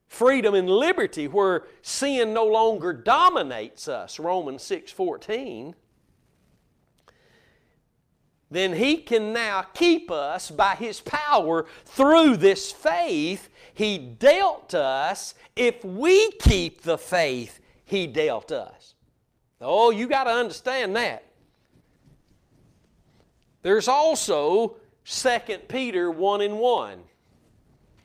freedom 0.06 0.54
and 0.54 0.70
liberty 0.70 1.26
where 1.26 1.64
sin 1.82 2.32
no 2.32 2.44
longer 2.44 2.92
dominates 2.92 3.88
us, 3.88 4.20
Romans 4.20 4.62
6 4.62 4.92
14 4.92 5.74
then 8.50 8.74
He 8.74 8.96
can 8.96 9.32
now 9.32 9.62
keep 9.62 10.10
us 10.10 10.50
by 10.50 10.74
His 10.74 11.00
power 11.00 11.66
through 11.84 12.36
this 12.36 12.72
faith 12.72 13.48
He 13.80 13.96
dealt 13.96 14.74
us 14.74 15.34
if 15.56 15.82
we 15.82 16.32
keep 16.32 16.82
the 16.82 16.98
faith 16.98 17.60
He 17.86 18.06
dealt 18.06 18.52
us. 18.52 18.94
Oh, 19.58 19.88
you 19.88 20.06
got 20.06 20.24
to 20.24 20.32
understand 20.32 20.94
that. 20.96 21.24
There's 23.62 23.88
also 23.88 24.76
2 25.06 25.38
Peter 25.68 26.10
1 26.10 26.42
and 26.42 26.58
1. 26.58 26.98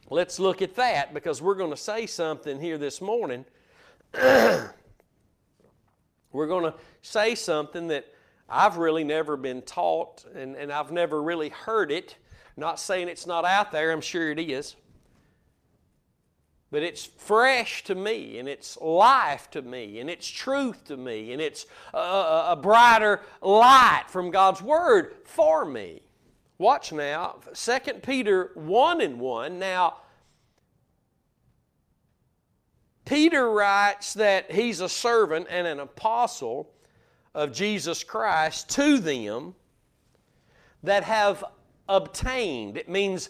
Let's 0.09 0.39
look 0.39 0.61
at 0.61 0.75
that 0.75 1.13
because 1.13 1.41
we're 1.41 1.55
going 1.55 1.71
to 1.71 1.77
say 1.77 2.05
something 2.05 2.57
here 2.57 2.77
this 2.77 3.01
morning. 3.01 3.43
we're 4.13 4.71
going 6.31 6.71
to 6.71 6.73
say 7.01 7.35
something 7.35 7.87
that 7.87 8.05
I've 8.47 8.77
really 8.77 9.03
never 9.03 9.35
been 9.35 9.61
taught 9.61 10.23
and, 10.33 10.55
and 10.55 10.71
I've 10.71 10.93
never 10.93 11.21
really 11.21 11.49
heard 11.49 11.91
it. 11.91 12.15
Not 12.55 12.79
saying 12.79 13.09
it's 13.09 13.27
not 13.27 13.43
out 13.43 13.73
there, 13.73 13.91
I'm 13.91 13.99
sure 13.99 14.31
it 14.31 14.39
is. 14.39 14.77
But 16.71 16.83
it's 16.83 17.05
fresh 17.05 17.83
to 17.85 17.95
me, 17.95 18.39
and 18.39 18.49
it's 18.49 18.77
life 18.77 19.49
to 19.51 19.61
me, 19.61 19.99
and 19.99 20.09
it's 20.09 20.27
truth 20.27 20.85
to 20.85 20.97
me, 20.97 21.31
and 21.31 21.41
it's 21.41 21.65
a, 21.93 21.97
a 22.49 22.59
brighter 22.61 23.21
light 23.41 24.05
from 24.07 24.31
God's 24.31 24.61
Word 24.61 25.15
for 25.25 25.65
me. 25.65 26.01
Watch 26.57 26.91
now, 26.91 27.35
2 27.53 27.79
Peter 28.01 28.51
1 28.55 29.01
and 29.01 29.19
1. 29.19 29.59
Now, 29.59 29.97
Peter 33.05 33.51
writes 33.51 34.15
that 34.15 34.51
he's 34.51 34.81
a 34.81 34.89
servant 34.89 35.47
and 35.49 35.67
an 35.67 35.79
apostle 35.79 36.71
of 37.35 37.51
Jesus 37.53 38.03
Christ 38.03 38.69
to 38.71 38.97
them 38.97 39.53
that 40.81 41.03
have 41.03 41.43
obtained. 41.87 42.77
It 42.77 42.89
means 42.89 43.29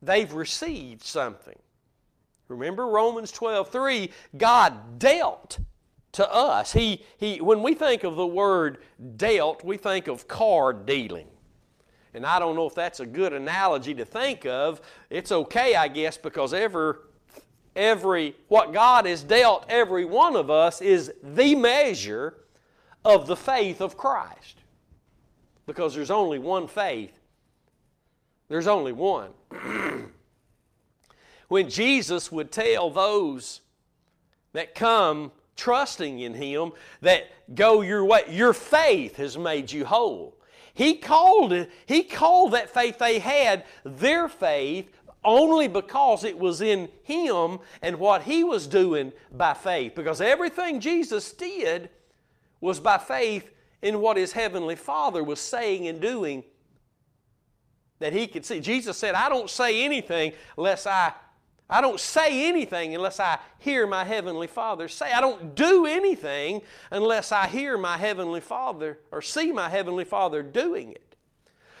they've 0.00 0.32
received 0.32 1.02
something. 1.02 1.58
Remember 2.52 2.86
Romans 2.86 3.32
12 3.32 3.70
3, 3.70 4.10
God 4.36 4.98
dealt 4.98 5.58
to 6.12 6.30
us. 6.32 6.72
He, 6.72 7.04
he, 7.16 7.40
when 7.40 7.62
we 7.62 7.74
think 7.74 8.04
of 8.04 8.16
the 8.16 8.26
word 8.26 8.78
dealt, 9.16 9.64
we 9.64 9.76
think 9.76 10.06
of 10.06 10.28
card 10.28 10.86
dealing. 10.86 11.26
And 12.14 12.26
I 12.26 12.38
don't 12.38 12.54
know 12.54 12.66
if 12.66 12.74
that's 12.74 13.00
a 13.00 13.06
good 13.06 13.32
analogy 13.32 13.94
to 13.94 14.04
think 14.04 14.44
of. 14.44 14.82
It's 15.08 15.32
okay, 15.32 15.74
I 15.74 15.88
guess, 15.88 16.18
because 16.18 16.52
every, 16.52 16.94
every 17.74 18.36
what 18.48 18.72
God 18.72 19.06
has 19.06 19.22
dealt 19.22 19.64
every 19.68 20.04
one 20.04 20.36
of 20.36 20.50
us 20.50 20.82
is 20.82 21.12
the 21.22 21.54
measure 21.54 22.36
of 23.04 23.26
the 23.26 23.36
faith 23.36 23.80
of 23.80 23.96
Christ. 23.96 24.58
Because 25.64 25.94
there's 25.94 26.10
only 26.10 26.38
one 26.38 26.68
faith. 26.68 27.18
There's 28.48 28.66
only 28.66 28.92
one. 28.92 29.30
when 31.52 31.68
Jesus 31.68 32.32
would 32.32 32.50
tell 32.50 32.88
those 32.88 33.60
that 34.54 34.74
come 34.74 35.30
trusting 35.54 36.20
in 36.20 36.32
Him 36.32 36.72
that 37.02 37.24
go 37.54 37.82
your 37.82 38.06
way, 38.06 38.22
your 38.30 38.54
faith 38.54 39.16
has 39.16 39.36
made 39.36 39.70
you 39.70 39.84
whole. 39.84 40.34
He 40.72 40.94
called 40.94 41.52
it, 41.52 41.70
He 41.84 42.04
called 42.04 42.52
that 42.52 42.72
faith 42.72 42.96
they 42.96 43.18
had 43.18 43.66
their 43.84 44.30
faith 44.30 44.88
only 45.22 45.68
because 45.68 46.24
it 46.24 46.38
was 46.38 46.62
in 46.62 46.88
Him 47.02 47.58
and 47.82 47.98
what 47.98 48.22
He 48.22 48.44
was 48.44 48.66
doing 48.66 49.12
by 49.30 49.52
faith. 49.52 49.94
Because 49.94 50.22
everything 50.22 50.80
Jesus 50.80 51.34
did 51.34 51.90
was 52.62 52.80
by 52.80 52.96
faith 52.96 53.50
in 53.82 54.00
what 54.00 54.16
His 54.16 54.32
Heavenly 54.32 54.76
Father 54.76 55.22
was 55.22 55.38
saying 55.38 55.86
and 55.86 56.00
doing 56.00 56.44
that 57.98 58.14
He 58.14 58.26
could 58.26 58.46
see. 58.46 58.58
Jesus 58.58 58.96
said, 58.96 59.14
I 59.14 59.28
don't 59.28 59.50
say 59.50 59.84
anything 59.84 60.32
unless 60.56 60.86
I 60.86 61.12
I 61.70 61.80
don't 61.80 62.00
say 62.00 62.48
anything 62.48 62.94
unless 62.94 63.18
I 63.18 63.38
hear 63.58 63.86
my 63.86 64.04
Heavenly 64.04 64.46
Father 64.46 64.88
say. 64.88 65.10
I 65.12 65.20
don't 65.20 65.54
do 65.54 65.86
anything 65.86 66.62
unless 66.90 67.32
I 67.32 67.46
hear 67.46 67.78
my 67.78 67.96
Heavenly 67.96 68.40
Father 68.40 68.98
or 69.10 69.22
see 69.22 69.52
my 69.52 69.68
Heavenly 69.68 70.04
Father 70.04 70.42
doing 70.42 70.92
it. 70.92 71.16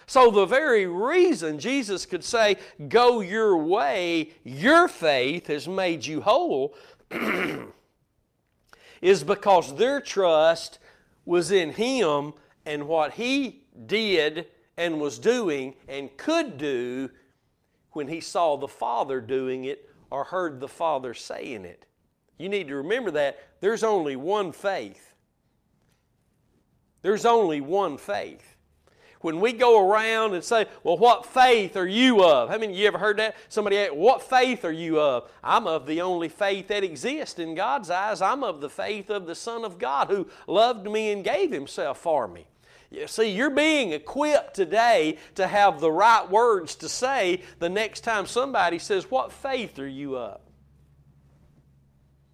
So, 0.06 0.30
the 0.30 0.46
very 0.46 0.86
reason 0.86 1.58
Jesus 1.58 2.06
could 2.06 2.24
say, 2.24 2.56
Go 2.88 3.20
your 3.20 3.56
way, 3.56 4.32
your 4.44 4.88
faith 4.88 5.46
has 5.46 5.68
made 5.68 6.04
you 6.04 6.20
whole, 6.20 6.74
is 9.00 9.24
because 9.24 9.76
their 9.76 10.00
trust 10.00 10.78
was 11.24 11.50
in 11.50 11.70
Him 11.70 12.34
and 12.66 12.88
what 12.88 13.12
He 13.12 13.64
did 13.86 14.46
and 14.76 15.00
was 15.00 15.18
doing 15.18 15.74
and 15.86 16.14
could 16.16 16.58
do 16.58 17.10
when 17.92 18.08
he 18.08 18.20
saw 18.20 18.56
the 18.56 18.68
Father 18.68 19.20
doing 19.20 19.64
it 19.64 19.88
or 20.10 20.24
heard 20.24 20.60
the 20.60 20.68
Father 20.68 21.14
saying 21.14 21.64
it. 21.64 21.86
You 22.38 22.48
need 22.48 22.68
to 22.68 22.76
remember 22.76 23.10
that 23.12 23.38
there's 23.60 23.84
only 23.84 24.16
one 24.16 24.52
faith. 24.52 25.14
There's 27.02 27.24
only 27.24 27.60
one 27.60 27.98
faith. 27.98 28.56
When 29.20 29.38
we 29.38 29.52
go 29.52 29.88
around 29.88 30.34
and 30.34 30.42
say, 30.42 30.66
Well, 30.82 30.98
what 30.98 31.24
faith 31.24 31.76
are 31.76 31.86
you 31.86 32.24
of? 32.24 32.50
How 32.50 32.58
many 32.58 32.72
of 32.72 32.78
you 32.78 32.88
ever 32.88 32.98
heard 32.98 33.18
that? 33.18 33.36
Somebody 33.48 33.78
asked, 33.78 33.94
What 33.94 34.22
faith 34.22 34.64
are 34.64 34.72
you 34.72 35.00
of? 35.00 35.30
I'm 35.44 35.68
of 35.68 35.86
the 35.86 36.00
only 36.00 36.28
faith 36.28 36.68
that 36.68 36.82
exists 36.82 37.38
in 37.38 37.54
God's 37.54 37.88
eyes. 37.88 38.20
I'm 38.20 38.42
of 38.42 38.60
the 38.60 38.68
faith 38.68 39.10
of 39.10 39.26
the 39.26 39.36
Son 39.36 39.64
of 39.64 39.78
God 39.78 40.08
who 40.08 40.26
loved 40.48 40.90
me 40.90 41.12
and 41.12 41.22
gave 41.22 41.52
Himself 41.52 41.98
for 41.98 42.26
me. 42.26 42.46
See, 43.06 43.30
you're 43.30 43.50
being 43.50 43.92
equipped 43.92 44.54
today 44.54 45.18
to 45.36 45.46
have 45.46 45.80
the 45.80 45.90
right 45.90 46.28
words 46.28 46.74
to 46.76 46.88
say 46.88 47.42
the 47.58 47.68
next 47.68 48.00
time 48.00 48.26
somebody 48.26 48.78
says, 48.78 49.10
What 49.10 49.32
faith 49.32 49.78
are 49.78 49.88
you 49.88 50.16
of? 50.16 50.40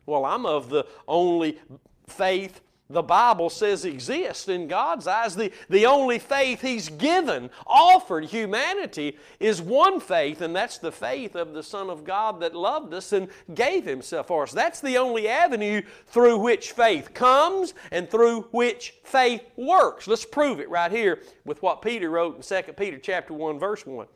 Well, 0.07 0.25
I'm 0.25 0.47
of 0.47 0.71
the 0.71 0.87
only 1.07 1.59
faith 2.07 2.61
the 2.91 3.03
Bible 3.03 3.51
says 3.51 3.85
exists 3.85 4.49
in 4.49 4.67
God's 4.67 5.07
eyes. 5.07 5.37
The, 5.37 5.53
the 5.69 5.85
only 5.85 6.19
faith 6.19 6.63
He's 6.63 6.89
given, 6.89 7.51
offered 7.67 8.25
humanity, 8.25 9.19
is 9.39 9.61
one 9.61 10.01
faith, 10.01 10.41
and 10.41 10.57
that's 10.57 10.79
the 10.79 10.91
faith 10.91 11.35
of 11.35 11.53
the 11.53 11.63
Son 11.63 11.91
of 11.91 12.05
God 12.05 12.41
that 12.41 12.55
loved 12.55 12.95
us 12.95 13.13
and 13.13 13.29
gave 13.55 13.85
Himself 13.85 14.29
for 14.29 14.45
us. 14.45 14.53
That's 14.53 14.81
the 14.81 14.97
only 14.97 15.29
avenue 15.29 15.83
through 16.07 16.39
which 16.39 16.73
faith 16.73 17.13
comes 17.13 17.75
and 17.91 18.11
through 18.11 18.43
which 18.53 18.95
faith 19.05 19.43
works. 19.57 20.09
Let's 20.09 20.25
prove 20.25 20.59
it 20.59 20.71
right 20.71 20.91
here 20.91 21.23
with 21.45 21.63
what 21.63 21.83
Peter 21.83 22.09
wrote 22.09 22.37
in 22.37 22.43
2 22.43 22.73
Peter 22.73 22.99
chapter 22.99 23.35
1, 23.35 23.59
verse 23.59 23.85
1. 23.85 24.07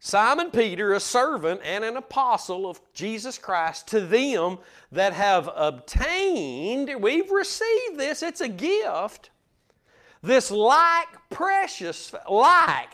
Simon 0.00 0.50
Peter, 0.50 0.92
a 0.92 1.00
servant 1.00 1.60
and 1.64 1.84
an 1.84 1.96
apostle 1.96 2.68
of 2.68 2.80
Jesus 2.92 3.36
Christ, 3.36 3.88
to 3.88 4.00
them 4.00 4.58
that 4.92 5.12
have 5.12 5.50
obtained, 5.54 7.02
we've 7.02 7.30
received 7.30 7.98
this, 7.98 8.22
it's 8.22 8.40
a 8.40 8.48
gift, 8.48 9.30
this 10.22 10.50
like 10.50 11.08
precious, 11.30 12.14
like, 12.30 12.90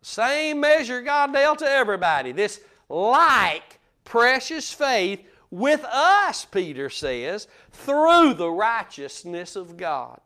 same 0.00 0.60
measure 0.60 1.02
God 1.02 1.34
dealt 1.34 1.58
to 1.58 1.70
everybody, 1.70 2.32
this 2.32 2.60
like 2.88 3.78
precious 4.04 4.72
faith 4.72 5.20
with 5.50 5.84
us, 5.84 6.46
Peter 6.46 6.88
says, 6.88 7.46
through 7.72 8.34
the 8.34 8.50
righteousness 8.50 9.54
of 9.54 9.76
God 9.76 10.20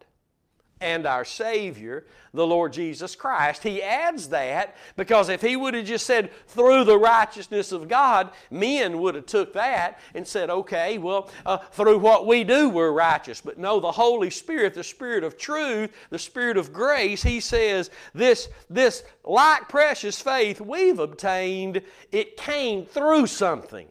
and 0.81 1.07
our 1.07 1.25
Savior, 1.25 2.05
the 2.33 2.47
Lord 2.47 2.73
Jesus 2.73 3.15
Christ. 3.15 3.63
He 3.63 3.83
adds 3.83 4.29
that 4.31 4.77
because 4.97 5.29
if 5.29 5.41
he 5.41 5.57
would 5.57 5.75
have 5.75 5.87
just 5.87 6.05
said 6.05 6.31
through 6.49 6.85
the 6.85 6.99
righteousness 6.99 7.73
of 7.73 7.89
God, 7.89 8.31
men 8.51 8.99
would 8.99 9.15
have 9.15 9.27
took 9.27 9.53
that 9.55 10.01
and 10.15 10.27
said, 10.27 10.51
okay, 10.51 10.99
well, 10.99 11.31
uh, 11.47 11.59
through 11.59 11.99
what 11.99 12.27
we 12.27 12.45
do 12.45 12.69
we're 12.69 12.93
righteous. 12.93 13.41
But 13.41 13.59
no, 13.59 13.81
the 13.81 13.93
Holy 13.93 14.31
Spirit, 14.31 14.75
the 14.75 14.85
Spirit 14.85 15.25
of 15.25 15.39
truth, 15.39 15.91
the 16.11 16.19
Spirit 16.19 16.57
of 16.57 16.73
grace, 16.73 17.23
he 17.23 17.41
says 17.41 17.91
this, 18.13 18.49
this 18.69 19.05
like 19.25 19.69
precious 19.69 20.21
faith 20.21 20.61
we've 20.61 20.99
obtained, 20.99 21.83
it 22.11 22.37
came 22.37 22.85
through 22.85 23.29
something. 23.29 23.89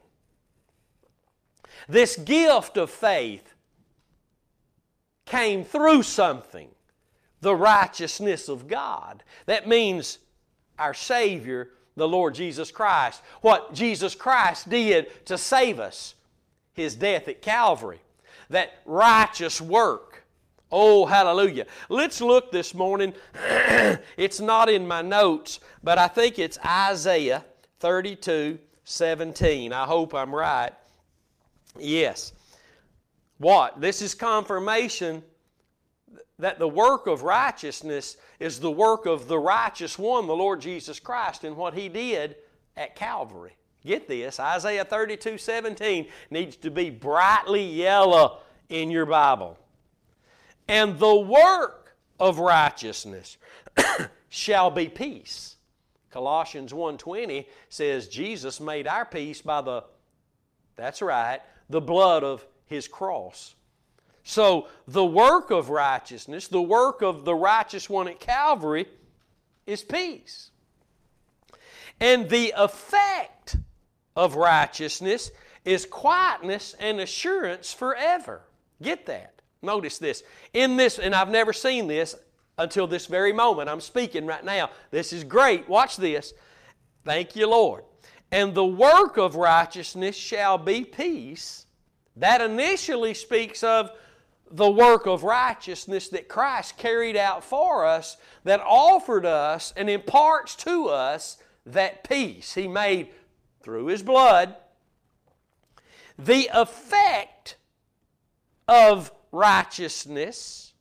This 1.88 2.16
gift 2.18 2.78
of 2.78 2.90
faith 2.90 3.53
came 5.26 5.64
through 5.64 6.04
something 6.04 6.70
the 7.44 7.56
righteousness 7.56 8.50
of 8.50 8.68
God. 8.68 9.22
That 9.46 9.68
means 9.68 10.18
our 10.80 10.94
Savior, 10.94 11.70
the 11.96 12.08
Lord 12.08 12.34
Jesus 12.34 12.72
Christ. 12.72 13.22
What 13.42 13.74
Jesus 13.74 14.16
Christ 14.16 14.70
did 14.70 15.26
to 15.26 15.38
save 15.38 15.80
us, 15.80 16.16
His 16.74 16.96
death 16.96 17.28
at 17.28 17.42
Calvary, 17.42 18.00
that 18.50 18.80
righteous 18.86 19.62
work. 19.62 20.24
Oh, 20.72 21.06
hallelujah. 21.06 21.68
Let's 21.90 22.20
look 22.20 22.52
this 22.52 22.74
morning. 22.74 23.14
it's 24.18 24.40
not 24.40 24.70
in 24.70 24.88
my 24.88 25.04
notes, 25.04 25.60
but 25.84 26.00
I 26.00 26.08
think 26.08 26.40
it's 26.40 26.58
Isaiah 26.66 27.46
32 27.80 28.58
17. 28.86 29.72
I 29.72 29.86
hope 29.86 30.14
I'm 30.14 30.34
right. 30.34 30.72
Yes. 31.80 32.34
What? 33.44 33.82
This 33.82 34.02
is 34.02 34.16
confirmation 34.16 35.22
that 36.40 36.60
the 36.60 36.68
work 36.68 37.08
of 37.08 37.24
righteousness 37.24 38.16
is 38.40 38.62
the 38.62 38.72
work 38.72 39.06
of 39.06 39.28
the 39.28 39.38
righteous 39.38 40.00
one, 40.00 40.28
the 40.28 40.36
Lord 40.36 40.62
Jesus 40.62 40.98
Christ, 40.98 41.44
and 41.44 41.58
what 41.58 41.74
He 41.74 41.90
did 41.90 42.38
at 42.78 42.96
Calvary. 42.96 43.58
Get 43.86 44.08
this 44.08 44.40
Isaiah 44.40 44.86
32 44.86 45.38
17 45.38 46.08
needs 46.30 46.56
to 46.56 46.72
be 46.72 46.90
brightly 46.90 47.66
yellow 47.66 48.40
in 48.70 48.90
your 48.90 49.06
Bible. 49.06 49.60
And 50.70 50.98
the 50.98 51.14
work 51.14 51.98
of 52.22 52.40
righteousness 52.40 53.36
shall 54.30 54.72
be 54.72 54.88
peace. 54.88 55.58
Colossians 56.12 56.72
1:20 56.72 57.48
says 57.68 58.08
Jesus 58.08 58.62
made 58.62 58.88
our 58.88 59.04
peace 59.04 59.42
by 59.42 59.60
the 59.60 59.84
that's 60.78 61.02
right, 61.02 61.42
the 61.70 61.82
blood 61.82 62.24
of 62.24 62.48
his 62.68 62.88
cross. 62.88 63.56
So, 64.24 64.68
the 64.88 65.04
work 65.04 65.52
of 65.52 65.70
righteousness, 65.70 66.48
the 66.48 66.62
work 66.62 67.02
of 67.02 67.26
the 67.26 67.36
righteous 67.36 67.90
one 67.90 68.08
at 68.08 68.20
Calvary, 68.20 68.88
is 69.68 69.84
peace. 69.84 70.50
And 72.00 72.30
the 72.30 72.54
effect 72.56 73.58
of 74.16 74.36
righteousness 74.36 75.32
is 75.66 75.86
quietness 75.86 76.76
and 76.80 77.00
assurance 77.00 77.74
forever. 77.74 78.42
Get 78.82 79.06
that. 79.08 79.34
Notice 79.62 79.98
this. 79.98 80.24
In 80.54 80.78
this, 80.78 81.00
and 81.00 81.16
I've 81.16 81.30
never 81.30 81.54
seen 81.54 81.88
this 81.88 82.16
until 82.58 82.88
this 82.88 83.08
very 83.08 83.34
moment. 83.34 83.70
I'm 83.70 83.82
speaking 83.82 84.26
right 84.26 84.44
now. 84.44 84.70
This 84.92 85.14
is 85.14 85.24
great. 85.24 85.68
Watch 85.68 85.98
this. 85.98 86.34
Thank 87.06 87.36
you, 87.36 87.50
Lord. 87.50 87.84
And 88.32 88.54
the 88.54 88.66
work 88.66 89.18
of 89.18 89.36
righteousness 89.36 90.16
shall 90.16 90.58
be 90.58 90.84
peace. 90.84 91.66
That 92.16 92.42
initially 92.42 93.14
speaks 93.14 93.64
of 93.64 93.92
the 94.52 94.70
work 94.70 95.08
of 95.08 95.24
righteousness 95.24 96.10
that 96.10 96.28
Christ 96.28 96.78
carried 96.78 97.18
out 97.18 97.44
for 97.44 97.86
us, 97.86 98.18
that 98.44 98.62
offered 98.62 99.26
us 99.26 99.74
and 99.76 99.90
imparts 99.90 100.56
to 100.58 100.90
us 100.90 101.38
that 101.66 102.04
peace 102.04 102.54
He 102.54 102.68
made 102.68 103.10
through 103.62 103.88
His 103.88 104.04
blood. 104.04 104.56
The 106.20 106.50
effect 106.54 107.58
of 108.68 109.12
righteousness 109.32 110.74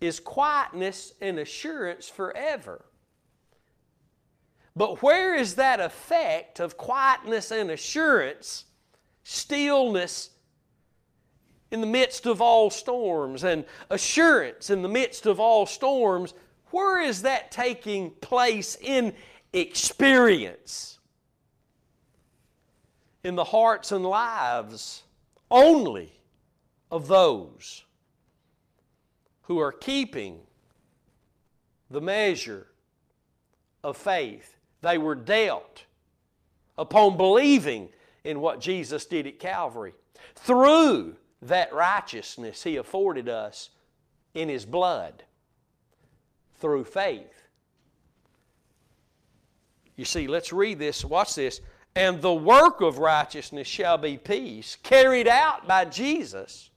is 0.00 0.20
quietness 0.20 1.14
and 1.20 1.38
assurance 1.38 2.08
forever. 2.08 2.84
But 4.76 5.02
where 5.02 5.34
is 5.34 5.56
that 5.56 5.80
effect 5.80 6.60
of 6.60 6.76
quietness 6.76 7.50
and 7.50 7.70
assurance, 7.70 8.66
stillness 9.28 10.30
in 11.70 11.82
the 11.82 11.86
midst 11.86 12.24
of 12.24 12.40
all 12.40 12.70
storms, 12.70 13.44
and 13.44 13.66
assurance 13.90 14.70
in 14.70 14.80
the 14.80 14.88
midst 14.88 15.26
of 15.26 15.38
all 15.38 15.66
storms? 15.66 16.32
Where 16.70 17.02
is 17.02 17.22
that 17.22 17.50
taking 17.50 18.10
place 18.22 18.78
in 18.80 19.12
experience? 19.52 20.98
In 23.22 23.34
the 23.34 23.44
hearts 23.44 23.92
and 23.92 24.06
lives 24.06 25.02
only 25.50 26.10
of 26.90 27.06
those 27.06 27.84
who 29.42 29.58
are 29.58 29.72
keeping 29.72 30.40
the 31.90 32.00
measure 32.00 32.66
of 33.84 33.98
faith 33.98 34.56
they 34.80 34.96
were 34.96 35.14
dealt 35.14 35.84
upon 36.78 37.18
believing 37.18 37.90
in 38.28 38.40
what 38.40 38.60
Jesus 38.60 39.06
did 39.06 39.26
at 39.26 39.38
Calvary. 39.38 39.94
Through 40.34 41.16
that 41.40 41.72
righteousness 41.72 42.62
He 42.62 42.76
afforded 42.76 43.28
us 43.28 43.70
in 44.34 44.50
His 44.50 44.66
blood, 44.66 45.24
through 46.60 46.84
faith. 46.84 47.48
You 49.96 50.04
see, 50.04 50.28
let's 50.28 50.52
read 50.52 50.78
this. 50.78 51.04
Watch 51.04 51.34
this. 51.34 51.60
And 51.96 52.20
the 52.20 52.34
work 52.34 52.82
of 52.82 52.98
righteousness 52.98 53.66
shall 53.66 53.96
be 53.96 54.18
peace, 54.18 54.76
carried 54.82 55.26
out 55.26 55.66
by 55.66 55.86
Jesus 55.86 56.70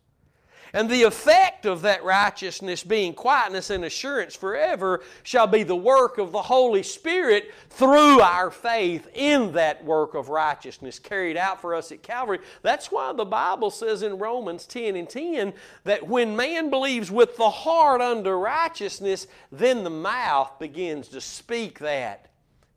and 0.74 0.90
the 0.90 1.04
effect 1.04 1.66
of 1.66 1.82
that 1.82 2.04
righteousness 2.04 2.84
being 2.84 3.14
quietness 3.14 3.70
and 3.70 3.84
assurance 3.84 4.36
forever 4.36 5.02
shall 5.24 5.48
be 5.48 5.64
the 5.64 5.76
work 5.76 6.18
of 6.18 6.32
the 6.32 6.42
Holy 6.42 6.84
Spirit 6.84 7.52
through 7.70 8.22
our 8.22 8.50
faith 8.50 9.08
in 9.14 9.52
that 9.54 9.84
work 9.84 10.14
of 10.14 10.30
righteousness 10.30 11.00
carried 11.00 11.38
out 11.38 11.62
for 11.62 11.76
us 11.76 11.92
at 11.92 12.04
Calvary. 12.04 12.40
That's 12.62 12.92
why 12.92 13.14
the 13.14 13.26
Bible 13.26 13.70
says 13.70 14.04
in 14.04 14.18
Romans 14.18 14.66
10 14.66 14.96
and 14.96 15.10
10 15.10 15.54
that 15.84 16.08
when 16.08 16.36
man 16.36 16.70
believes 16.70 17.12
with 17.12 17.36
the 17.38 17.50
heart 17.50 18.02
unto 18.02 18.30
righteousness, 18.30 19.28
then 19.52 19.84
the 19.84 19.90
mouth 19.90 20.58
begins 20.60 21.10
to 21.10 21.22
speak 21.22 21.80
that 21.80 22.28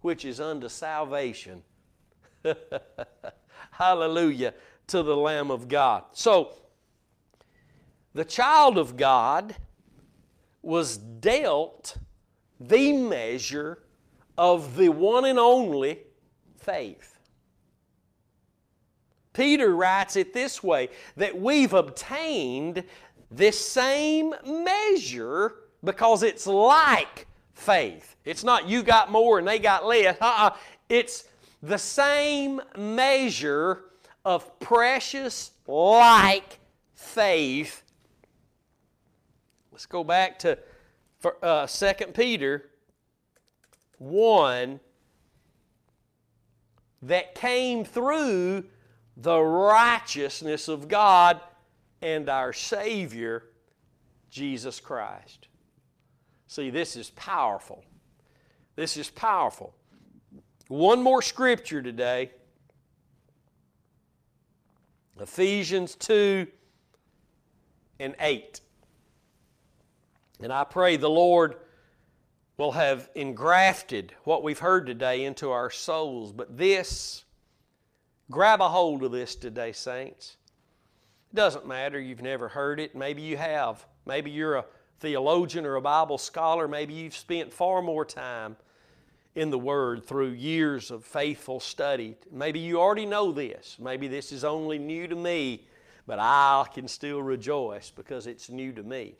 which 0.00 0.26
is 0.26 0.38
unto 0.38 0.68
salvation. 0.68 1.62
Hallelujah 3.70 4.52
to 4.88 5.02
the 5.02 5.16
Lamb 5.16 5.50
of 5.50 5.66
God. 5.66 6.04
So, 6.12 6.52
the 8.14 8.24
child 8.24 8.78
of 8.78 8.96
God 8.96 9.56
was 10.62 10.96
dealt 10.96 11.98
the 12.60 12.92
measure 12.92 13.80
of 14.38 14.76
the 14.76 14.88
one 14.88 15.24
and 15.24 15.38
only 15.38 15.98
faith. 16.56 17.18
Peter 19.32 19.74
writes 19.74 20.16
it 20.16 20.32
this 20.32 20.62
way 20.62 20.88
that 21.16 21.38
we've 21.38 21.74
obtained 21.74 22.84
this 23.30 23.58
same 23.58 24.32
measure 24.46 25.56
because 25.82 26.22
it's 26.22 26.46
like 26.46 27.26
faith. 27.52 28.16
It's 28.24 28.44
not 28.44 28.68
you 28.68 28.82
got 28.82 29.10
more 29.10 29.38
and 29.38 29.46
they 29.46 29.58
got 29.58 29.84
less. 29.84 30.16
Uh-uh. 30.20 30.50
It's 30.88 31.24
the 31.62 31.78
same 31.78 32.60
measure 32.78 33.86
of 34.24 34.58
precious 34.60 35.50
like 35.66 36.60
faith 36.94 37.83
Let's 39.84 39.92
go 39.92 40.02
back 40.02 40.38
to 40.38 40.58
uh, 41.42 41.66
2 41.66 41.92
Peter 42.14 42.70
1 43.98 44.80
that 47.02 47.34
came 47.34 47.84
through 47.84 48.64
the 49.14 49.38
righteousness 49.38 50.68
of 50.68 50.88
God 50.88 51.38
and 52.00 52.30
our 52.30 52.54
Savior, 52.54 53.42
Jesus 54.30 54.80
Christ. 54.80 55.48
See, 56.46 56.70
this 56.70 56.96
is 56.96 57.10
powerful. 57.10 57.84
This 58.76 58.96
is 58.96 59.10
powerful. 59.10 59.74
One 60.68 61.02
more 61.02 61.20
scripture 61.20 61.82
today 61.82 62.30
Ephesians 65.20 65.94
2 65.96 66.46
and 68.00 68.14
8. 68.18 68.62
And 70.40 70.52
I 70.52 70.64
pray 70.64 70.96
the 70.96 71.08
Lord 71.08 71.56
will 72.56 72.72
have 72.72 73.10
engrafted 73.14 74.12
what 74.24 74.42
we've 74.42 74.58
heard 74.58 74.86
today 74.86 75.24
into 75.24 75.50
our 75.50 75.70
souls. 75.70 76.32
But 76.32 76.56
this, 76.56 77.24
grab 78.30 78.60
a 78.60 78.68
hold 78.68 79.02
of 79.02 79.12
this 79.12 79.34
today, 79.34 79.72
saints. 79.72 80.36
It 81.32 81.36
doesn't 81.36 81.66
matter, 81.66 82.00
you've 82.00 82.22
never 82.22 82.48
heard 82.48 82.78
it. 82.78 82.94
Maybe 82.94 83.22
you 83.22 83.36
have. 83.36 83.84
Maybe 84.06 84.30
you're 84.30 84.56
a 84.56 84.64
theologian 85.00 85.66
or 85.66 85.76
a 85.76 85.80
Bible 85.80 86.18
scholar. 86.18 86.68
Maybe 86.68 86.94
you've 86.94 87.16
spent 87.16 87.52
far 87.52 87.82
more 87.82 88.04
time 88.04 88.56
in 89.34 89.50
the 89.50 89.58
Word 89.58 90.04
through 90.04 90.30
years 90.30 90.90
of 90.90 91.04
faithful 91.04 91.58
study. 91.58 92.14
Maybe 92.30 92.60
you 92.60 92.80
already 92.80 93.06
know 93.06 93.32
this. 93.32 93.76
Maybe 93.80 94.06
this 94.06 94.30
is 94.30 94.44
only 94.44 94.78
new 94.78 95.08
to 95.08 95.16
me, 95.16 95.66
but 96.06 96.18
I 96.20 96.66
can 96.72 96.86
still 96.86 97.20
rejoice 97.20 97.90
because 97.90 98.28
it's 98.28 98.48
new 98.48 98.72
to 98.72 98.82
me. 98.82 99.16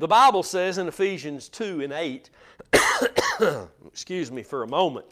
The 0.00 0.08
Bible 0.08 0.42
says 0.42 0.78
in 0.78 0.88
Ephesians 0.88 1.50
2 1.50 1.82
and 1.82 1.92
8, 1.92 2.30
excuse 3.86 4.32
me 4.32 4.42
for 4.42 4.62
a 4.62 4.66
moment. 4.66 5.04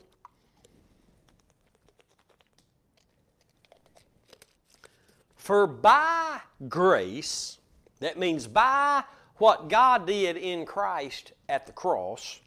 For 5.37 5.67
by 5.67 6.41
grace, 6.71 7.59
that 8.01 8.19
means 8.19 8.47
by 8.47 9.05
what 9.37 9.69
God 9.69 10.07
did 10.07 10.39
in 10.39 10.65
Christ 10.65 11.33
at 11.51 11.67
the 11.67 11.73
cross, 11.73 12.41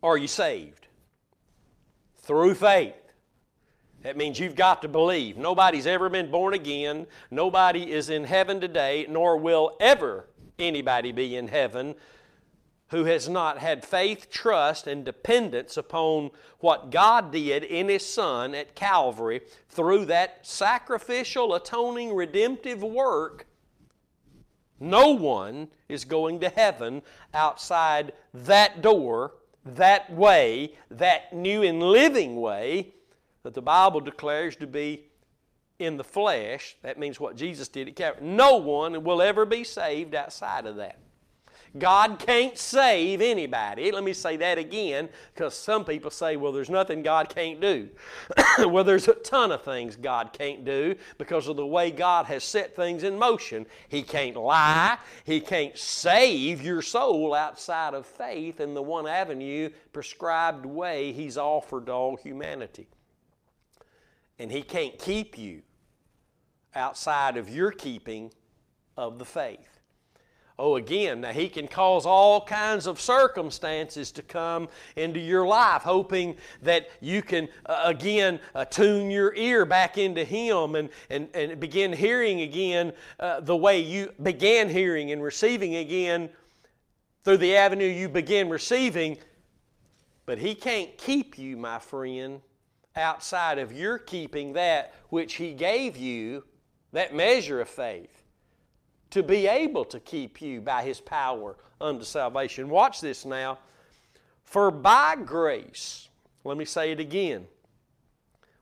are 0.00 0.16
you 0.16 0.28
saved? 0.28 0.86
Through 2.18 2.54
faith. 2.54 2.94
That 4.02 4.16
means 4.16 4.38
you've 4.38 4.54
got 4.54 4.80
to 4.82 4.88
believe. 4.88 5.36
Nobody's 5.36 5.86
ever 5.86 6.08
been 6.08 6.30
born 6.30 6.54
again. 6.54 7.06
Nobody 7.30 7.92
is 7.92 8.08
in 8.08 8.24
heaven 8.24 8.60
today, 8.60 9.06
nor 9.08 9.36
will 9.36 9.76
ever 9.78 10.26
anybody 10.58 11.12
be 11.12 11.36
in 11.36 11.48
heaven 11.48 11.94
who 12.88 13.04
has 13.04 13.28
not 13.28 13.58
had 13.58 13.84
faith, 13.84 14.30
trust, 14.30 14.86
and 14.86 15.04
dependence 15.04 15.76
upon 15.76 16.30
what 16.58 16.90
God 16.90 17.30
did 17.30 17.62
in 17.62 17.88
His 17.88 18.04
Son 18.04 18.54
at 18.54 18.74
Calvary 18.74 19.42
through 19.68 20.06
that 20.06 20.44
sacrificial, 20.44 21.54
atoning, 21.54 22.14
redemptive 22.14 22.82
work. 22.82 23.46
No 24.80 25.10
one 25.10 25.68
is 25.88 26.04
going 26.04 26.40
to 26.40 26.48
heaven 26.48 27.02
outside 27.32 28.12
that 28.32 28.82
door, 28.82 29.34
that 29.64 30.12
way, 30.12 30.74
that 30.90 31.32
new 31.32 31.62
and 31.62 31.80
living 31.80 32.40
way 32.40 32.94
that 33.42 33.54
the 33.54 33.62
Bible 33.62 34.00
declares 34.00 34.56
to 34.56 34.66
be 34.66 35.06
in 35.78 35.96
the 35.96 36.04
flesh, 36.04 36.76
that 36.82 36.98
means 36.98 37.18
what 37.18 37.36
Jesus 37.36 37.68
did 37.68 37.88
at 37.88 37.96
Calvary. 37.96 38.26
No 38.26 38.56
one 38.56 39.02
will 39.02 39.22
ever 39.22 39.46
be 39.46 39.64
saved 39.64 40.14
outside 40.14 40.66
of 40.66 40.76
that. 40.76 40.98
God 41.78 42.18
can't 42.18 42.58
save 42.58 43.20
anybody. 43.20 43.92
Let 43.92 44.02
me 44.02 44.12
say 44.12 44.36
that 44.38 44.58
again 44.58 45.08
because 45.32 45.54
some 45.54 45.84
people 45.84 46.10
say, 46.10 46.36
well, 46.36 46.50
there's 46.50 46.70
nothing 46.70 47.02
God 47.02 47.28
can't 47.28 47.60
do. 47.60 47.88
well, 48.58 48.82
there's 48.82 49.06
a 49.06 49.14
ton 49.14 49.52
of 49.52 49.62
things 49.62 49.94
God 49.94 50.32
can't 50.32 50.64
do 50.64 50.96
because 51.16 51.46
of 51.46 51.56
the 51.56 51.66
way 51.66 51.92
God 51.92 52.26
has 52.26 52.42
set 52.42 52.74
things 52.74 53.04
in 53.04 53.16
motion. 53.16 53.66
He 53.88 54.02
can't 54.02 54.36
lie, 54.36 54.98
He 55.24 55.40
can't 55.40 55.78
save 55.78 56.60
your 56.60 56.82
soul 56.82 57.34
outside 57.34 57.94
of 57.94 58.04
faith 58.04 58.60
in 58.60 58.74
the 58.74 58.82
one 58.82 59.06
avenue, 59.06 59.70
prescribed 59.92 60.66
way 60.66 61.12
He's 61.12 61.38
offered 61.38 61.86
to 61.86 61.92
all 61.92 62.16
humanity. 62.16 62.88
And 64.40 64.50
He 64.50 64.62
can't 64.62 64.98
keep 64.98 65.38
you 65.38 65.62
outside 66.74 67.36
of 67.36 67.48
your 67.48 67.70
keeping 67.70 68.32
of 68.96 69.20
the 69.20 69.24
faith. 69.24 69.80
Oh, 70.62 70.76
again, 70.76 71.22
now 71.22 71.32
he 71.32 71.48
can 71.48 71.66
cause 71.66 72.04
all 72.04 72.44
kinds 72.44 72.86
of 72.86 73.00
circumstances 73.00 74.12
to 74.12 74.22
come 74.22 74.68
into 74.94 75.18
your 75.18 75.46
life, 75.46 75.80
hoping 75.80 76.36
that 76.60 76.90
you 77.00 77.22
can, 77.22 77.48
uh, 77.64 77.80
again, 77.84 78.38
uh, 78.54 78.66
tune 78.66 79.10
your 79.10 79.34
ear 79.36 79.64
back 79.64 79.96
into 79.96 80.22
him 80.22 80.74
and, 80.74 80.90
and, 81.08 81.30
and 81.32 81.58
begin 81.58 81.94
hearing 81.94 82.42
again 82.42 82.92
uh, 83.20 83.40
the 83.40 83.56
way 83.56 83.80
you 83.80 84.12
began 84.22 84.68
hearing 84.68 85.12
and 85.12 85.22
receiving 85.22 85.76
again 85.76 86.28
through 87.24 87.38
the 87.38 87.56
avenue 87.56 87.86
you 87.86 88.10
began 88.10 88.50
receiving. 88.50 89.16
But 90.26 90.36
he 90.36 90.54
can't 90.54 90.96
keep 90.98 91.38
you, 91.38 91.56
my 91.56 91.78
friend, 91.78 92.42
outside 92.96 93.58
of 93.58 93.72
your 93.72 93.98
keeping 93.98 94.54
that 94.54 94.94
which 95.08 95.34
he 95.34 95.52
gave 95.52 95.96
you, 95.96 96.44
that 96.92 97.14
measure 97.14 97.60
of 97.60 97.68
faith 97.68 98.20
to 99.10 99.22
be 99.22 99.46
able 99.46 99.84
to 99.84 100.00
keep 100.00 100.40
you 100.40 100.60
by 100.60 100.82
His 100.82 101.00
power 101.00 101.56
unto 101.80 102.04
salvation. 102.04 102.68
Watch 102.68 103.00
this 103.00 103.24
now. 103.24 103.58
For 104.44 104.70
by 104.70 105.16
grace, 105.16 106.08
let 106.44 106.56
me 106.56 106.64
say 106.64 106.92
it 106.92 107.00
again, 107.00 107.46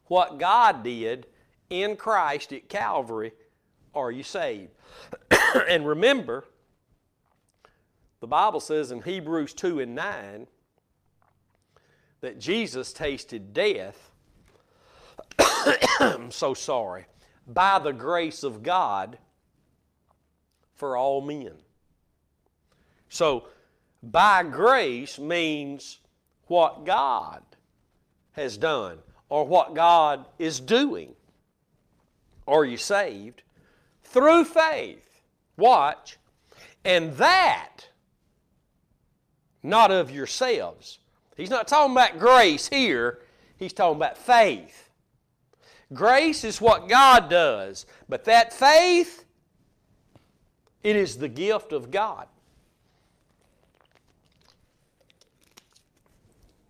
what 0.06 0.38
God 0.38 0.82
did 0.82 1.26
in 1.70 1.96
Christ 1.96 2.52
at 2.52 2.68
Calvary, 2.68 3.32
are 3.94 4.10
you 4.10 4.22
saved? 4.22 4.70
and 5.68 5.86
remember, 5.86 6.44
the 8.20 8.26
Bible 8.26 8.60
says 8.60 8.90
in 8.90 9.02
Hebrews 9.02 9.54
2 9.54 9.80
and 9.80 9.94
9 9.94 10.46
that 12.20 12.38
Jesus 12.38 12.92
tasted 12.92 13.52
death. 13.52 14.07
I'm 16.00 16.30
so 16.30 16.54
sorry. 16.54 17.06
By 17.46 17.78
the 17.78 17.92
grace 17.92 18.42
of 18.42 18.62
God 18.62 19.18
for 20.74 20.96
all 20.96 21.20
men. 21.20 21.52
So, 23.08 23.44
by 24.02 24.42
grace 24.42 25.18
means 25.18 25.98
what 26.46 26.84
God 26.84 27.42
has 28.32 28.56
done 28.56 28.98
or 29.28 29.44
what 29.44 29.74
God 29.74 30.26
is 30.38 30.60
doing. 30.60 31.14
Are 32.46 32.64
you 32.64 32.76
saved? 32.76 33.42
Through 34.04 34.44
faith. 34.44 35.20
Watch. 35.56 36.18
And 36.84 37.12
that, 37.14 37.88
not 39.62 39.90
of 39.90 40.10
yourselves. 40.10 40.98
He's 41.36 41.50
not 41.50 41.68
talking 41.68 41.92
about 41.92 42.18
grace 42.18 42.68
here, 42.68 43.20
he's 43.58 43.72
talking 43.72 43.96
about 43.96 44.16
faith. 44.16 44.87
Grace 45.92 46.44
is 46.44 46.60
what 46.60 46.88
God 46.88 47.30
does, 47.30 47.86
but 48.08 48.24
that 48.24 48.52
faith 48.52 49.24
it 50.82 50.96
is 50.96 51.16
the 51.16 51.28
gift 51.28 51.72
of 51.72 51.90
God. 51.90 52.26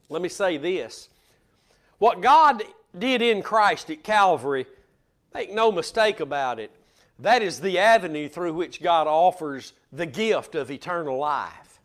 Let 0.09 0.23
me 0.23 0.29
say 0.29 0.57
this. 0.57 1.09
What 1.99 2.21
God 2.21 2.63
did 2.99 3.21
in 3.21 3.43
Christ 3.43 3.91
at 3.91 4.03
Calvary, 4.03 4.67
make 5.35 5.53
no 5.53 5.71
mistake 5.71 6.21
about 6.21 6.59
it, 6.59 6.71
that 7.19 7.43
is 7.43 7.61
the 7.61 7.79
avenue 7.79 8.29
through 8.29 8.55
which 8.55 8.83
God 8.83 9.07
offers 9.07 9.73
the 9.93 10.07
gift 10.07 10.55
of 10.55 10.71
eternal 10.71 11.19
life. 11.19 11.81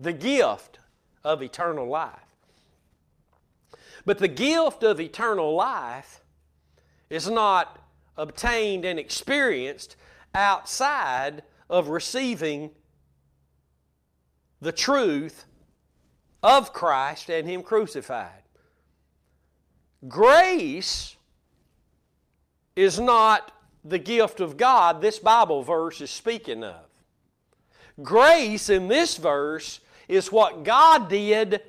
The 0.00 0.12
gift 0.12 0.78
of 1.22 1.42
eternal 1.42 1.86
life. 1.86 2.23
But 4.04 4.18
the 4.18 4.28
gift 4.28 4.82
of 4.82 5.00
eternal 5.00 5.54
life 5.54 6.20
is 7.08 7.28
not 7.28 7.78
obtained 8.16 8.84
and 8.84 8.98
experienced 8.98 9.96
outside 10.34 11.42
of 11.70 11.88
receiving 11.88 12.70
the 14.60 14.72
truth 14.72 15.44
of 16.42 16.72
Christ 16.72 17.30
and 17.30 17.48
Him 17.48 17.62
crucified. 17.62 18.42
Grace 20.06 21.16
is 22.76 23.00
not 23.00 23.52
the 23.84 23.98
gift 23.98 24.40
of 24.40 24.56
God 24.56 25.00
this 25.00 25.18
Bible 25.18 25.62
verse 25.62 26.00
is 26.00 26.10
speaking 26.10 26.64
of. 26.64 26.86
Grace 28.02 28.68
in 28.68 28.88
this 28.88 29.16
verse 29.16 29.80
is 30.08 30.32
what 30.32 30.64
God 30.64 31.08
did 31.08 31.62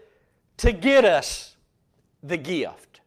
to 0.58 0.72
get 0.72 1.06
us 1.06 1.55
the 2.26 2.38
gift. 2.38 3.02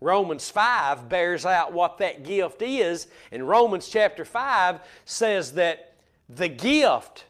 Romans 0.00 0.50
5 0.50 1.08
bears 1.08 1.46
out 1.46 1.72
what 1.72 1.98
that 1.98 2.24
gift 2.24 2.62
is, 2.62 3.06
and 3.32 3.48
Romans 3.48 3.88
chapter 3.88 4.24
5 4.24 4.80
says 5.04 5.52
that 5.52 5.94
the 6.28 6.48
gift 6.48 7.24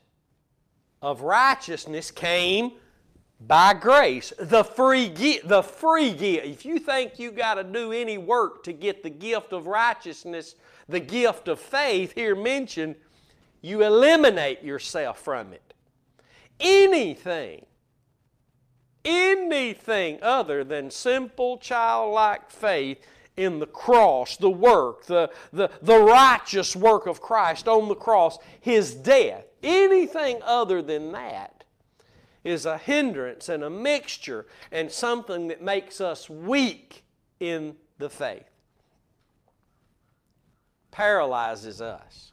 of 1.03 1.21
righteousness 1.21 2.11
came 2.11 2.73
by 3.41 3.75
grace. 3.75 4.33
The 4.39 4.65
free 4.65 5.09
gift, 5.09 5.49
the 5.49 5.63
free 5.63 6.13
gift. 6.13 6.47
If 6.47 6.65
you 6.65 6.79
think 6.79 7.19
you 7.19 7.31
got 7.31 7.55
to 7.55 7.65
do 7.65 7.93
any 7.93 8.19
work 8.19 8.65
to 8.65 8.73
get 8.73 9.03
the 9.03 9.11
gift 9.11 9.53
of 9.53 9.67
righteousness, 9.67 10.55
the 10.89 11.01
gift 11.01 11.49
of 11.49 11.61
faith 11.61 12.13
here 12.15 12.35
mentioned, 12.35 12.97
you 13.61 13.83
eliminate 13.83 14.63
yourself 14.63 15.21
from 15.21 15.53
it. 15.53 15.75
Anything 16.61 17.67
anything 19.05 20.19
other 20.23 20.65
than 20.65 20.91
simple 20.91 21.59
childlike 21.59 22.51
faith 22.51 23.05
in 23.37 23.59
the 23.59 23.67
cross, 23.67 24.37
the 24.37 24.51
work, 24.51 25.07
the, 25.07 25.31
the, 25.53 25.71
the 25.83 25.99
righteous 25.99 26.77
work 26.77 27.07
of 27.07 27.21
Christ 27.21 27.67
on 27.67 27.89
the 27.89 27.95
cross, 27.95 28.39
His 28.61 28.95
death, 28.95 29.45
anything 29.63 30.41
other 30.43 30.83
than 30.83 31.13
that 31.13 31.65
is 32.45 32.67
a 32.67 32.79
hindrance 32.79 33.49
and 33.49 33.65
a 33.65 33.71
mixture 33.71 34.47
and 34.71 34.93
something 34.93 35.49
that 35.49 35.63
makes 35.63 36.01
us 36.01 36.29
weak 36.29 37.03
in 37.41 37.75
the 37.99 38.11
faith. 38.11 38.51
Paralyzes 40.91 41.81
us, 41.81 42.33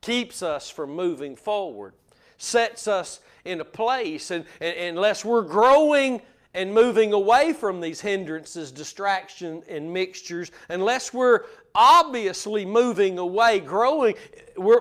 keeps 0.00 0.42
us 0.42 0.68
from 0.68 0.90
moving 0.90 1.36
forward, 1.36 1.94
sets 2.40 2.88
us 2.88 3.20
in 3.44 3.60
a 3.60 3.64
place, 3.64 4.30
and, 4.30 4.44
and, 4.60 4.96
unless 4.96 5.24
we're 5.24 5.42
growing 5.42 6.20
and 6.52 6.74
moving 6.74 7.12
away 7.12 7.52
from 7.52 7.80
these 7.80 8.00
hindrances, 8.00 8.72
distractions, 8.72 9.64
and 9.68 9.92
mixtures, 9.92 10.50
unless 10.68 11.14
we're 11.14 11.44
obviously 11.74 12.66
moving 12.66 13.18
away, 13.18 13.60
growing, 13.60 14.14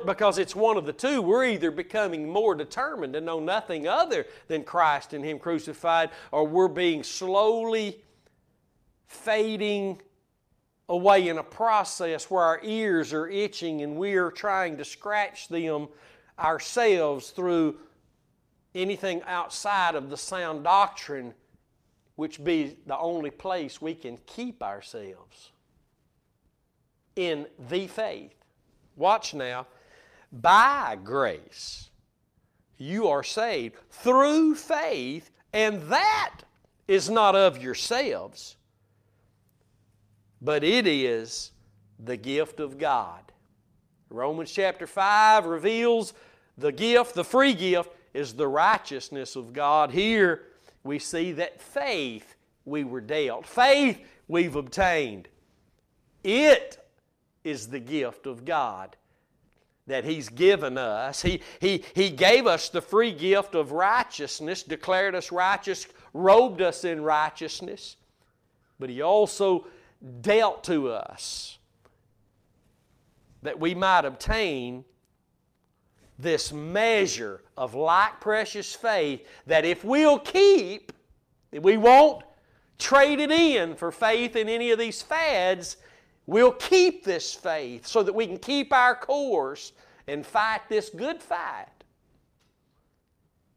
because 0.05 0.39
it's 0.39 0.55
one 0.55 0.77
of 0.77 0.85
the 0.85 0.93
two, 0.93 1.21
we're 1.21 1.45
either 1.45 1.69
becoming 1.69 2.27
more 2.27 2.55
determined 2.55 3.13
to 3.13 3.21
know 3.21 3.39
nothing 3.39 3.87
other 3.87 4.25
than 4.47 4.63
Christ 4.63 5.13
and 5.13 5.23
Him 5.23 5.37
crucified, 5.37 6.09
or 6.31 6.47
we're 6.47 6.67
being 6.67 7.03
slowly 7.03 8.01
fading 9.05 10.01
away 10.87 11.27
in 11.27 11.37
a 11.37 11.43
process 11.43 12.31
where 12.31 12.43
our 12.43 12.59
ears 12.63 13.13
are 13.13 13.27
itching 13.27 13.81
and 13.83 13.95
we 13.95 14.15
are 14.15 14.31
trying 14.31 14.75
to 14.77 14.83
scratch 14.83 15.47
them 15.49 15.87
ourselves 16.39 17.31
through 17.31 17.77
anything 18.75 19.21
outside 19.25 19.95
of 19.95 20.09
the 20.09 20.17
sound 20.17 20.63
doctrine, 20.63 21.33
which 22.15 22.43
be 22.43 22.77
the 22.85 22.97
only 22.97 23.31
place 23.31 23.81
we 23.81 23.95
can 23.95 24.17
keep 24.25 24.61
ourselves 24.61 25.51
in 27.15 27.47
the 27.69 27.87
faith. 27.87 28.35
Watch 28.95 29.33
now. 29.33 29.67
By 30.31 30.97
grace, 31.03 31.89
you 32.77 33.07
are 33.07 33.23
saved 33.23 33.75
through 33.89 34.55
faith, 34.55 35.31
and 35.53 35.81
that 35.83 36.41
is 36.87 37.09
not 37.09 37.35
of 37.35 37.61
yourselves, 37.61 38.55
but 40.41 40.63
it 40.63 40.85
is 40.85 41.51
the 41.99 42.17
gift 42.17 42.59
of 42.59 42.77
God. 42.77 43.31
Romans 44.09 44.51
chapter 44.51 44.87
5 44.87 45.45
reveals 45.45 46.13
the 46.59 46.71
gift, 46.71 47.15
the 47.15 47.23
free 47.23 47.53
gift, 47.53 47.91
is 48.13 48.33
the 48.33 48.47
righteousness 48.47 49.35
of 49.35 49.53
God. 49.53 49.91
Here 49.91 50.43
we 50.83 50.99
see 50.99 51.31
that 51.33 51.61
faith 51.61 52.35
we 52.65 52.83
were 52.83 53.01
dealt, 53.01 53.45
faith 53.45 53.99
we've 54.27 54.55
obtained. 54.55 55.27
It 56.23 56.77
is 57.43 57.67
the 57.67 57.79
gift 57.79 58.27
of 58.27 58.45
God. 58.45 58.95
that 59.89 60.05
He's 60.05 60.29
given 60.29 60.77
us. 60.77 61.21
He, 61.21 61.41
he, 61.59 61.83
he 61.93 62.09
gave 62.09 62.47
us 62.47 62.69
the 62.69 62.81
free 62.81 63.11
gift 63.11 63.55
of 63.55 63.71
righteousness, 63.71 64.63
declared 64.63 65.15
us 65.15 65.31
righteous, 65.31 65.87
robed 66.13 66.61
us 66.61 66.85
in 66.85 67.01
righteousness, 67.01 67.97
but 68.79 68.89
He 68.89 69.01
also 69.01 69.65
dealt 70.21 70.63
to 70.65 70.89
us 70.89 71.57
that 73.41 73.59
we 73.59 73.73
might 73.75 74.05
obtain 74.05 74.85
this 76.19 76.51
measure 76.51 77.41
of 77.57 77.73
like 77.73 78.19
precious 78.19 78.75
faith 78.75 79.25
that 79.47 79.63
if 79.63 79.85
we'll 79.85 80.19
keep, 80.19 80.91
we 81.51 81.77
won't 81.77 82.23
trade 82.77 83.19
it 83.19 83.31
in 83.31 83.73
for 83.75 83.91
faith 83.91 84.35
in 84.35 84.49
any 84.49 84.71
of 84.71 84.77
these 84.77 85.01
fads, 85.01 85.77
we'll 86.27 86.51
keep 86.51 87.05
this 87.05 87.33
faith 87.33 87.87
so 87.87 88.03
that 88.03 88.13
we 88.13 88.27
can 88.27 88.37
keep 88.37 88.73
our 88.73 88.93
course 88.93 89.71
and 90.07 90.25
fight 90.25 90.61
this 90.67 90.89
good 90.89 91.23
fight. 91.23 91.67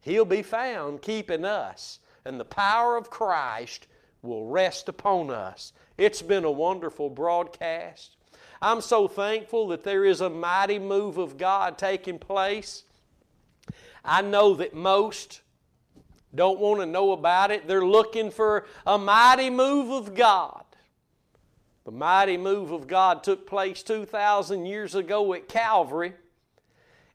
He'll 0.00 0.24
be 0.24 0.42
found 0.42 1.02
keeping 1.02 1.44
us, 1.44 1.98
and 2.24 2.38
the 2.38 2.44
power 2.44 2.96
of 2.96 3.10
Christ 3.10 3.88
will 4.22 4.46
rest 4.46 4.88
upon 4.88 5.30
us. 5.30 5.72
It's 5.98 6.22
been 6.22 6.44
a 6.44 6.50
wonderful 6.50 7.10
broadcast. 7.10 8.16
I'm 8.62 8.80
so 8.80 9.08
thankful 9.08 9.66
that 9.68 9.82
there 9.82 10.04
is 10.04 10.20
a 10.20 10.30
mighty 10.30 10.78
move 10.78 11.18
of 11.18 11.36
God 11.36 11.76
taking 11.76 12.20
place. 12.20 12.84
I 14.04 14.22
know 14.22 14.54
that 14.54 14.72
most 14.72 15.40
don't 16.32 16.60
want 16.60 16.80
to 16.80 16.86
know 16.86 17.10
about 17.10 17.50
it. 17.50 17.66
They're 17.66 17.84
looking 17.84 18.30
for 18.30 18.66
a 18.86 18.96
mighty 18.96 19.50
move 19.50 19.90
of 19.90 20.14
God. 20.14 20.64
The 21.84 21.90
mighty 21.90 22.36
move 22.36 22.70
of 22.70 22.86
God 22.86 23.24
took 23.24 23.48
place 23.48 23.82
2,000 23.82 24.64
years 24.64 24.94
ago 24.94 25.34
at 25.34 25.48
Calvary. 25.48 26.12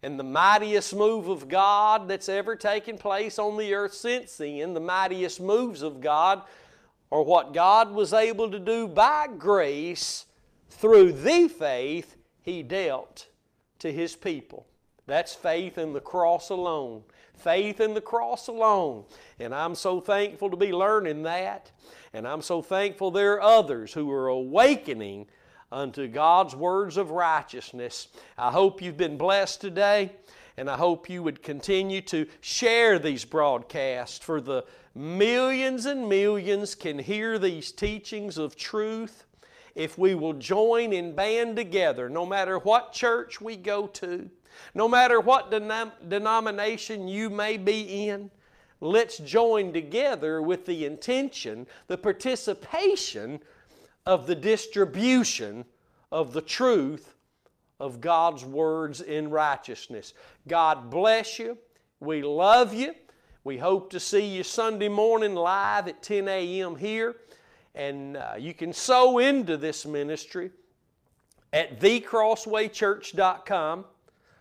And 0.03 0.19
the 0.19 0.25
mightiest 0.25 0.93
move 0.93 1.29
of 1.29 1.47
God 1.47 2.09
that's 2.09 2.27
ever 2.27 2.57
taken 2.57 2.97
place 2.97 3.39
on 3.39 3.55
the 3.55 3.73
earth 3.73 3.93
since 3.93 4.35
then, 4.35 4.73
the 4.73 4.81
mightiest 4.81 5.39
moves 5.39 5.81
of 5.81 6.01
God, 6.01 6.43
are 7.09 7.23
what 7.23 7.53
God 7.53 7.91
was 7.91 8.11
able 8.11 8.51
to 8.51 8.59
do 8.59 8.85
by 8.87 9.27
grace 9.37 10.26
through 10.69 11.11
the 11.13 11.47
faith 11.47 12.15
he 12.41 12.63
dealt 12.63 13.27
to 13.79 13.91
his 13.91 14.15
people. 14.15 14.65
That's 15.05 15.33
faith 15.33 15.77
in 15.77 15.93
the 15.93 16.01
cross 16.01 16.49
alone. 16.49 17.03
Faith 17.35 17.79
in 17.79 17.93
the 17.93 18.01
cross 18.01 18.47
alone. 18.47 19.05
And 19.39 19.53
I'm 19.53 19.75
so 19.75 20.01
thankful 20.01 20.49
to 20.49 20.57
be 20.57 20.73
learning 20.73 21.23
that. 21.23 21.71
And 22.13 22.27
I'm 22.27 22.41
so 22.41 22.61
thankful 22.61 23.11
there 23.11 23.33
are 23.33 23.41
others 23.41 23.93
who 23.93 24.11
are 24.11 24.27
awakening 24.27 25.27
unto 25.71 26.07
God's 26.07 26.55
words 26.55 26.97
of 26.97 27.11
righteousness. 27.11 28.07
I 28.37 28.51
hope 28.51 28.81
you've 28.81 28.97
been 28.97 29.17
blessed 29.17 29.61
today, 29.61 30.11
and 30.55 30.69
I 30.69 30.77
hope 30.77 31.09
you 31.09 31.21
would 31.23 31.43
continue 31.43 32.01
to 32.01 32.25
share 32.41 32.99
these 32.99 33.25
broadcasts 33.25 34.19
for 34.23 34.41
the 34.41 34.65
millions 34.95 35.85
and 35.85 36.09
millions 36.09 36.73
can 36.73 36.97
hear 36.97 37.37
these 37.37 37.71
teachings 37.71 38.37
of 38.37 38.55
truth 38.55 39.25
if 39.77 39.95
we 39.95 40.15
will 40.15 40.33
join 40.33 40.91
and 40.91 41.15
band 41.15 41.55
together, 41.55 42.09
no 42.09 42.25
matter 42.25 42.57
what 42.57 42.91
church 42.91 43.39
we 43.39 43.55
go 43.55 43.85
to, 43.85 44.27
no 44.73 44.87
matter 44.87 45.19
what 45.21 45.51
denom- 45.51 45.91
denomination 46.09 47.07
you 47.07 47.29
may 47.29 47.57
be 47.57 48.09
in, 48.09 48.31
let's 48.81 49.19
join 49.19 49.71
together 49.71 50.41
with 50.41 50.65
the 50.65 50.83
intention, 50.83 51.67
the 51.85 51.97
participation 51.97 53.39
of 54.07 54.25
the 54.25 54.33
distribution 54.33 55.63
of 56.11 56.33
the 56.33 56.41
truth 56.41 57.13
of 57.79 58.01
God's 58.01 58.43
words 58.43 59.01
in 59.01 59.29
righteousness. 59.29 60.15
God 60.47 60.89
bless 60.89 61.37
you. 61.37 61.55
We 61.99 62.23
love 62.23 62.73
you. 62.73 62.95
We 63.43 63.59
hope 63.59 63.91
to 63.91 63.99
see 63.99 64.25
you 64.25 64.41
Sunday 64.41 64.89
morning 64.89 65.35
live 65.35 65.87
at 65.87 66.01
10 66.01 66.27
a.m. 66.27 66.75
here. 66.75 67.15
And 67.77 68.17
uh, 68.17 68.33
you 68.39 68.53
can 68.55 68.73
sow 68.73 69.19
into 69.19 69.55
this 69.55 69.85
ministry 69.85 70.49
at 71.53 71.79
thecrosswaychurch.com 71.79 73.85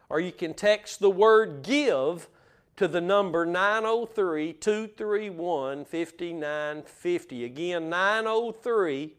or 0.08 0.20
you 0.20 0.32
can 0.32 0.54
text 0.54 1.00
the 1.00 1.10
word 1.10 1.62
give 1.62 2.30
to 2.76 2.88
the 2.88 3.02
number 3.02 3.44
903 3.44 4.54
231 4.54 5.84
5950. 5.84 7.44
Again, 7.44 7.90
903 7.90 9.14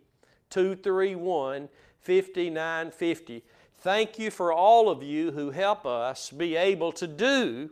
231 0.49 1.69
5950. 2.01 3.43
Thank 3.79 4.17
you 4.17 4.31
for 4.31 4.51
all 4.51 4.89
of 4.89 5.03
you 5.03 5.31
who 5.31 5.51
help 5.51 5.85
us 5.85 6.31
be 6.31 6.55
able 6.55 6.91
to 6.93 7.05
do 7.05 7.69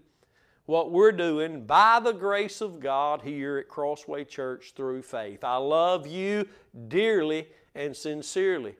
what 0.66 0.92
we're 0.92 1.12
doing 1.12 1.66
by 1.66 2.00
the 2.00 2.12
grace 2.12 2.62
of 2.62 2.80
God 2.80 3.22
here 3.22 3.58
at 3.58 3.70
Crossway 3.70 4.24
Church 4.24 4.74
through 4.76 5.04
faith. 5.04 5.44
I 5.44 5.58
love 5.58 6.08
you 6.08 6.48
dearly 6.88 7.48
and 7.76 7.96
sincerely. 7.96 8.76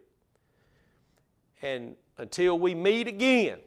And 1.62 1.96
until 2.18 2.58
we 2.58 2.74
meet 2.74 3.08
again, 3.08 3.60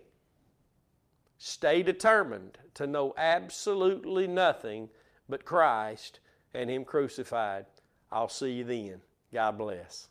stay 1.39 1.83
determined 1.83 2.59
to 2.75 2.87
know 2.87 3.15
absolutely 3.17 4.27
nothing 4.27 4.89
but 5.29 5.45
Christ 5.45 6.21
and 6.55 6.69
Him 6.71 6.85
crucified. 6.85 7.67
I'll 8.11 8.29
see 8.29 8.53
you 8.53 8.65
then. 8.65 9.01
God 9.33 9.59
bless. 9.59 10.09